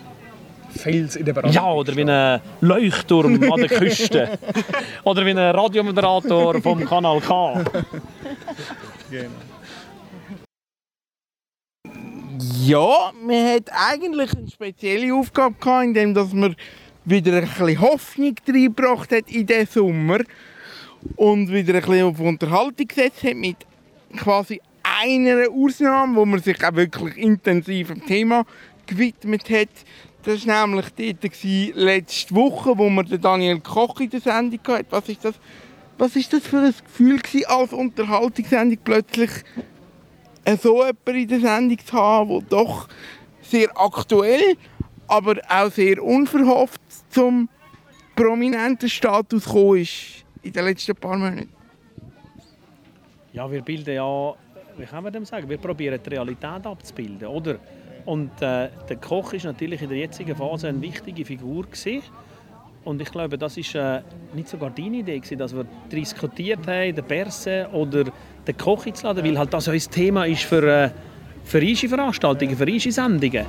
Fels 0.76 1.16
in 1.16 1.26
der 1.26 1.34
Brandung. 1.34 1.54
ja, 1.54 1.72
oder 1.72 1.96
wie 1.96 2.04
ein 2.04 2.42
Leuchtturm 2.62 3.42
an 3.52 3.60
der 3.62 3.70
Küste. 3.70 4.40
oder 5.04 5.26
wie 5.26 5.32
ein 5.32 5.38
Radiomoderator 5.38 6.62
vom 6.62 6.84
Kanal 6.86 7.22
K. 7.22 7.64
Genau. 9.10 9.30
Ja, 12.66 13.12
wir 13.26 13.54
hatten 13.54 13.72
eigentlich 13.72 14.36
eine 14.36 14.50
spezielle 14.50 15.14
Aufgabe, 15.14 15.56
gehabt, 15.60 15.86
indem 15.86 16.14
dass 16.14 16.34
wir 16.34 16.56
wieder 17.06 17.34
ein 17.34 17.42
bisschen 17.42 17.82
Hoffnung 17.82 18.36
reingebracht 18.48 19.12
hat 19.12 19.30
in 19.30 19.46
diesen 19.46 19.68
Sommer 19.68 20.20
und 21.16 21.52
wieder 21.52 21.76
ein 21.76 21.82
bisschen 21.82 22.06
auf 22.06 22.20
Unterhaltung 22.20 22.88
gesetzt 22.88 23.24
hat 23.24 23.36
mit 23.36 23.58
quasi 24.18 24.62
einer 24.84 25.50
Ausnahme, 25.50 26.16
wo 26.16 26.26
man 26.26 26.42
sich 26.42 26.64
auch 26.64 26.76
wirklich 26.76 27.18
intensiv 27.18 27.90
dem 27.90 28.06
Thema 28.06 28.46
gewidmet 28.86 29.50
hat. 29.50 29.70
Das 30.24 30.48
war 30.48 30.66
nämlich 30.66 30.86
dort 31.22 31.44
letzte 31.76 32.34
Woche, 32.34 32.78
wo 32.78 32.90
wir 32.90 33.04
Daniel 33.18 33.60
Koch 33.60 34.00
in 34.00 34.10
der 34.10 34.22
Sendung 34.22 34.60
hatten. 34.68 34.88
Was 34.90 35.10
ist 35.10 35.26
das, 35.26 35.36
was 35.98 36.16
ist 36.16 36.32
das 36.32 36.48
für 36.48 36.60
ein 36.60 36.74
Gefühl 36.84 37.20
gewesen, 37.20 37.46
als 37.48 37.74
Unterhaltungssendung 37.74 38.80
plötzlich 38.86 39.30
äh, 40.46 40.56
so 40.56 40.78
jemanden 40.78 41.16
in 41.16 41.28
der 41.28 41.40
Sendung 41.42 41.78
zu 41.78 41.94
haben, 41.94 42.30
der 42.30 42.42
doch 42.50 42.88
sehr 43.42 43.70
aktuell, 43.76 44.56
aber 45.08 45.42
auch 45.50 45.70
sehr 45.70 46.02
unverhofft 46.02 46.82
zum 47.10 47.50
prominenten 48.16 48.88
Status 48.88 49.44
gekommen 49.44 49.80
ist 49.80 50.24
in 50.42 50.54
den 50.54 50.66
letzten 50.66 50.96
paar 50.96 51.18
Monaten. 51.18 51.50
Ja, 53.34 53.52
wir 53.52 53.62
bilden 53.62 53.96
ja, 53.96 54.34
wie 54.78 54.86
kann 54.86 55.04
man 55.04 55.12
dem 55.12 55.26
sagen, 55.26 55.50
wir 55.50 55.58
probieren 55.58 56.00
die 56.02 56.10
Realität 56.10 56.66
abzubilden, 56.66 57.28
oder? 57.28 57.60
Und 58.06 58.42
äh, 58.42 58.70
der 58.90 58.98
Koch 59.02 59.34
ist 59.34 59.46
natürlich 59.46 59.82
in 59.82 59.90
der 59.90 59.98
jetzigen 59.98 60.36
Phase 60.36 60.68
eine 60.68 60.82
wichtige 60.82 61.24
Figur 61.26 61.64
gewesen. 61.64 62.02
Und 62.84 63.02
ich 63.02 63.10
glaube, 63.12 63.38
das 63.38 63.56
ist 63.58 63.76
äh, 63.76 64.02
nicht 64.34 64.50
sogar 64.50 64.70
deine 64.70 64.98
Idee 64.98 65.20
gewesen, 65.20 65.38
dass 65.38 65.56
wir 65.56 65.66
diskutiert 65.92 66.68
haben, 66.68 66.94
den 66.94 67.06
Berse 67.06 67.68
oder 67.72 68.06
den 68.46 68.58
Koch 68.58 68.86
einzuladen, 68.86 69.24
weil 69.24 69.38
halt 69.38 69.54
das 69.54 69.68
unser 69.68 69.90
Thema 69.90 70.26
ist 70.26 70.44
für, 70.44 70.64
äh, 70.64 70.90
für 71.46 71.62
Veranstaltungen, 71.62 72.58
für 72.58 72.92
Sendungen. 72.92 73.46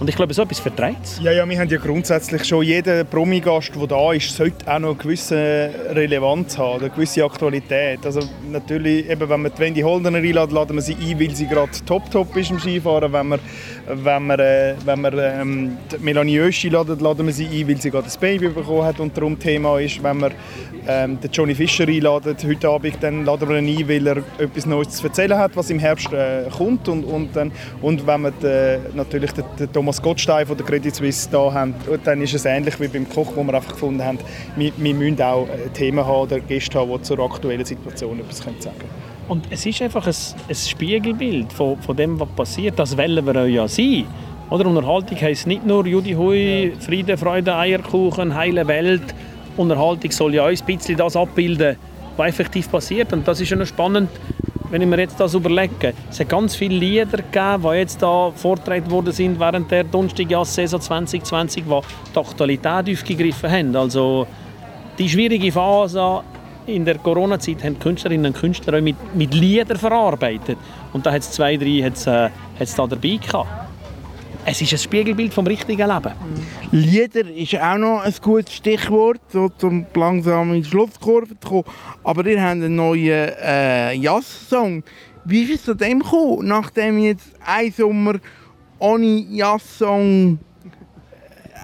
Und 0.00 0.08
ich 0.08 0.16
glaube, 0.16 0.34
so 0.34 0.42
etwas 0.42 0.58
vertreibt 0.58 1.04
es. 1.04 1.20
Ja, 1.22 1.30
ja, 1.30 1.48
wir 1.48 1.58
haben 1.58 1.68
ja 1.68 1.78
grundsätzlich 1.78 2.44
schon, 2.44 2.64
jeder 2.64 3.04
Promi-Gast, 3.04 3.72
der 3.76 3.86
da 3.86 4.12
ist, 4.12 4.34
sollte 4.34 4.66
auch 4.66 4.80
noch 4.80 4.90
eine 4.90 4.98
gewisse 4.98 5.70
Relevanz 5.90 6.58
haben, 6.58 6.80
eine 6.80 6.90
gewisse 6.90 7.24
Aktualität. 7.24 8.04
Also 8.04 8.20
natürlich, 8.50 9.08
eben, 9.08 9.28
wenn 9.28 9.44
die 9.44 9.58
Wendy 9.58 9.80
Holdener 9.82 10.18
einladen, 10.18 10.52
laden 10.52 10.76
wir 10.76 10.82
sie 10.82 10.94
ein, 10.94 11.20
weil 11.20 11.34
sie 11.34 11.46
gerade 11.46 11.70
top-top 11.86 12.36
ist 12.36 12.50
im 12.50 12.58
Skifahren. 12.58 13.12
Wenn 13.12 13.28
wir, 13.28 13.38
wenn 13.86 14.26
wir, 14.26 14.38
äh, 14.40 14.74
wenn 14.84 15.00
wir 15.00 15.12
ähm, 15.12 15.78
die 15.92 16.04
Melanie 16.04 16.40
Oesch 16.40 16.64
einladen, 16.64 16.98
laden 16.98 17.26
wir 17.26 17.32
sie 17.32 17.46
ein, 17.46 17.68
weil 17.68 17.80
sie 17.80 17.90
gerade 17.90 18.08
ein 18.08 18.20
Baby 18.20 18.48
bekommen 18.48 18.84
hat 18.84 18.98
und 18.98 19.16
darum 19.16 19.38
Thema 19.38 19.78
ist. 19.78 20.02
Wenn 20.02 20.20
wir 20.20 20.32
ähm, 20.88 21.20
den 21.20 21.30
Johnny 21.30 21.54
Fischer 21.54 21.86
einladen 21.86 22.36
heute 22.44 22.68
Abend, 22.68 22.96
dann 23.00 23.24
laden 23.24 23.48
wir 23.48 23.58
ihn 23.58 23.78
ein, 23.78 23.88
weil 23.88 24.06
er 24.08 24.16
etwas 24.38 24.66
Neues 24.66 24.88
zu 24.90 25.06
erzählen 25.06 25.38
hat, 25.38 25.54
was 25.54 25.70
im 25.70 25.78
Herbst 25.78 26.12
äh, 26.12 26.48
kommt. 26.50 26.88
Und, 26.88 27.04
und, 27.04 27.36
dann, 27.36 27.52
und 27.80 28.04
wenn 28.06 28.22
wir 28.22 28.32
den, 28.32 28.96
natürlich 28.96 29.30
den, 29.32 29.44
den 29.58 29.83
Thomas 29.84 30.00
Gottstein 30.00 30.46
von 30.46 30.56
der 30.56 30.64
Credit 30.64 30.94
Suisse 30.94 31.28
da 31.30 31.52
haben, 31.52 31.74
dann 32.04 32.22
ist 32.22 32.32
es 32.32 32.46
ähnlich 32.46 32.80
wie 32.80 32.88
beim 32.88 33.06
Koch, 33.06 33.32
wo 33.36 33.44
wir 33.44 33.52
einfach 33.52 33.72
gefunden 33.72 34.02
haben, 34.02 34.18
wir, 34.56 34.72
wir 34.78 34.94
müssen 34.94 35.20
auch 35.20 35.46
äh, 35.46 35.68
Themen 35.74 36.02
haben 36.02 36.22
oder 36.22 36.40
Gäste 36.40 36.78
haben, 36.78 36.90
die 36.90 37.02
zur 37.02 37.18
aktuellen 37.18 37.66
Situation 37.66 38.18
etwas 38.18 38.42
können 38.42 38.58
sagen 38.62 38.78
können. 38.78 38.90
Und 39.28 39.46
es 39.50 39.66
ist 39.66 39.82
einfach 39.82 40.06
ein, 40.06 40.14
ein 40.48 40.54
Spiegelbild 40.54 41.52
von, 41.52 41.76
von 41.82 41.94
dem, 41.94 42.18
was 42.18 42.30
passiert. 42.30 42.78
Das 42.78 42.96
wollen 42.96 43.26
wir 43.26 43.36
euch 43.36 43.52
ja 43.52 43.68
sein. 43.68 44.06
Oder 44.48 44.64
Unterhaltung 44.64 45.20
heisst 45.20 45.46
nicht 45.46 45.66
nur 45.66 45.86
Judy 45.86 46.14
Hui, 46.14 46.72
Friede, 46.80 47.18
Freude, 47.18 47.54
Eierkuchen, 47.54 48.34
heile 48.34 48.66
Welt. 48.66 49.14
Unterhaltung 49.58 50.10
soll 50.12 50.34
ja 50.34 50.44
auch 50.44 50.48
ein 50.48 50.58
bisschen 50.64 50.96
das 50.96 51.14
abbilden, 51.14 51.76
was 52.16 52.28
effektiv 52.30 52.70
passiert. 52.70 53.12
Und 53.12 53.28
das 53.28 53.38
ist 53.38 53.50
ja 53.50 53.58
noch 53.58 53.66
spannend, 53.66 54.08
wenn 54.74 54.82
ich 54.82 54.88
mir 54.88 54.98
jetzt 54.98 55.20
das 55.20 55.34
überlege. 55.34 55.94
Es 56.10 56.18
hat 56.18 56.28
ganz 56.28 56.56
viele 56.56 56.74
Lieder 56.74 57.18
gegeben, 57.18 57.62
die 57.62 57.76
jetzt 57.76 58.02
da 58.02 58.32
vorgetragen 58.34 58.90
worden 58.90 59.12
sind 59.12 59.38
während 59.38 59.70
der 59.70 59.84
Donnerstagjass-Saison 59.84 60.80
2020, 60.80 61.62
die 61.62 61.80
die 62.12 62.18
Aktualität 62.18 62.90
aufgegriffen 62.90 63.52
haben. 63.52 63.76
Also 63.76 64.26
die 64.98 65.08
schwierige 65.08 65.52
Phase 65.52 66.22
in 66.66 66.84
der 66.84 66.98
Corona-Zeit 66.98 67.62
haben 67.62 67.78
Künstlerinnen 67.78 68.32
und 68.32 68.36
Künstler 68.36 68.80
mit, 68.80 68.96
mit 69.14 69.32
Liedern 69.32 69.78
verarbeitet. 69.78 70.58
Und 70.92 71.06
da 71.06 71.12
hat 71.12 71.20
es 71.20 71.30
zwei, 71.30 71.56
drei 71.56 71.80
hat's, 71.84 72.08
äh, 72.08 72.30
hat's 72.58 72.74
da 72.74 72.84
dabei 72.84 73.20
gehabt. 73.24 73.63
Es 74.46 74.60
ist 74.60 74.72
ein 74.72 74.78
Spiegelbild 74.78 75.32
vom 75.32 75.46
richtigen 75.46 75.88
Leben. 75.88 76.12
Lieder 76.70 77.28
ist 77.30 77.56
auch 77.56 77.78
noch 77.78 78.00
ein 78.00 78.14
gutes 78.20 78.54
Stichwort, 78.54 79.20
so 79.28 79.48
zum 79.48 79.86
langsam 79.94 80.52
in 80.52 80.62
die 80.62 80.68
Schlusskurve 80.68 81.38
zu 81.40 81.48
kommen. 81.48 81.64
Aber 82.02 82.26
ihr 82.26 82.40
habt 82.40 82.52
einen 82.52 82.76
neuen 82.76 83.32
äh, 83.42 83.94
Jazz-Song. 83.94 84.84
Wie 85.24 85.42
ist 85.42 85.54
es 85.54 85.64
zu 85.64 85.74
dem 85.74 86.00
gekommen, 86.00 86.46
nachdem 86.46 86.98
jetzt 86.98 87.32
ein 87.44 87.72
Sommer 87.72 88.16
ohne 88.78 89.24
Jazz-Song 89.30 90.38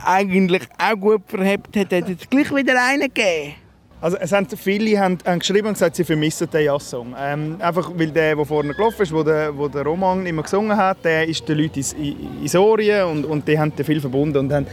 eigentlich 0.04 0.62
auch 0.78 0.96
gut 0.96 1.22
verhebt 1.26 1.76
hat, 1.76 1.92
hat 1.92 2.08
es 2.08 2.28
gleich 2.30 2.54
wieder 2.54 2.82
einen 2.82 3.12
gegeben? 3.12 3.59
Also 4.02 4.16
es 4.18 4.32
haben 4.32 4.46
viele 4.56 4.98
haben, 4.98 5.18
haben 5.26 5.40
geschrieben 5.40 5.66
und 5.68 5.74
gesagt, 5.74 5.94
sie 5.96 6.04
vermissen 6.04 6.48
den 6.50 6.64
Jazzsong. 6.64 7.14
Ähm, 7.18 7.56
einfach 7.58 7.90
weil 7.94 8.10
der, 8.10 8.34
der 8.34 8.44
vorne 8.46 8.72
gelaufen 8.72 9.02
ist, 9.02 9.12
wo 9.12 9.22
der, 9.22 9.54
wo 9.56 9.68
der 9.68 9.82
Roman 9.82 10.24
immer 10.24 10.42
gesungen 10.42 10.74
hat, 10.74 11.04
der 11.04 11.28
ist 11.28 11.46
den 11.46 11.58
Leuten 11.58 11.76
ins- 11.80 11.92
in- 11.92 12.16
ins 12.42 12.54
Ohren 12.56 13.04
und, 13.10 13.24
und 13.26 13.46
die 13.46 13.58
haben 13.58 13.72
viel 13.72 14.00
verbunden. 14.00 14.38
Und 14.38 14.52
haben, 14.54 14.66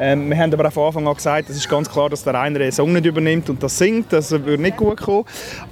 ähm, 0.00 0.28
wir 0.28 0.36
haben 0.36 0.52
aber 0.52 0.66
auch 0.66 0.72
von 0.72 0.86
Anfang 0.88 1.06
an 1.06 1.14
gesagt, 1.14 1.48
es 1.48 1.56
ist 1.58 1.68
ganz 1.68 1.88
klar, 1.88 2.10
dass 2.10 2.24
der 2.24 2.34
einer 2.40 2.58
den 2.58 2.72
Song 2.72 2.92
nicht 2.92 3.06
übernimmt 3.06 3.48
und 3.50 3.62
das 3.62 3.78
singt, 3.78 4.12
das 4.12 4.32
würde 4.32 4.60
nicht 4.60 4.76
gut 4.76 5.00
kommen. 5.00 5.26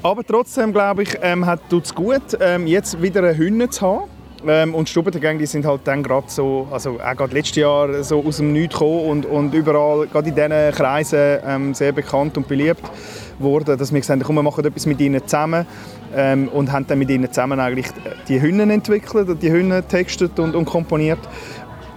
Aber 0.04 0.24
trotzdem, 0.24 0.72
glaube 0.72 1.02
ich, 1.02 1.18
ähm, 1.20 1.44
tut 1.68 1.86
es 1.86 1.94
gut, 1.94 2.22
ähm, 2.40 2.68
jetzt 2.68 3.02
wieder 3.02 3.24
eine 3.24 3.36
Hymne 3.36 3.68
zu 3.70 3.80
haben. 3.86 4.19
Ähm, 4.46 4.74
und 4.74 4.88
Stubentengänge, 4.88 5.38
die 5.38 5.46
sind 5.46 5.66
halt 5.66 5.82
dann 5.84 6.02
gerade 6.02 6.26
so, 6.28 6.66
also 6.70 6.98
auch 6.98 7.16
gerade 7.16 7.34
letztes 7.34 7.56
Jahr 7.56 8.02
so 8.02 8.24
aus 8.24 8.38
dem 8.38 8.52
Nichts 8.52 8.74
gekommen 8.74 9.06
und, 9.06 9.26
und 9.26 9.54
überall, 9.54 10.06
gerade 10.06 10.28
in 10.30 10.34
diesen 10.34 10.72
Kreisen, 10.72 11.38
ähm, 11.46 11.74
sehr 11.74 11.92
bekannt 11.92 12.36
und 12.36 12.48
beliebt 12.48 12.82
worden, 13.38 13.76
dass 13.78 13.92
wir 13.92 14.00
gesagt 14.00 14.18
haben, 14.20 14.26
komm, 14.26 14.36
wir 14.36 14.42
machen 14.42 14.64
etwas 14.64 14.86
mit 14.86 15.00
ihnen 15.00 15.20
zusammen 15.26 15.66
ähm, 16.14 16.48
und 16.48 16.72
haben 16.72 16.86
dann 16.86 16.98
mit 16.98 17.10
ihnen 17.10 17.30
zusammen 17.30 17.60
eigentlich 17.60 17.86
die 18.28 18.40
Hymnen 18.40 18.70
entwickelt 18.70 19.42
die 19.42 19.50
Hymnen 19.50 19.86
textet 19.86 20.38
und, 20.38 20.54
und 20.54 20.64
komponiert. 20.64 21.20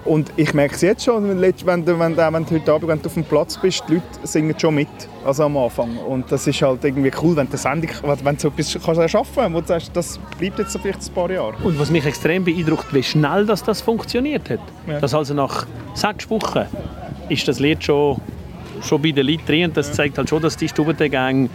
Und 0.05 0.33
ich 0.35 0.53
merke 0.53 0.75
es 0.75 0.81
jetzt 0.81 1.05
schon, 1.05 1.29
wenn, 1.29 1.39
wenn, 1.41 1.85
du- 1.85 1.97
wenn, 1.99 2.15
du- 2.15 2.33
wenn 2.33 2.45
du 2.45 2.51
heute 2.55 2.73
Abend 2.73 2.87
wenn 2.89 3.01
du 3.01 3.07
auf 3.07 3.13
dem 3.13 3.23
Platz 3.23 3.57
bist, 3.57 3.83
die 3.87 3.93
Leute 3.93 4.05
singen 4.23 4.53
schon 4.59 4.75
mit, 4.75 4.87
also 5.25 5.43
am 5.45 5.55
Anfang. 5.55 5.95
Und 5.97 6.29
das 6.29 6.45
ist 6.45 6.61
halt 6.61 6.83
irgendwie 6.83 7.11
cool, 7.21 7.35
wenn 7.37 7.49
du, 7.49 7.55
Sendung, 7.57 7.89
wenn 8.03 8.25
wenn 8.25 8.35
du 8.35 8.41
so 8.41 8.47
etwas 8.49 8.77
kannst 8.83 8.99
erschaffen 9.01 9.33
kannst, 9.35 9.53
wo 9.55 9.61
du 9.61 9.67
sagst, 9.67 9.91
das 9.95 10.19
bleibt 10.37 10.59
jetzt 10.59 10.71
so 10.73 10.79
vielleicht 10.79 11.01
ein 11.07 11.13
paar 11.13 11.31
Jahre. 11.31 11.53
Und 11.63 11.79
was 11.79 11.89
mich 11.89 12.05
extrem 12.05 12.43
beeindruckt, 12.43 12.93
wie 12.93 13.01
schnell 13.01 13.45
das, 13.45 13.63
das 13.63 13.79
funktioniert 13.81 14.49
hat. 14.49 14.59
Ja. 14.87 14.99
Dass 14.99 15.13
also 15.13 15.33
nach 15.33 15.65
sechs 15.93 16.29
Wochen 16.29 16.65
ist 17.29 17.47
das 17.47 17.59
Lied 17.61 17.81
schon, 17.81 18.19
schon 18.81 19.01
bei 19.01 19.11
den 19.11 19.25
Leuten 19.25 19.45
drin. 19.45 19.65
Und 19.65 19.77
das 19.77 19.93
zeigt 19.93 20.17
halt 20.17 20.27
schon, 20.29 20.41
dass 20.41 20.57
die 20.57 20.67
Stubentengänge, 20.67 21.47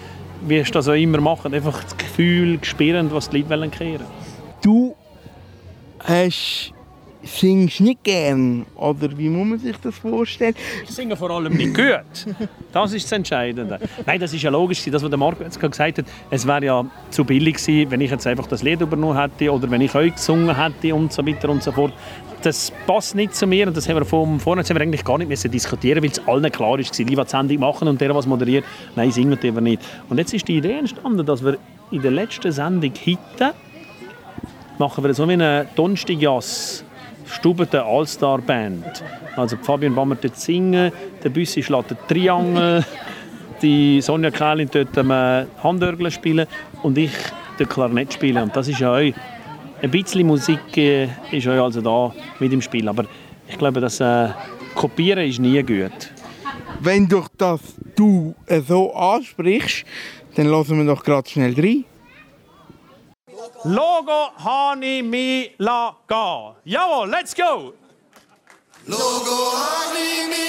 wie 0.46 0.64
sie 0.64 0.70
das 0.70 0.88
auch 0.88 0.94
immer 0.94 1.20
machen, 1.20 1.52
einfach 1.52 1.84
das 1.84 1.96
Gefühl 1.98 2.58
spüren, 2.62 3.12
was 3.12 3.28
die 3.28 3.38
Leute 3.42 3.50
wollen 3.50 3.70
kehren. 3.70 4.06
Du 4.62 4.94
hast, 6.02 6.72
singst 7.22 7.80
nicht 7.80 8.04
gern, 8.04 8.66
oder 8.76 9.16
wie 9.16 9.28
muss 9.28 9.46
man 9.46 9.58
sich 9.58 9.76
das 9.78 9.96
vorstellen? 9.96 10.54
Ich 10.84 10.90
singe 10.90 11.16
vor 11.16 11.30
allem 11.30 11.52
nicht 11.54 11.74
gut. 11.74 12.34
Das 12.72 12.92
ist 12.92 13.04
das 13.04 13.12
Entscheidende. 13.12 13.78
Nein, 14.06 14.20
das 14.20 14.32
ist 14.32 14.42
ja 14.42 14.50
logisch, 14.50 14.84
das, 14.84 15.02
was 15.02 15.08
der 15.08 15.18
Marco 15.18 15.42
jetzt 15.42 15.58
gesagt 15.58 15.98
hat. 15.98 16.04
Es 16.30 16.46
wäre 16.46 16.64
ja 16.64 16.86
zu 17.10 17.24
billig 17.24 17.56
gewesen, 17.56 17.90
wenn 17.90 18.00
ich 18.00 18.10
jetzt 18.10 18.26
einfach 18.26 18.46
das 18.46 18.62
Lied 18.62 18.80
übernommen 18.80 19.18
hätte 19.18 19.52
oder 19.52 19.70
wenn 19.70 19.80
ich 19.80 19.94
euch 19.94 20.14
gesungen 20.14 20.54
hätte 20.54 20.94
und 20.94 21.12
so 21.12 21.26
weiter 21.26 21.48
und 21.48 21.62
so 21.62 21.72
fort. 21.72 21.92
Das 22.42 22.72
passt 22.86 23.16
nicht 23.16 23.34
zu 23.34 23.46
mir 23.46 23.66
und 23.66 23.76
das 23.76 23.88
haben 23.88 23.96
wir 23.96 24.04
vom 24.04 24.38
vorne 24.38 24.62
haben 24.62 24.76
wir 24.76 24.80
eigentlich 24.80 25.04
gar 25.04 25.18
nicht 25.18 25.28
müssen 25.28 25.50
diskutieren, 25.50 26.02
weil 26.02 26.10
es 26.10 26.26
allen 26.28 26.52
klar 26.52 26.70
war, 26.70 26.78
die, 26.78 27.04
die 27.04 27.22
Sendung 27.26 27.58
machen 27.58 27.88
und 27.88 28.00
der, 28.00 28.14
was 28.14 28.26
moderiert, 28.26 28.64
nein, 28.94 29.10
singen 29.10 29.38
aber 29.42 29.60
nicht. 29.60 29.82
Und 30.08 30.18
jetzt 30.18 30.32
ist 30.34 30.46
die 30.46 30.58
Idee 30.58 30.78
entstanden, 30.78 31.26
dass 31.26 31.44
wir 31.44 31.58
in 31.90 32.00
der 32.00 32.12
letzten 32.12 32.52
Sendung 32.52 32.92
hitten, 32.94 33.50
machen 34.78 35.02
wir 35.02 35.12
so 35.14 35.26
wie 35.26 35.32
eine 35.32 35.66
Donnerstagjass 35.74 36.84
Stubete 37.30 37.84
All-Star 37.84 38.38
Band. 38.38 39.02
Also 39.36 39.56
Fabian 39.56 39.94
Bammer 39.94 40.16
dort 40.16 40.36
singen, 40.36 40.92
der 41.22 41.28
Büssi 41.28 41.62
schlägt 41.62 41.90
den 41.90 41.98
Triangel, 42.08 42.84
die 43.62 44.00
Sonja 44.00 44.30
Kählin 44.30 44.68
dort 44.72 44.96
am 44.98 45.10
äh, 45.10 45.46
Handörgel 45.62 46.10
spielen 46.10 46.46
und 46.82 46.98
ich 46.98 47.12
den 47.58 47.68
Klarinett 47.68 48.14
spielen. 48.14 48.42
Und 48.44 48.56
das 48.56 48.68
ist 48.68 48.80
ja 48.80 48.92
auch 48.92 49.12
ein 49.82 49.90
bisschen 49.90 50.26
Musik 50.26 50.76
äh, 50.76 51.08
ist 51.30 51.46
auch 51.46 51.64
also 51.64 51.80
da 51.80 52.14
mit 52.38 52.52
im 52.52 52.62
Spiel. 52.62 52.88
Aber 52.88 53.04
ich 53.48 53.58
glaube, 53.58 53.80
das 53.80 54.00
äh, 54.00 54.28
Kopieren 54.74 55.28
ist 55.28 55.38
nie 55.38 55.62
gut. 55.62 56.12
Wenn 56.80 57.08
durch 57.08 57.28
das 57.36 57.60
du 57.96 58.34
äh, 58.46 58.60
so 58.60 58.94
ansprichst, 58.94 59.84
dann 60.36 60.46
lassen 60.46 60.78
wir 60.78 60.84
doch 60.84 61.02
gerade 61.02 61.28
schnell 61.28 61.54
rein. 61.54 61.84
Logo 63.64 64.30
hani 64.38 65.02
mi 65.02 65.52
la 65.58 65.94
ga. 66.08 66.54
Jawohl, 66.64 67.10
let's 67.10 67.34
go! 67.34 67.74
Logo 68.86 69.50
animi 69.56 70.36
la 70.36 70.47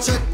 check 0.00 0.29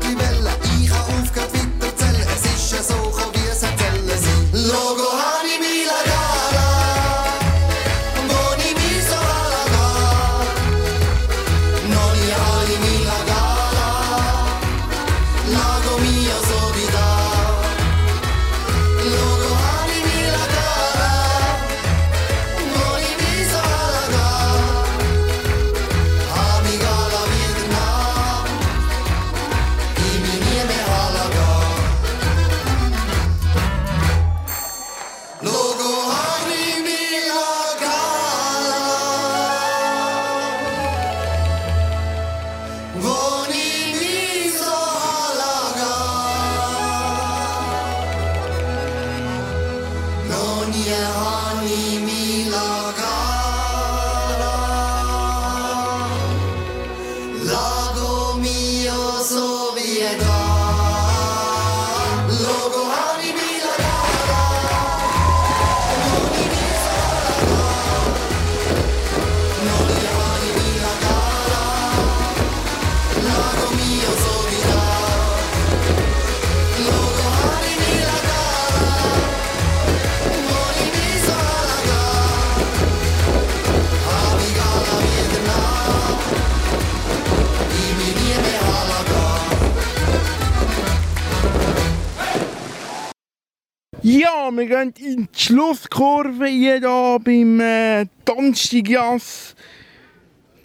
Schlusskurve 95.67 96.47
hier 96.47 96.81
da 96.81 97.19
beim 97.19 97.59
äh, 97.61 98.07
Donnerstagjas 98.25 99.57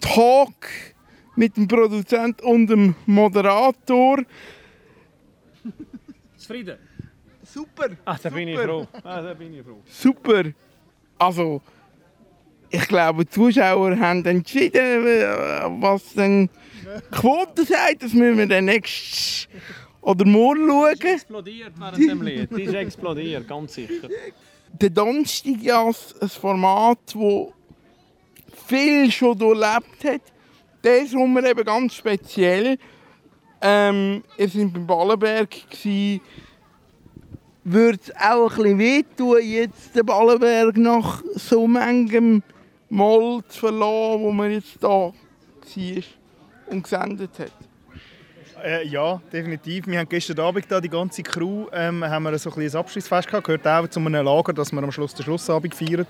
Talk 0.00 0.68
mit 1.34 1.56
dem 1.56 1.66
Produzent 1.66 2.40
und 2.42 2.68
dem 2.68 2.94
Moderator. 3.06 4.18
Zufrieden? 6.36 6.78
Super. 7.42 7.88
Ach, 8.04 8.18
da 8.20 8.30
bin 8.30 8.48
ich 8.48 8.58
froh. 8.58 8.86
Ah, 9.02 9.22
da 9.22 9.34
bin 9.34 9.54
ich 9.54 9.64
froh. 9.64 9.82
Super. 9.86 10.44
Also, 11.18 11.60
ich 12.70 12.86
glaube, 12.86 13.24
die 13.24 13.30
Zuschauer 13.30 13.98
haben 13.98 14.24
entschieden, 14.24 15.06
äh, 15.06 15.64
was 15.80 16.14
dann 16.14 16.48
die 16.48 17.16
Quote 17.16 17.64
sagt. 17.64 18.02
Das 18.04 18.12
müssen 18.12 18.38
wir 18.38 18.46
dann 18.46 18.66
nächstes 18.66 19.48
oder 20.00 20.24
morgen 20.24 20.68
schauen. 20.68 21.12
Explodiert 21.12 21.72
während 21.76 21.98
dem 21.98 22.22
Lied. 22.22 22.56
Die 22.56 22.62
ist 22.62 22.74
explodiert, 22.74 23.48
ganz 23.48 23.74
sicher. 23.74 24.08
Der 24.80 24.90
Donnerstagjas, 24.90 26.14
ein 26.20 26.28
Format, 26.28 26.98
das 27.14 27.46
viel 28.66 29.10
schon 29.10 29.38
durchlebt 29.38 30.04
hat. 30.04 30.22
Der 30.82 31.06
Sommer 31.06 31.44
eben 31.44 31.64
ganz 31.64 31.94
speziell. 31.94 32.78
Ähm, 33.60 34.24
wir 34.36 34.54
waren 34.54 34.72
beim 34.72 34.86
Ballenberg. 34.86 35.56
Würde 37.64 37.98
es 38.02 38.16
auch 38.16 38.50
ein 38.50 38.56
bisschen 38.56 38.78
wehtun, 38.78 39.38
jetzt 39.42 39.94
den 39.94 40.04
Ballenberg 40.04 40.76
nach 40.76 41.22
so 41.36 41.66
manchem 41.68 42.42
Mal 42.88 43.42
zu 43.48 43.60
verlassen, 43.60 44.22
wo 44.22 44.32
man 44.32 44.50
jetzt 44.50 44.82
da 44.82 44.88
war 44.88 45.12
und 46.70 46.82
gesendet 46.82 47.38
hat? 47.38 47.61
Äh, 48.64 48.86
ja, 48.86 49.20
definitiv. 49.32 49.88
Wir 49.88 49.98
haben 49.98 50.08
gestern 50.08 50.38
Abend 50.38 50.66
da 50.68 50.80
die 50.80 50.88
ganze 50.88 51.22
Crew 51.22 51.66
ähm, 51.72 52.04
haben 52.04 52.22
wir 52.22 52.38
so 52.38 52.52
ein 52.52 52.62
ein 52.62 52.74
Abschlussfest 52.74 53.26
gehabt. 53.26 53.44
Gehört 53.46 53.66
auch 53.66 53.88
zu 53.88 53.98
einem 53.98 54.24
Lager, 54.24 54.52
dass 54.52 54.70
wir 54.70 54.80
am 54.82 54.92
Schluss 54.92 55.14
den 55.14 55.24
Schlussabend 55.24 55.74
feiern. 55.74 56.06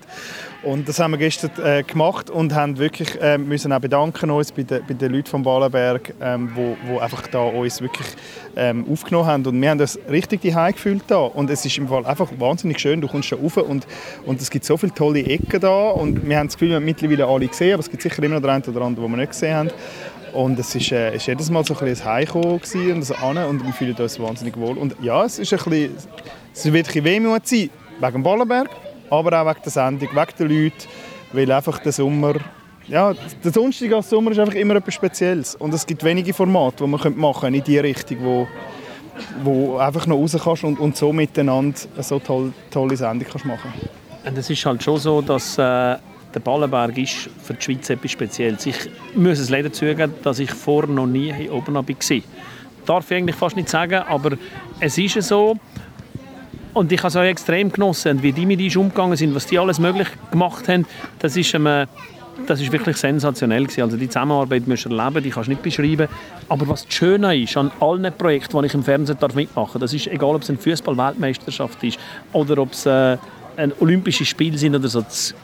Und 0.61 0.87
das 0.87 0.99
haben 0.99 1.11
wir 1.11 1.17
gestern 1.17 1.51
äh, 1.63 1.81
gemacht 1.81 2.29
und 2.29 2.53
haben 2.53 2.77
wirklich 2.77 3.19
äh, 3.19 3.39
müssen 3.39 3.73
auch 3.73 3.79
bedanken 3.79 4.29
uns 4.29 4.51
bei 4.51 4.63
den, 4.63 4.85
bei 4.85 4.93
den 4.93 5.13
Leuten 5.13 5.27
vom 5.27 5.41
Ballenberg, 5.41 6.13
ähm, 6.21 6.51
wo, 6.53 6.77
wo 6.85 6.99
einfach 6.99 7.25
da 7.27 7.39
uns 7.39 7.81
wirklich 7.81 8.07
ähm, 8.55 8.85
aufgenommen 8.91 9.27
haben. 9.27 9.45
Und 9.47 9.59
wir 9.59 9.69
haben 9.71 9.79
das 9.79 9.97
richtig 10.07 10.41
die 10.41 10.51
gefühlt 10.51 11.03
da. 11.07 11.17
Und 11.17 11.49
es 11.49 11.65
ist 11.65 11.77
im 11.79 11.87
Fall 11.87 12.05
einfach 12.05 12.29
wahnsinnig 12.37 12.79
schön. 12.79 13.01
Du 13.01 13.07
kommst 13.07 13.31
da 13.31 13.35
rauf 13.35 13.57
und, 13.57 13.87
und 14.25 14.41
es 14.41 14.51
gibt 14.51 14.65
so 14.65 14.77
viele 14.77 14.93
tolle 14.93 15.25
Ecken 15.25 15.59
da. 15.59 15.89
Und 15.89 16.27
wir 16.27 16.37
haben 16.37 16.47
das 16.47 16.55
Gefühl, 16.55 16.69
wir 16.69 16.75
haben 16.75 16.85
mittlerweile 16.85 17.25
alle 17.25 17.47
gesehen, 17.47 17.73
aber 17.73 17.79
es 17.79 17.89
gibt 17.89 18.03
sicher 18.03 18.21
immer 18.21 18.35
noch 18.35 18.41
den 18.41 18.51
einen 18.51 18.63
oder 18.63 18.81
anderen, 18.81 19.07
den 19.07 19.11
wir 19.11 19.17
nicht 19.17 19.31
gesehen 19.31 19.55
haben. 19.55 19.71
Und 20.33 20.57
es 20.57 20.73
ist, 20.73 20.91
äh, 20.91 21.15
ist 21.15 21.27
jedes 21.27 21.49
Mal 21.51 21.63
so 21.63 21.75
ein 21.75 21.85
bisschen 21.85 22.07
ein 22.07 22.27
und 22.27 23.05
so 23.05 23.13
und 23.13 23.65
wir 23.65 23.73
fühlen 23.73 23.95
uns 23.95 24.19
wahnsinnig 24.19 24.57
wohl. 24.57 24.77
Und 24.77 24.95
ja, 25.01 25.23
es 25.23 25.37
ist 25.37 25.53
ein 25.53 25.59
bisschen, 25.59 25.95
es 26.53 26.65
wird 26.65 26.75
ein 26.75 26.83
bisschen 26.83 27.05
Wehmut 27.05 27.47
sein, 27.47 27.69
wegen 27.99 28.13
dem 28.13 28.23
Ballenberg, 28.23 28.69
aber 29.11 29.41
auch 29.41 29.47
wegen 29.47 29.61
der 29.63 29.71
Sendung, 29.71 30.09
wegen 30.11 30.31
den 30.39 30.49
Leuten, 30.49 30.87
weil 31.33 31.51
einfach 31.51 31.79
der 31.79 31.91
Sommer, 31.91 32.35
ja, 32.87 33.13
der 33.43 33.51
Donnerstag 33.51 33.93
als 33.93 34.09
Sommer 34.09 34.31
ist 34.31 34.39
einfach 34.39 34.55
immer 34.55 34.75
etwas 34.75 34.95
Spezielles. 34.95 35.55
Und 35.55 35.73
es 35.73 35.85
gibt 35.85 36.03
wenige 36.03 36.33
Formate, 36.33 36.83
die 36.83 36.89
man 36.89 36.99
machen 37.17 37.41
könnte, 37.41 37.59
in 37.59 37.63
die 37.63 37.77
Richtung, 37.77 38.17
wo, 38.23 38.47
wo 39.43 39.77
einfach 39.77 40.07
noch 40.07 40.17
raus 40.17 40.35
kannst 40.43 40.63
und, 40.63 40.79
und 40.79 40.97
so 40.97 41.13
miteinander 41.13 41.77
eine 41.93 42.03
so 42.03 42.17
toll, 42.17 42.53
tolle 42.71 42.97
Sendung 42.97 43.27
kannst 43.29 43.45
machen 43.45 43.71
Und 44.25 44.37
es 44.37 44.49
ist 44.49 44.65
halt 44.65 44.81
schon 44.81 44.97
so, 44.97 45.21
dass 45.21 45.59
äh, 45.59 45.97
der 46.33 46.39
Ballenberg 46.39 46.97
ist 46.97 47.29
für 47.43 47.53
die 47.53 47.61
Schweiz 47.61 47.89
etwas 47.89 48.11
Spezielles. 48.11 48.65
Ich 48.65 48.77
muss 49.15 49.39
es 49.39 49.49
leider 49.49 49.71
zugeben, 49.71 50.13
dass 50.23 50.39
ich 50.39 50.51
vorher 50.51 50.89
noch 50.89 51.07
nie 51.07 51.33
hier 51.33 51.53
oben 51.53 51.75
war. 51.75 51.83
Darf 52.85 53.11
ich 53.11 53.17
eigentlich 53.17 53.35
fast 53.35 53.55
nicht 53.55 53.69
sagen, 53.69 54.01
aber 54.07 54.37
es 54.79 54.97
ist 54.97 55.21
so. 55.23 55.57
Und 56.73 56.91
ich 56.91 56.99
habe 56.99 57.09
es 57.09 57.15
auch 57.15 57.21
extrem 57.21 57.71
genossen. 57.71 58.17
Und 58.17 58.23
wie 58.23 58.31
die 58.31 58.45
mit 58.45 58.59
uns 58.59 58.75
umgegangen 58.75 59.15
sind, 59.15 59.35
was 59.35 59.45
die 59.45 59.59
alles 59.59 59.79
möglich 59.79 60.07
gemacht 60.31 60.67
haben, 60.67 60.85
das 61.19 61.37
ist, 61.37 61.53
ähm, 61.53 61.85
das 62.47 62.59
ist 62.59 62.71
wirklich 62.71 62.97
sensationell 62.97 63.63
gewesen. 63.63 63.83
Also 63.83 63.95
die 63.95 64.09
Zusammenarbeit 64.09 64.67
musst 64.67 64.85
du 64.85 64.89
erleben, 64.89 65.23
die 65.23 65.29
kannst 65.29 65.47
du 65.47 65.51
nicht 65.51 65.61
beschreiben. 65.61 66.07
Aber 66.49 66.67
was 66.67 66.85
das 66.85 66.93
Schöne 66.93 67.37
ist 67.37 67.55
an 67.55 67.71
allen 67.79 68.11
Projekten, 68.17 68.59
die 68.59 68.65
ich 68.65 68.73
im 68.73 68.83
Fernsehen 68.83 69.17
mitmachen 69.35 69.73
darf, 69.73 69.81
das 69.81 69.93
ist 69.93 70.07
egal, 70.07 70.35
ob 70.35 70.41
es 70.41 70.49
eine 70.49 70.57
Fußball-Weltmeisterschaft 70.57 71.83
ist 71.83 71.99
oder 72.33 72.57
ob 72.57 72.73
es 72.73 72.87
äh, 72.87 73.17
ein 73.55 73.71
Olympisches 73.79 74.27
Spiel 74.27 74.57
sind 74.57 74.75
oder 74.75 74.87
so. 74.87 75.01
Das, 75.01 75.35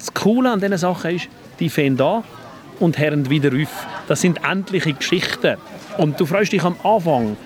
das 0.00 0.14
Coole 0.14 0.50
an 0.50 0.60
diesen 0.60 0.78
Sachen 0.78 1.16
ist, 1.16 1.28
die 1.60 1.68
fangen 1.68 1.96
da 1.96 2.24
und 2.80 2.98
hören 2.98 3.28
wieder 3.28 3.50
auf. 3.50 3.86
Das 4.08 4.22
sind 4.22 4.40
endliche 4.42 4.94
Geschichten. 4.94 5.56
Und 5.98 6.18
du 6.18 6.24
freust 6.24 6.52
dich 6.52 6.64
am 6.64 6.74
Anfang 6.82 7.36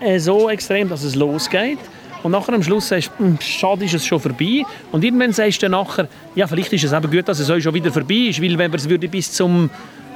äh, 0.00 0.18
so 0.18 0.48
extrem, 0.48 0.88
dass 0.88 1.02
es 1.02 1.14
losgeht. 1.14 1.78
Und 2.22 2.32
nachher 2.32 2.54
am 2.54 2.62
Schluss 2.62 2.88
sagst 2.88 3.10
du, 3.18 3.24
«Hm, 3.24 3.38
schade 3.40 3.84
ist 3.84 3.94
es 3.94 4.06
schon 4.06 4.18
vorbei. 4.18 4.62
Und 4.90 5.04
irgendwann 5.04 5.32
sagst 5.32 5.62
du 5.62 5.68
dann 5.68 5.72
nachher, 5.72 6.08
ja, 6.34 6.46
vielleicht 6.46 6.72
ist 6.72 6.84
es 6.84 6.92
eben 6.92 7.10
gut, 7.10 7.28
dass 7.28 7.38
es 7.38 7.50
euch 7.50 7.62
schon 7.62 7.74
wieder 7.74 7.92
vorbei 7.92 8.28
ist, 8.30 8.42
weil 8.42 8.56
wenn 8.56 8.72
wir 8.72 8.78
es 8.78 9.10
bis 9.10 9.32
zum 9.32 9.68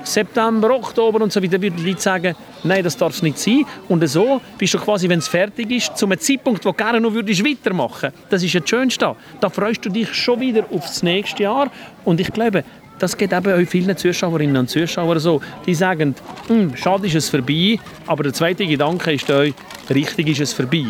September, 0.05 0.75
Oktober 0.75 1.23
und 1.23 1.33
so 1.33 1.43
weiter, 1.43 1.61
würden 1.61 1.77
die 1.77 1.91
Leute 1.91 2.01
sagen, 2.01 2.35
nein, 2.65 2.83
das 2.83 2.97
darf 2.97 3.15
es 3.15 3.23
nicht 3.23 3.39
sein. 3.39 3.65
Und 3.89 4.07
so 4.09 4.41
bist 4.59 4.75
du 4.75 4.79
quasi, 4.79 5.09
wenn 5.09 5.19
es 5.19 5.29
fertig 5.29 5.71
ist, 5.71 5.97
zu 5.97 6.07
einem 6.07 6.19
Zeitpunkt, 6.19 6.65
wo 6.65 6.71
du 6.71 6.77
gerne 6.77 7.01
noch 7.01 7.13
würdest 7.13 7.45
weitermachen 7.45 8.13
Das 8.31 8.43
ist 8.43 8.53
ja 8.53 8.61
das 8.61 8.69
Schönste. 8.69 9.15
Da 9.41 9.49
freust 9.49 9.85
du 9.85 9.91
dich 9.91 10.13
schon 10.15 10.41
wieder 10.41 10.65
aufs 10.71 11.03
nächste 11.03 11.45
Jahr. 11.45 11.71
Und 12.05 12.21
ich 12.21 12.33
glaube, 12.33 12.65
das 12.99 13.17
geht 13.17 13.33
eben 13.33 13.53
auch 13.53 13.69
vielen 13.69 13.97
Zuschauerinnen 13.97 14.57
und 14.57 14.71
Zuschauern 14.71 15.19
so. 15.19 15.41
Die 15.67 15.75
sagen, 15.75 16.15
«Hm, 16.47 16.77
schade 16.77 17.07
ist 17.07 17.17
es 17.17 17.29
vorbei, 17.29 17.79
aber 18.07 18.23
der 18.23 18.33
zweite 18.33 18.67
Gedanke 18.67 19.13
ist 19.13 19.29
euch, 19.31 19.55
richtig 19.91 20.29
ist 20.29 20.41
es 20.41 20.53
vorbei. 20.53 20.85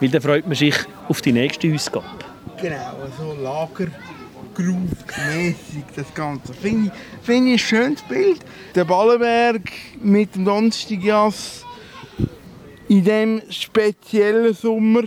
Weil 0.00 0.08
dann 0.10 0.20
freut 0.20 0.46
man 0.46 0.56
sich 0.56 0.74
auf 1.08 1.22
die 1.22 1.32
nächste 1.32 1.72
Ausgabe. 1.72 2.06
Genau, 2.60 2.76
so 3.18 3.34
Lagergroove-mäßig 4.54 5.84
das 5.94 6.14
Ganze. 6.14 6.54
Finde 6.54 6.86
ich, 6.86 7.24
finde 7.24 7.48
ich 7.48 7.54
ein 7.54 7.58
schönes 7.58 8.02
Bild. 8.02 8.40
Der 8.74 8.84
Ballenberg 8.84 9.70
mit 10.00 10.34
dem 10.34 10.44
Donnerstagjas 10.44 11.64
in 12.88 13.02
diesem 13.02 13.42
speziellen 13.50 14.54
Sommer 14.54 15.04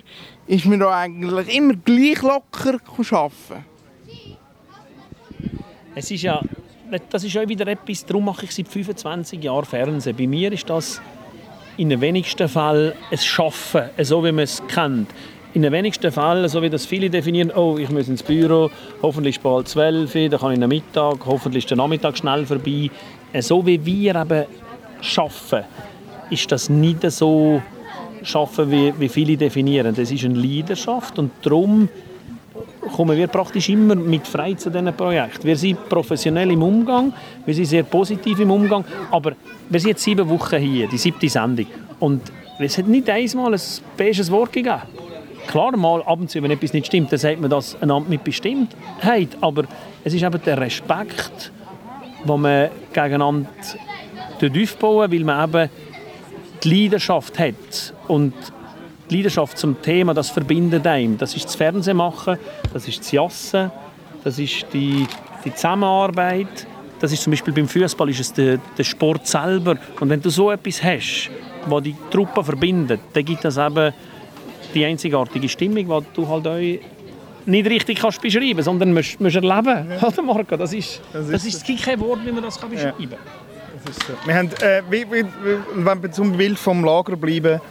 ist 0.47 0.65
mir 0.65 0.77
da 0.77 0.99
eigentlich 0.99 1.55
immer 1.55 1.73
gleich 1.73 2.21
locker 2.21 2.79
arbeiten. 3.11 3.65
Es 5.95 6.11
ist 6.11 6.21
ja, 6.21 6.41
das 7.09 7.23
ist 7.23 7.33
ja 7.33 7.47
wieder 7.47 7.67
etwas, 7.67 8.05
darum 8.05 8.25
mache 8.25 8.45
ich 8.45 8.51
seit 8.51 8.67
25 8.67 9.43
Jahren 9.43 9.65
Fernsehen. 9.65 10.15
Bei 10.15 10.27
mir 10.27 10.51
ist 10.51 10.69
das 10.69 11.01
in 11.75 11.89
den 11.89 12.01
wenigsten 12.01 12.47
Fällen 12.47 12.93
ein 13.11 13.17
Schaffen, 13.17 13.89
so 14.01 14.23
wie 14.23 14.31
man 14.31 14.43
es 14.43 14.61
kennt. 14.67 15.09
In 15.57 15.63
den 15.63 15.71
wenigsten 15.71 16.11
Fällen, 16.11 16.47
so 16.49 16.61
wie 16.61 16.69
das 16.69 16.85
viele 16.85 17.09
definieren, 17.09 17.49
oh, 17.49 17.79
ich 17.79 17.89
muss 17.89 18.07
ins 18.07 18.21
Büro, 18.21 18.69
hoffentlich 19.01 19.37
ist 19.37 19.41
bald 19.41 19.67
12 19.67 20.13
Uhr, 20.13 20.29
dann 20.29 20.39
kann 20.39 20.51
ich 20.51 20.61
am 20.61 20.69
Mittag, 20.69 21.25
hoffentlich 21.25 21.63
ist 21.63 21.71
der 21.71 21.77
Nachmittag 21.77 22.15
schnell 22.15 22.45
vorbei. 22.45 22.91
So 23.39 23.65
wie 23.65 23.83
wir 23.83 24.17
eben 24.17 24.45
schaffen, 25.01 25.63
ist 26.29 26.51
das 26.51 26.69
nicht 26.69 27.09
so 27.09 27.59
schaffen, 28.21 28.69
wie, 28.69 28.93
wie 28.99 29.09
viele 29.09 29.35
definieren. 29.35 29.95
Das 29.95 30.11
ist 30.11 30.23
eine 30.25 30.35
Leidenschaft 30.35 31.17
und 31.17 31.31
darum 31.41 31.89
kommen 32.95 33.17
wir 33.17 33.25
praktisch 33.25 33.69
immer 33.69 33.95
mit 33.95 34.27
frei 34.27 34.53
zu 34.53 34.69
diesen 34.69 34.93
Projekten. 34.93 35.43
Wir 35.43 35.57
sind 35.57 35.89
professionell 35.89 36.51
im 36.51 36.61
Umgang, 36.61 37.11
wir 37.47 37.55
sind 37.55 37.65
sehr 37.65 37.81
positiv 37.81 38.39
im 38.41 38.51
Umgang, 38.51 38.85
aber 39.09 39.33
wir 39.67 39.79
sind 39.79 39.89
jetzt 39.89 40.03
sieben 40.03 40.29
Wochen 40.29 40.57
hier, 40.57 40.87
die 40.87 40.99
siebte 40.99 41.27
Sendung. 41.27 41.65
Und 41.99 42.21
es 42.59 42.77
hat 42.77 42.87
nicht 42.87 43.09
einmal 43.09 43.55
ein 43.55 43.61
beiges 43.97 44.29
Wort 44.29 44.53
gegeben. 44.53 44.83
Klar, 45.47 45.75
mal 45.77 46.01
ab 46.01 46.19
und 46.19 46.29
zu, 46.29 46.41
wenn 46.43 46.51
etwas 46.51 46.73
nicht 46.73 46.87
stimmt, 46.87 47.11
dann 47.11 47.19
sagt 47.19 47.39
man 47.39 47.49
das 47.49 47.81
einander 47.81 48.09
mit 48.09 48.23
Bestimmtheit, 48.23 49.29
aber 49.41 49.63
es 50.03 50.13
ist 50.13 50.23
eben 50.23 50.41
der 50.45 50.59
Respekt, 50.59 51.51
den 52.27 52.41
man 52.41 52.69
gegeneinander 52.93 53.49
aufbauen 54.41 55.11
weil 55.11 55.23
man 55.23 55.49
eben 55.49 55.69
die 56.63 56.83
Leidenschaft 56.83 57.39
hat. 57.39 57.93
Und 58.07 58.33
die 59.09 59.17
Leidenschaft 59.17 59.57
zum 59.57 59.81
Thema, 59.81 60.13
das 60.13 60.29
verbindet 60.29 60.85
einem. 60.85 61.17
Das 61.17 61.35
ist 61.35 61.45
das 61.45 61.55
Fernsehen 61.55 61.97
machen, 61.97 62.37
das 62.73 62.87
ist 62.87 62.99
das 62.99 63.11
Jassen, 63.11 63.71
das 64.23 64.37
ist 64.39 64.65
die, 64.73 65.07
die 65.45 65.53
Zusammenarbeit 65.53 66.67
Das 66.99 67.11
ist 67.11 67.21
zum 67.21 67.31
Beispiel 67.31 67.53
beim 67.53 67.67
Fußball 67.67 68.09
ist 68.09 68.19
es 68.19 68.33
der, 68.33 68.57
der 68.77 68.83
Sport 68.83 69.27
selber. 69.27 69.77
Und 69.99 70.09
wenn 70.09 70.21
du 70.21 70.29
so 70.29 70.49
etwas 70.51 70.83
hast, 70.83 71.29
was 71.67 71.83
die 71.83 71.95
Truppe 72.09 72.43
verbindet, 72.43 73.01
dann 73.13 73.25
gibt 73.25 73.45
das 73.45 73.57
eben 73.57 73.93
die 74.73 74.85
einzigartige 74.85 75.49
Stimmung, 75.49 75.87
die 75.87 76.05
du 76.13 76.27
halt 76.27 76.47
euch 76.47 76.79
nicht 77.45 77.69
richtig 77.69 77.99
kannst 77.99 78.21
beschreiben, 78.21 78.61
sondern 78.61 78.93
musst, 78.93 79.19
musst 79.19 79.35
erleben. 79.35 79.87
Oder 80.01 80.21
Marco, 80.21 80.57
das 80.57 80.73
ist, 80.73 81.01
Das 81.13 81.29
das 81.29 81.45
ist 81.45 81.47
ist, 81.47 81.55
es 81.55 81.63
gibt 81.63 81.83
kein 81.83 81.99
Wort, 81.99 82.19
wie 82.25 82.31
man 82.31 82.43
das 82.43 82.59
kann 82.59 82.69
beschreiben 82.69 83.09
kann. 83.09 83.19
Das 83.85 83.97
ist 83.97 84.07
so. 84.07 84.13
Wir 84.25 84.35
haben, 84.35 84.49
äh, 84.61 84.81
wie, 84.89 85.05
wie, 85.09 85.25
wenn 85.75 86.01
wir 86.03 86.11
zum 86.11 86.35
Bild 86.35 86.59
vom 86.59 86.83
Lager 86.83 87.15
bleiben, 87.15 87.61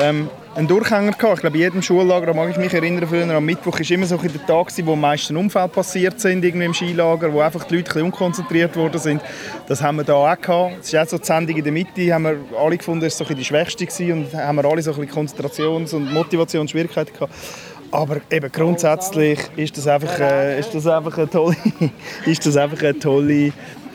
ähm, 0.00 0.28
einen 0.54 0.68
Durchhänger 0.68 1.12
gehabt. 1.12 1.36
Ich 1.36 1.40
glaube, 1.40 1.56
in 1.56 1.62
jedem 1.62 1.82
Schullager, 1.82 2.26
da 2.26 2.34
mag 2.34 2.50
ich 2.50 2.56
mich 2.56 2.72
erinnern, 2.72 3.06
früher 3.08 3.28
am 3.34 3.44
Mittwoch 3.44 3.78
war 3.78 3.90
immer 3.90 4.06
so 4.06 4.18
ein 4.18 4.32
der 4.32 4.46
Tag, 4.46 4.72
wo 4.84 4.92
am 4.92 5.00
meisten 5.00 5.36
Unfälle 5.36 5.68
passiert 5.68 6.20
sind 6.20 6.44
irgendwie 6.44 6.66
im 6.66 6.74
Skilager, 6.74 7.32
wo 7.32 7.40
einfach 7.40 7.64
die 7.64 7.76
Leute 7.76 7.98
ein 7.98 8.06
unkonzentriert 8.06 8.76
worden 8.76 9.00
sind. 9.00 9.22
Das 9.66 9.82
haben 9.82 9.96
wir 9.96 10.04
da 10.04 10.14
auch 10.14 10.40
gehabt. 10.40 10.80
Es 10.80 10.92
ist 10.92 10.96
auch 10.96 11.08
so 11.08 11.18
die 11.18 11.24
Sendung 11.24 11.56
in 11.56 11.64
der 11.64 11.72
Mitte, 11.72 12.12
haben 12.12 12.24
wir 12.24 12.36
alle 12.58 12.76
gefunden, 12.76 13.04
das 13.04 13.18
war 13.18 13.26
so 13.26 13.34
die 13.34 13.44
schwächste 13.44 13.86
gewesen 13.86 14.12
und 14.12 14.34
haben 14.34 14.56
wir 14.56 14.64
alle 14.64 14.82
so 14.82 14.92
ein 14.92 15.08
Konzentrations- 15.08 15.94
und 15.94 16.12
Motivationsschwierigkeiten 16.12 17.14
gehabt. 17.14 17.32
Aber 17.90 18.20
eben 18.30 18.50
grundsätzlich 18.50 19.38
ist 19.56 19.76
das 19.76 19.86
einfach, 19.86 20.18
äh, 20.18 20.58
ist 20.58 20.74
das 20.74 20.86
einfach 20.86 21.16
eine 21.18 21.28
tolle, 21.28 21.56
ist 22.26 22.44
das 22.46 22.56
einfach 22.56 22.82
eine 22.82 22.98
tolle, 22.98 23.52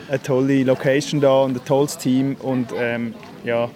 eine 0.08 0.22
tolle 0.22 0.62
Location 0.62 1.20
da 1.20 1.42
und 1.42 1.56
ein 1.56 1.64
tolles 1.64 1.98
Team 1.98 2.36
und 2.40 2.68
ähm, 2.78 3.14
ja, 3.44 3.68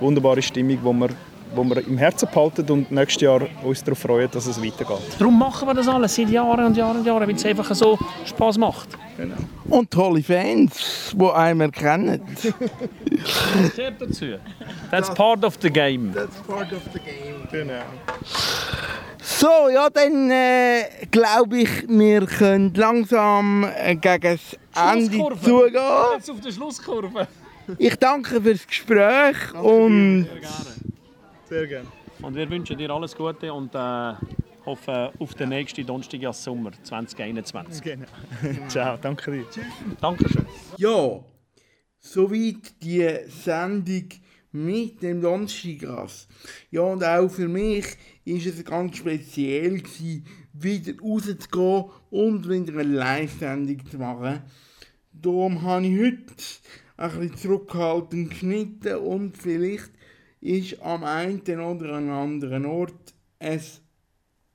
wunderbare 0.00 0.42
Stimmung, 0.42 0.78
wo 0.82 0.92
wir, 0.92 1.08
wo 1.54 1.64
wir 1.64 1.86
im 1.86 1.98
Herzen 1.98 2.28
behalten 2.32 2.70
und 2.70 2.90
nächstes 2.90 3.22
Jahr 3.22 3.42
uns 3.62 3.82
darauf 3.82 3.98
freuen, 3.98 4.30
dass 4.30 4.46
es 4.46 4.62
weitergeht. 4.62 4.98
Darum 5.18 5.38
machen 5.38 5.68
wir 5.68 5.74
das 5.74 5.88
alles 5.88 6.14
seit 6.14 6.28
Jahren 6.30 6.64
und 6.66 6.76
Jahren 6.76 6.98
und 6.98 7.06
Jahren, 7.06 7.26
weil 7.28 7.34
es 7.34 7.44
einfach 7.44 7.74
so 7.74 7.98
Spaß 8.24 8.58
macht. 8.58 8.88
Und 9.68 9.90
tolle 9.90 10.22
Fans, 10.22 11.14
die 11.14 11.24
einem 11.30 11.60
erkennen. 11.62 12.20
Das 12.32 13.74
gehört 13.76 14.00
dazu. 14.00 14.26
That's 14.90 15.12
part 15.14 15.44
of 15.44 15.56
the 15.60 15.70
game. 15.70 16.12
That's 16.12 16.36
part 16.46 16.72
of 16.72 16.82
the 16.92 16.98
game. 16.98 17.48
Genau. 17.50 17.82
So, 19.22 19.68
ja, 19.72 19.88
dann 19.90 20.30
äh, 20.30 21.06
glaube 21.10 21.60
ich, 21.60 21.88
wir 21.88 22.26
können 22.26 22.72
langsam 22.74 23.64
äh, 23.64 23.94
gegen 23.96 24.38
das 24.74 24.92
Ende 24.92 25.14
Schlusskurve. 25.14 25.40
zugehen. 25.40 25.82
Jetzt 26.14 26.30
auf 26.30 26.40
der 26.40 26.52
Schlusskurve. 26.52 27.28
Ich 27.78 27.96
danke 27.96 28.40
fürs 28.42 28.66
Gespräch 28.66 29.54
und 29.54 30.28
Sehr 31.54 31.68
gerne. 31.68 31.88
Und 32.20 32.34
wir 32.34 32.50
wünschen 32.50 32.76
dir 32.76 32.90
alles 32.90 33.14
Gute 33.14 33.52
und 33.52 33.72
äh, 33.76 34.14
hoffen 34.66 35.10
auf 35.20 35.34
den 35.34 35.50
nächsten 35.50 35.86
Donnerstag 35.86 36.20
im 36.20 36.32
Sommer 36.32 36.72
2021. 36.82 37.80
Genau. 37.80 38.06
Ciao, 38.68 38.98
danke 39.00 39.30
dir. 39.30 39.44
Dankeschön. 40.00 40.46
ja, 40.78 41.24
soweit 42.00 42.82
die 42.82 43.08
Sendung 43.28 44.08
mit 44.50 45.00
dem 45.00 45.20
Donnerstaggas. 45.20 46.26
Ja, 46.72 46.80
und 46.80 47.04
auch 47.04 47.28
für 47.28 47.46
mich 47.46 47.86
ist 48.24 48.46
es 48.46 48.64
ganz 48.64 48.96
speziell 48.96 49.78
gewesen, 49.78 50.26
wieder 50.54 51.00
rauszugehen 51.00 51.84
und 52.10 52.50
wieder 52.50 52.80
eine 52.80 52.82
Live-Sendung 52.82 53.78
zu 53.88 53.98
machen. 53.98 54.42
Darum 55.12 55.62
habe 55.62 55.86
ich 55.86 56.00
heute 56.00 56.34
ein 56.96 57.10
bisschen 57.10 57.36
zurückgehalten 57.36 58.28
geschnitten 58.28 58.96
und 58.96 59.36
vielleicht 59.36 59.92
ist 60.44 60.80
am 60.82 61.02
einen 61.04 61.40
oder 61.60 61.94
an 61.94 62.10
anderen 62.10 62.66
Ort 62.66 63.14
ein 63.38 63.62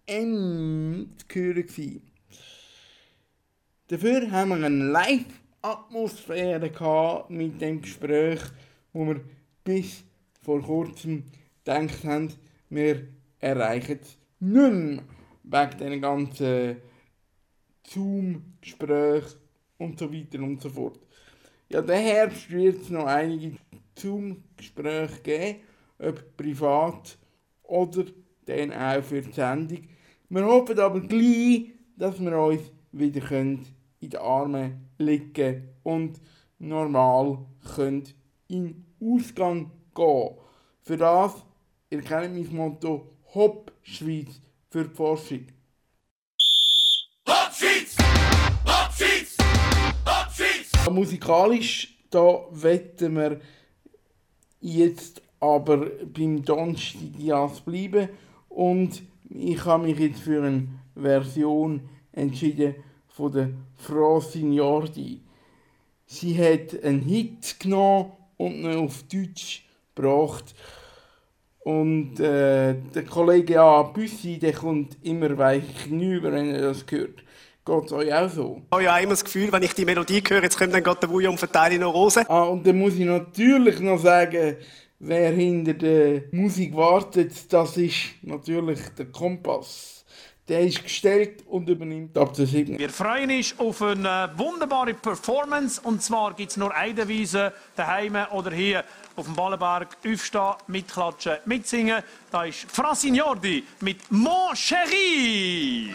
hören 0.07 1.15
gewesen. 1.27 2.03
Dafür 3.87 4.29
haben 4.31 4.49
wir 4.49 4.67
eine 4.67 4.91
Live-Atmosphäre 4.91 7.25
mit 7.29 7.59
dem 7.59 7.81
Gespräch, 7.81 8.39
wo 8.93 9.07
wir 9.07 9.21
bis 9.63 10.03
vor 10.43 10.61
kurzem 10.61 11.23
gedacht 11.63 12.03
haben, 12.03 12.31
wir 12.69 13.07
erreichen 13.39 13.97
es 13.99 14.15
nicht 14.39 14.71
mehr. 14.71 15.01
Wegen 15.43 15.77
diesen 15.79 16.01
ganzen 16.01 16.75
Zoom-Gesprächen 17.83 19.39
und 19.79 19.97
so 19.97 20.13
weiter 20.13 20.43
und 20.43 20.61
so 20.61 20.69
fort. 20.69 20.99
Ja, 21.69 21.81
der 21.81 21.97
Herbst 21.97 22.51
wird 22.51 22.83
es 22.83 22.91
noch 22.91 23.07
einige 23.07 23.57
Zoom-Gespräche 23.95 25.21
geben, 25.23 25.61
ob 25.99 26.37
privat 26.37 27.17
oder 27.63 28.05
dann 28.45 28.73
auch 28.73 29.03
für 29.03 29.21
die 29.21 29.31
Sendung. 29.31 29.87
Wir 30.29 30.45
hoffen 30.45 30.79
aber 30.79 31.01
gleich, 31.01 31.71
dass 31.95 32.19
wir 32.19 32.37
uns 32.37 32.61
wieder 32.91 33.21
können 33.21 33.65
in 33.99 34.09
die 34.09 34.17
Arme 34.17 34.79
legen 34.97 35.69
und 35.83 36.19
normal 36.57 37.39
können 37.75 38.03
in 38.47 38.85
den 38.99 39.15
Ausgang 39.15 39.71
gehen. 39.93 40.35
Für 40.81 40.97
das, 40.97 41.33
ihr 41.89 42.01
kennt 42.01 42.33
mein 42.33 42.55
Motto, 42.55 43.11
Hopp 43.33 43.71
Schweiz 43.81 44.41
für 44.69 44.85
die 44.85 44.95
Forschung. 44.95 45.47
Musikalisch, 50.89 51.99
da 52.09 52.47
wetten 52.49 53.15
wir 53.15 53.39
jetzt 54.59 55.21
aber 55.39 55.87
beim 56.13 56.43
Donnerstag 56.43 57.01
Jazz 57.17 57.61
bleiben 57.61 58.09
und 58.49 59.01
ich 59.29 59.63
habe 59.65 59.85
mich 59.85 59.99
jetzt 59.99 60.21
für 60.21 60.43
eine 60.43 60.67
Version 60.95 61.81
entschieden 62.11 62.75
von 63.07 63.31
der 63.31 63.49
Frau 63.77 64.19
Signordi. 64.19 65.21
Sie 66.05 66.37
hat 66.37 66.83
einen 66.83 67.01
Hit 67.01 67.59
genommen 67.59 68.11
und 68.37 68.55
ihn 68.55 68.75
auf 68.77 69.03
Deutsch 69.03 69.63
gebracht. 69.93 70.55
Und 71.59 72.19
äh, 72.19 72.75
der 72.95 73.05
Kollege 73.07 73.61
A. 73.61 73.83
Büssi, 73.83 74.39
der 74.39 74.53
kommt 74.53 74.97
immer 75.03 75.37
weich 75.37 75.63
hinüber, 75.83 76.31
wenn 76.31 76.55
er 76.55 76.61
das 76.61 76.85
hört. 76.89 77.23
Geht 77.65 77.85
es 77.85 77.91
euch 77.91 78.13
auch 78.13 78.29
so? 78.29 78.61
Ich 78.65 78.71
habe 78.71 78.83
ja 78.83 78.97
immer 78.97 79.11
das 79.11 79.23
Gefühl, 79.23 79.51
wenn 79.51 79.61
ich 79.61 79.73
die 79.73 79.85
Melodie 79.85 80.23
höre, 80.27 80.41
jetzt 80.41 80.57
kommt 80.57 80.73
dann 80.73 80.81
gerade 80.81 81.01
der 81.01 81.09
Wuja 81.09 81.29
und 81.29 81.37
verteile 81.37 81.77
noch 81.77 81.93
Rosen. 81.93 82.23
Ah, 82.27 82.45
und 82.45 82.65
dann 82.65 82.79
muss 82.79 82.95
ich 82.95 83.05
natürlich 83.05 83.79
noch 83.81 83.99
sagen, 83.99 84.55
wer 84.99 85.31
hinter 85.31 85.73
der 85.73 86.23
Musik 86.31 86.75
wartet, 86.75 87.51
das 87.51 87.77
ist 87.77 87.97
natürlich 88.21 88.79
der 88.97 89.07
Kompass. 89.07 90.05
Der 90.47 90.61
ist 90.61 90.81
gestellt 90.81 91.43
und 91.45 91.69
übernimmt 91.69 92.17
ab 92.17 92.33
der 92.33 92.47
7. 92.47 92.79
Wir 92.79 92.89
freuen 92.89 93.29
uns 93.29 93.53
auf 93.59 93.83
eine 93.83 94.31
wunderbare 94.35 94.95
Performance. 94.95 95.79
Und 95.83 96.01
zwar 96.01 96.33
gibt 96.33 96.49
es 96.49 96.57
nur 96.57 96.73
eine 96.73 96.95
Devise, 96.95 97.53
daheim 97.75 98.17
oder 98.31 98.49
hier 98.49 98.83
auf 99.15 99.25
dem 99.25 99.35
Ballenberg. 99.35 99.95
Aufstehen, 100.11 100.55
mitklatschen, 100.65 101.37
mitsingen. 101.45 102.01
Da 102.31 102.45
ist 102.45 102.65
Fra 102.71 102.95
Signordi 102.95 103.63
mit 103.81 104.11
Mon 104.11 104.55
Chéri. 104.55 105.93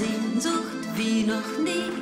Sehnsucht 0.00 0.96
wie 0.96 1.24
noch 1.24 1.58
nie, 1.62 1.92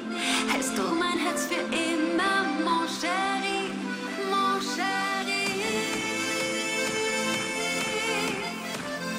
hältst 0.52 0.78
du 0.78 0.82
mein 0.82 1.18
Herz 1.18 1.46
für 1.46 1.64
immer, 1.74 2.44
mon 2.64 2.86
chéri, 2.86 3.72
mon 4.30 4.60
chéri. 4.60 5.46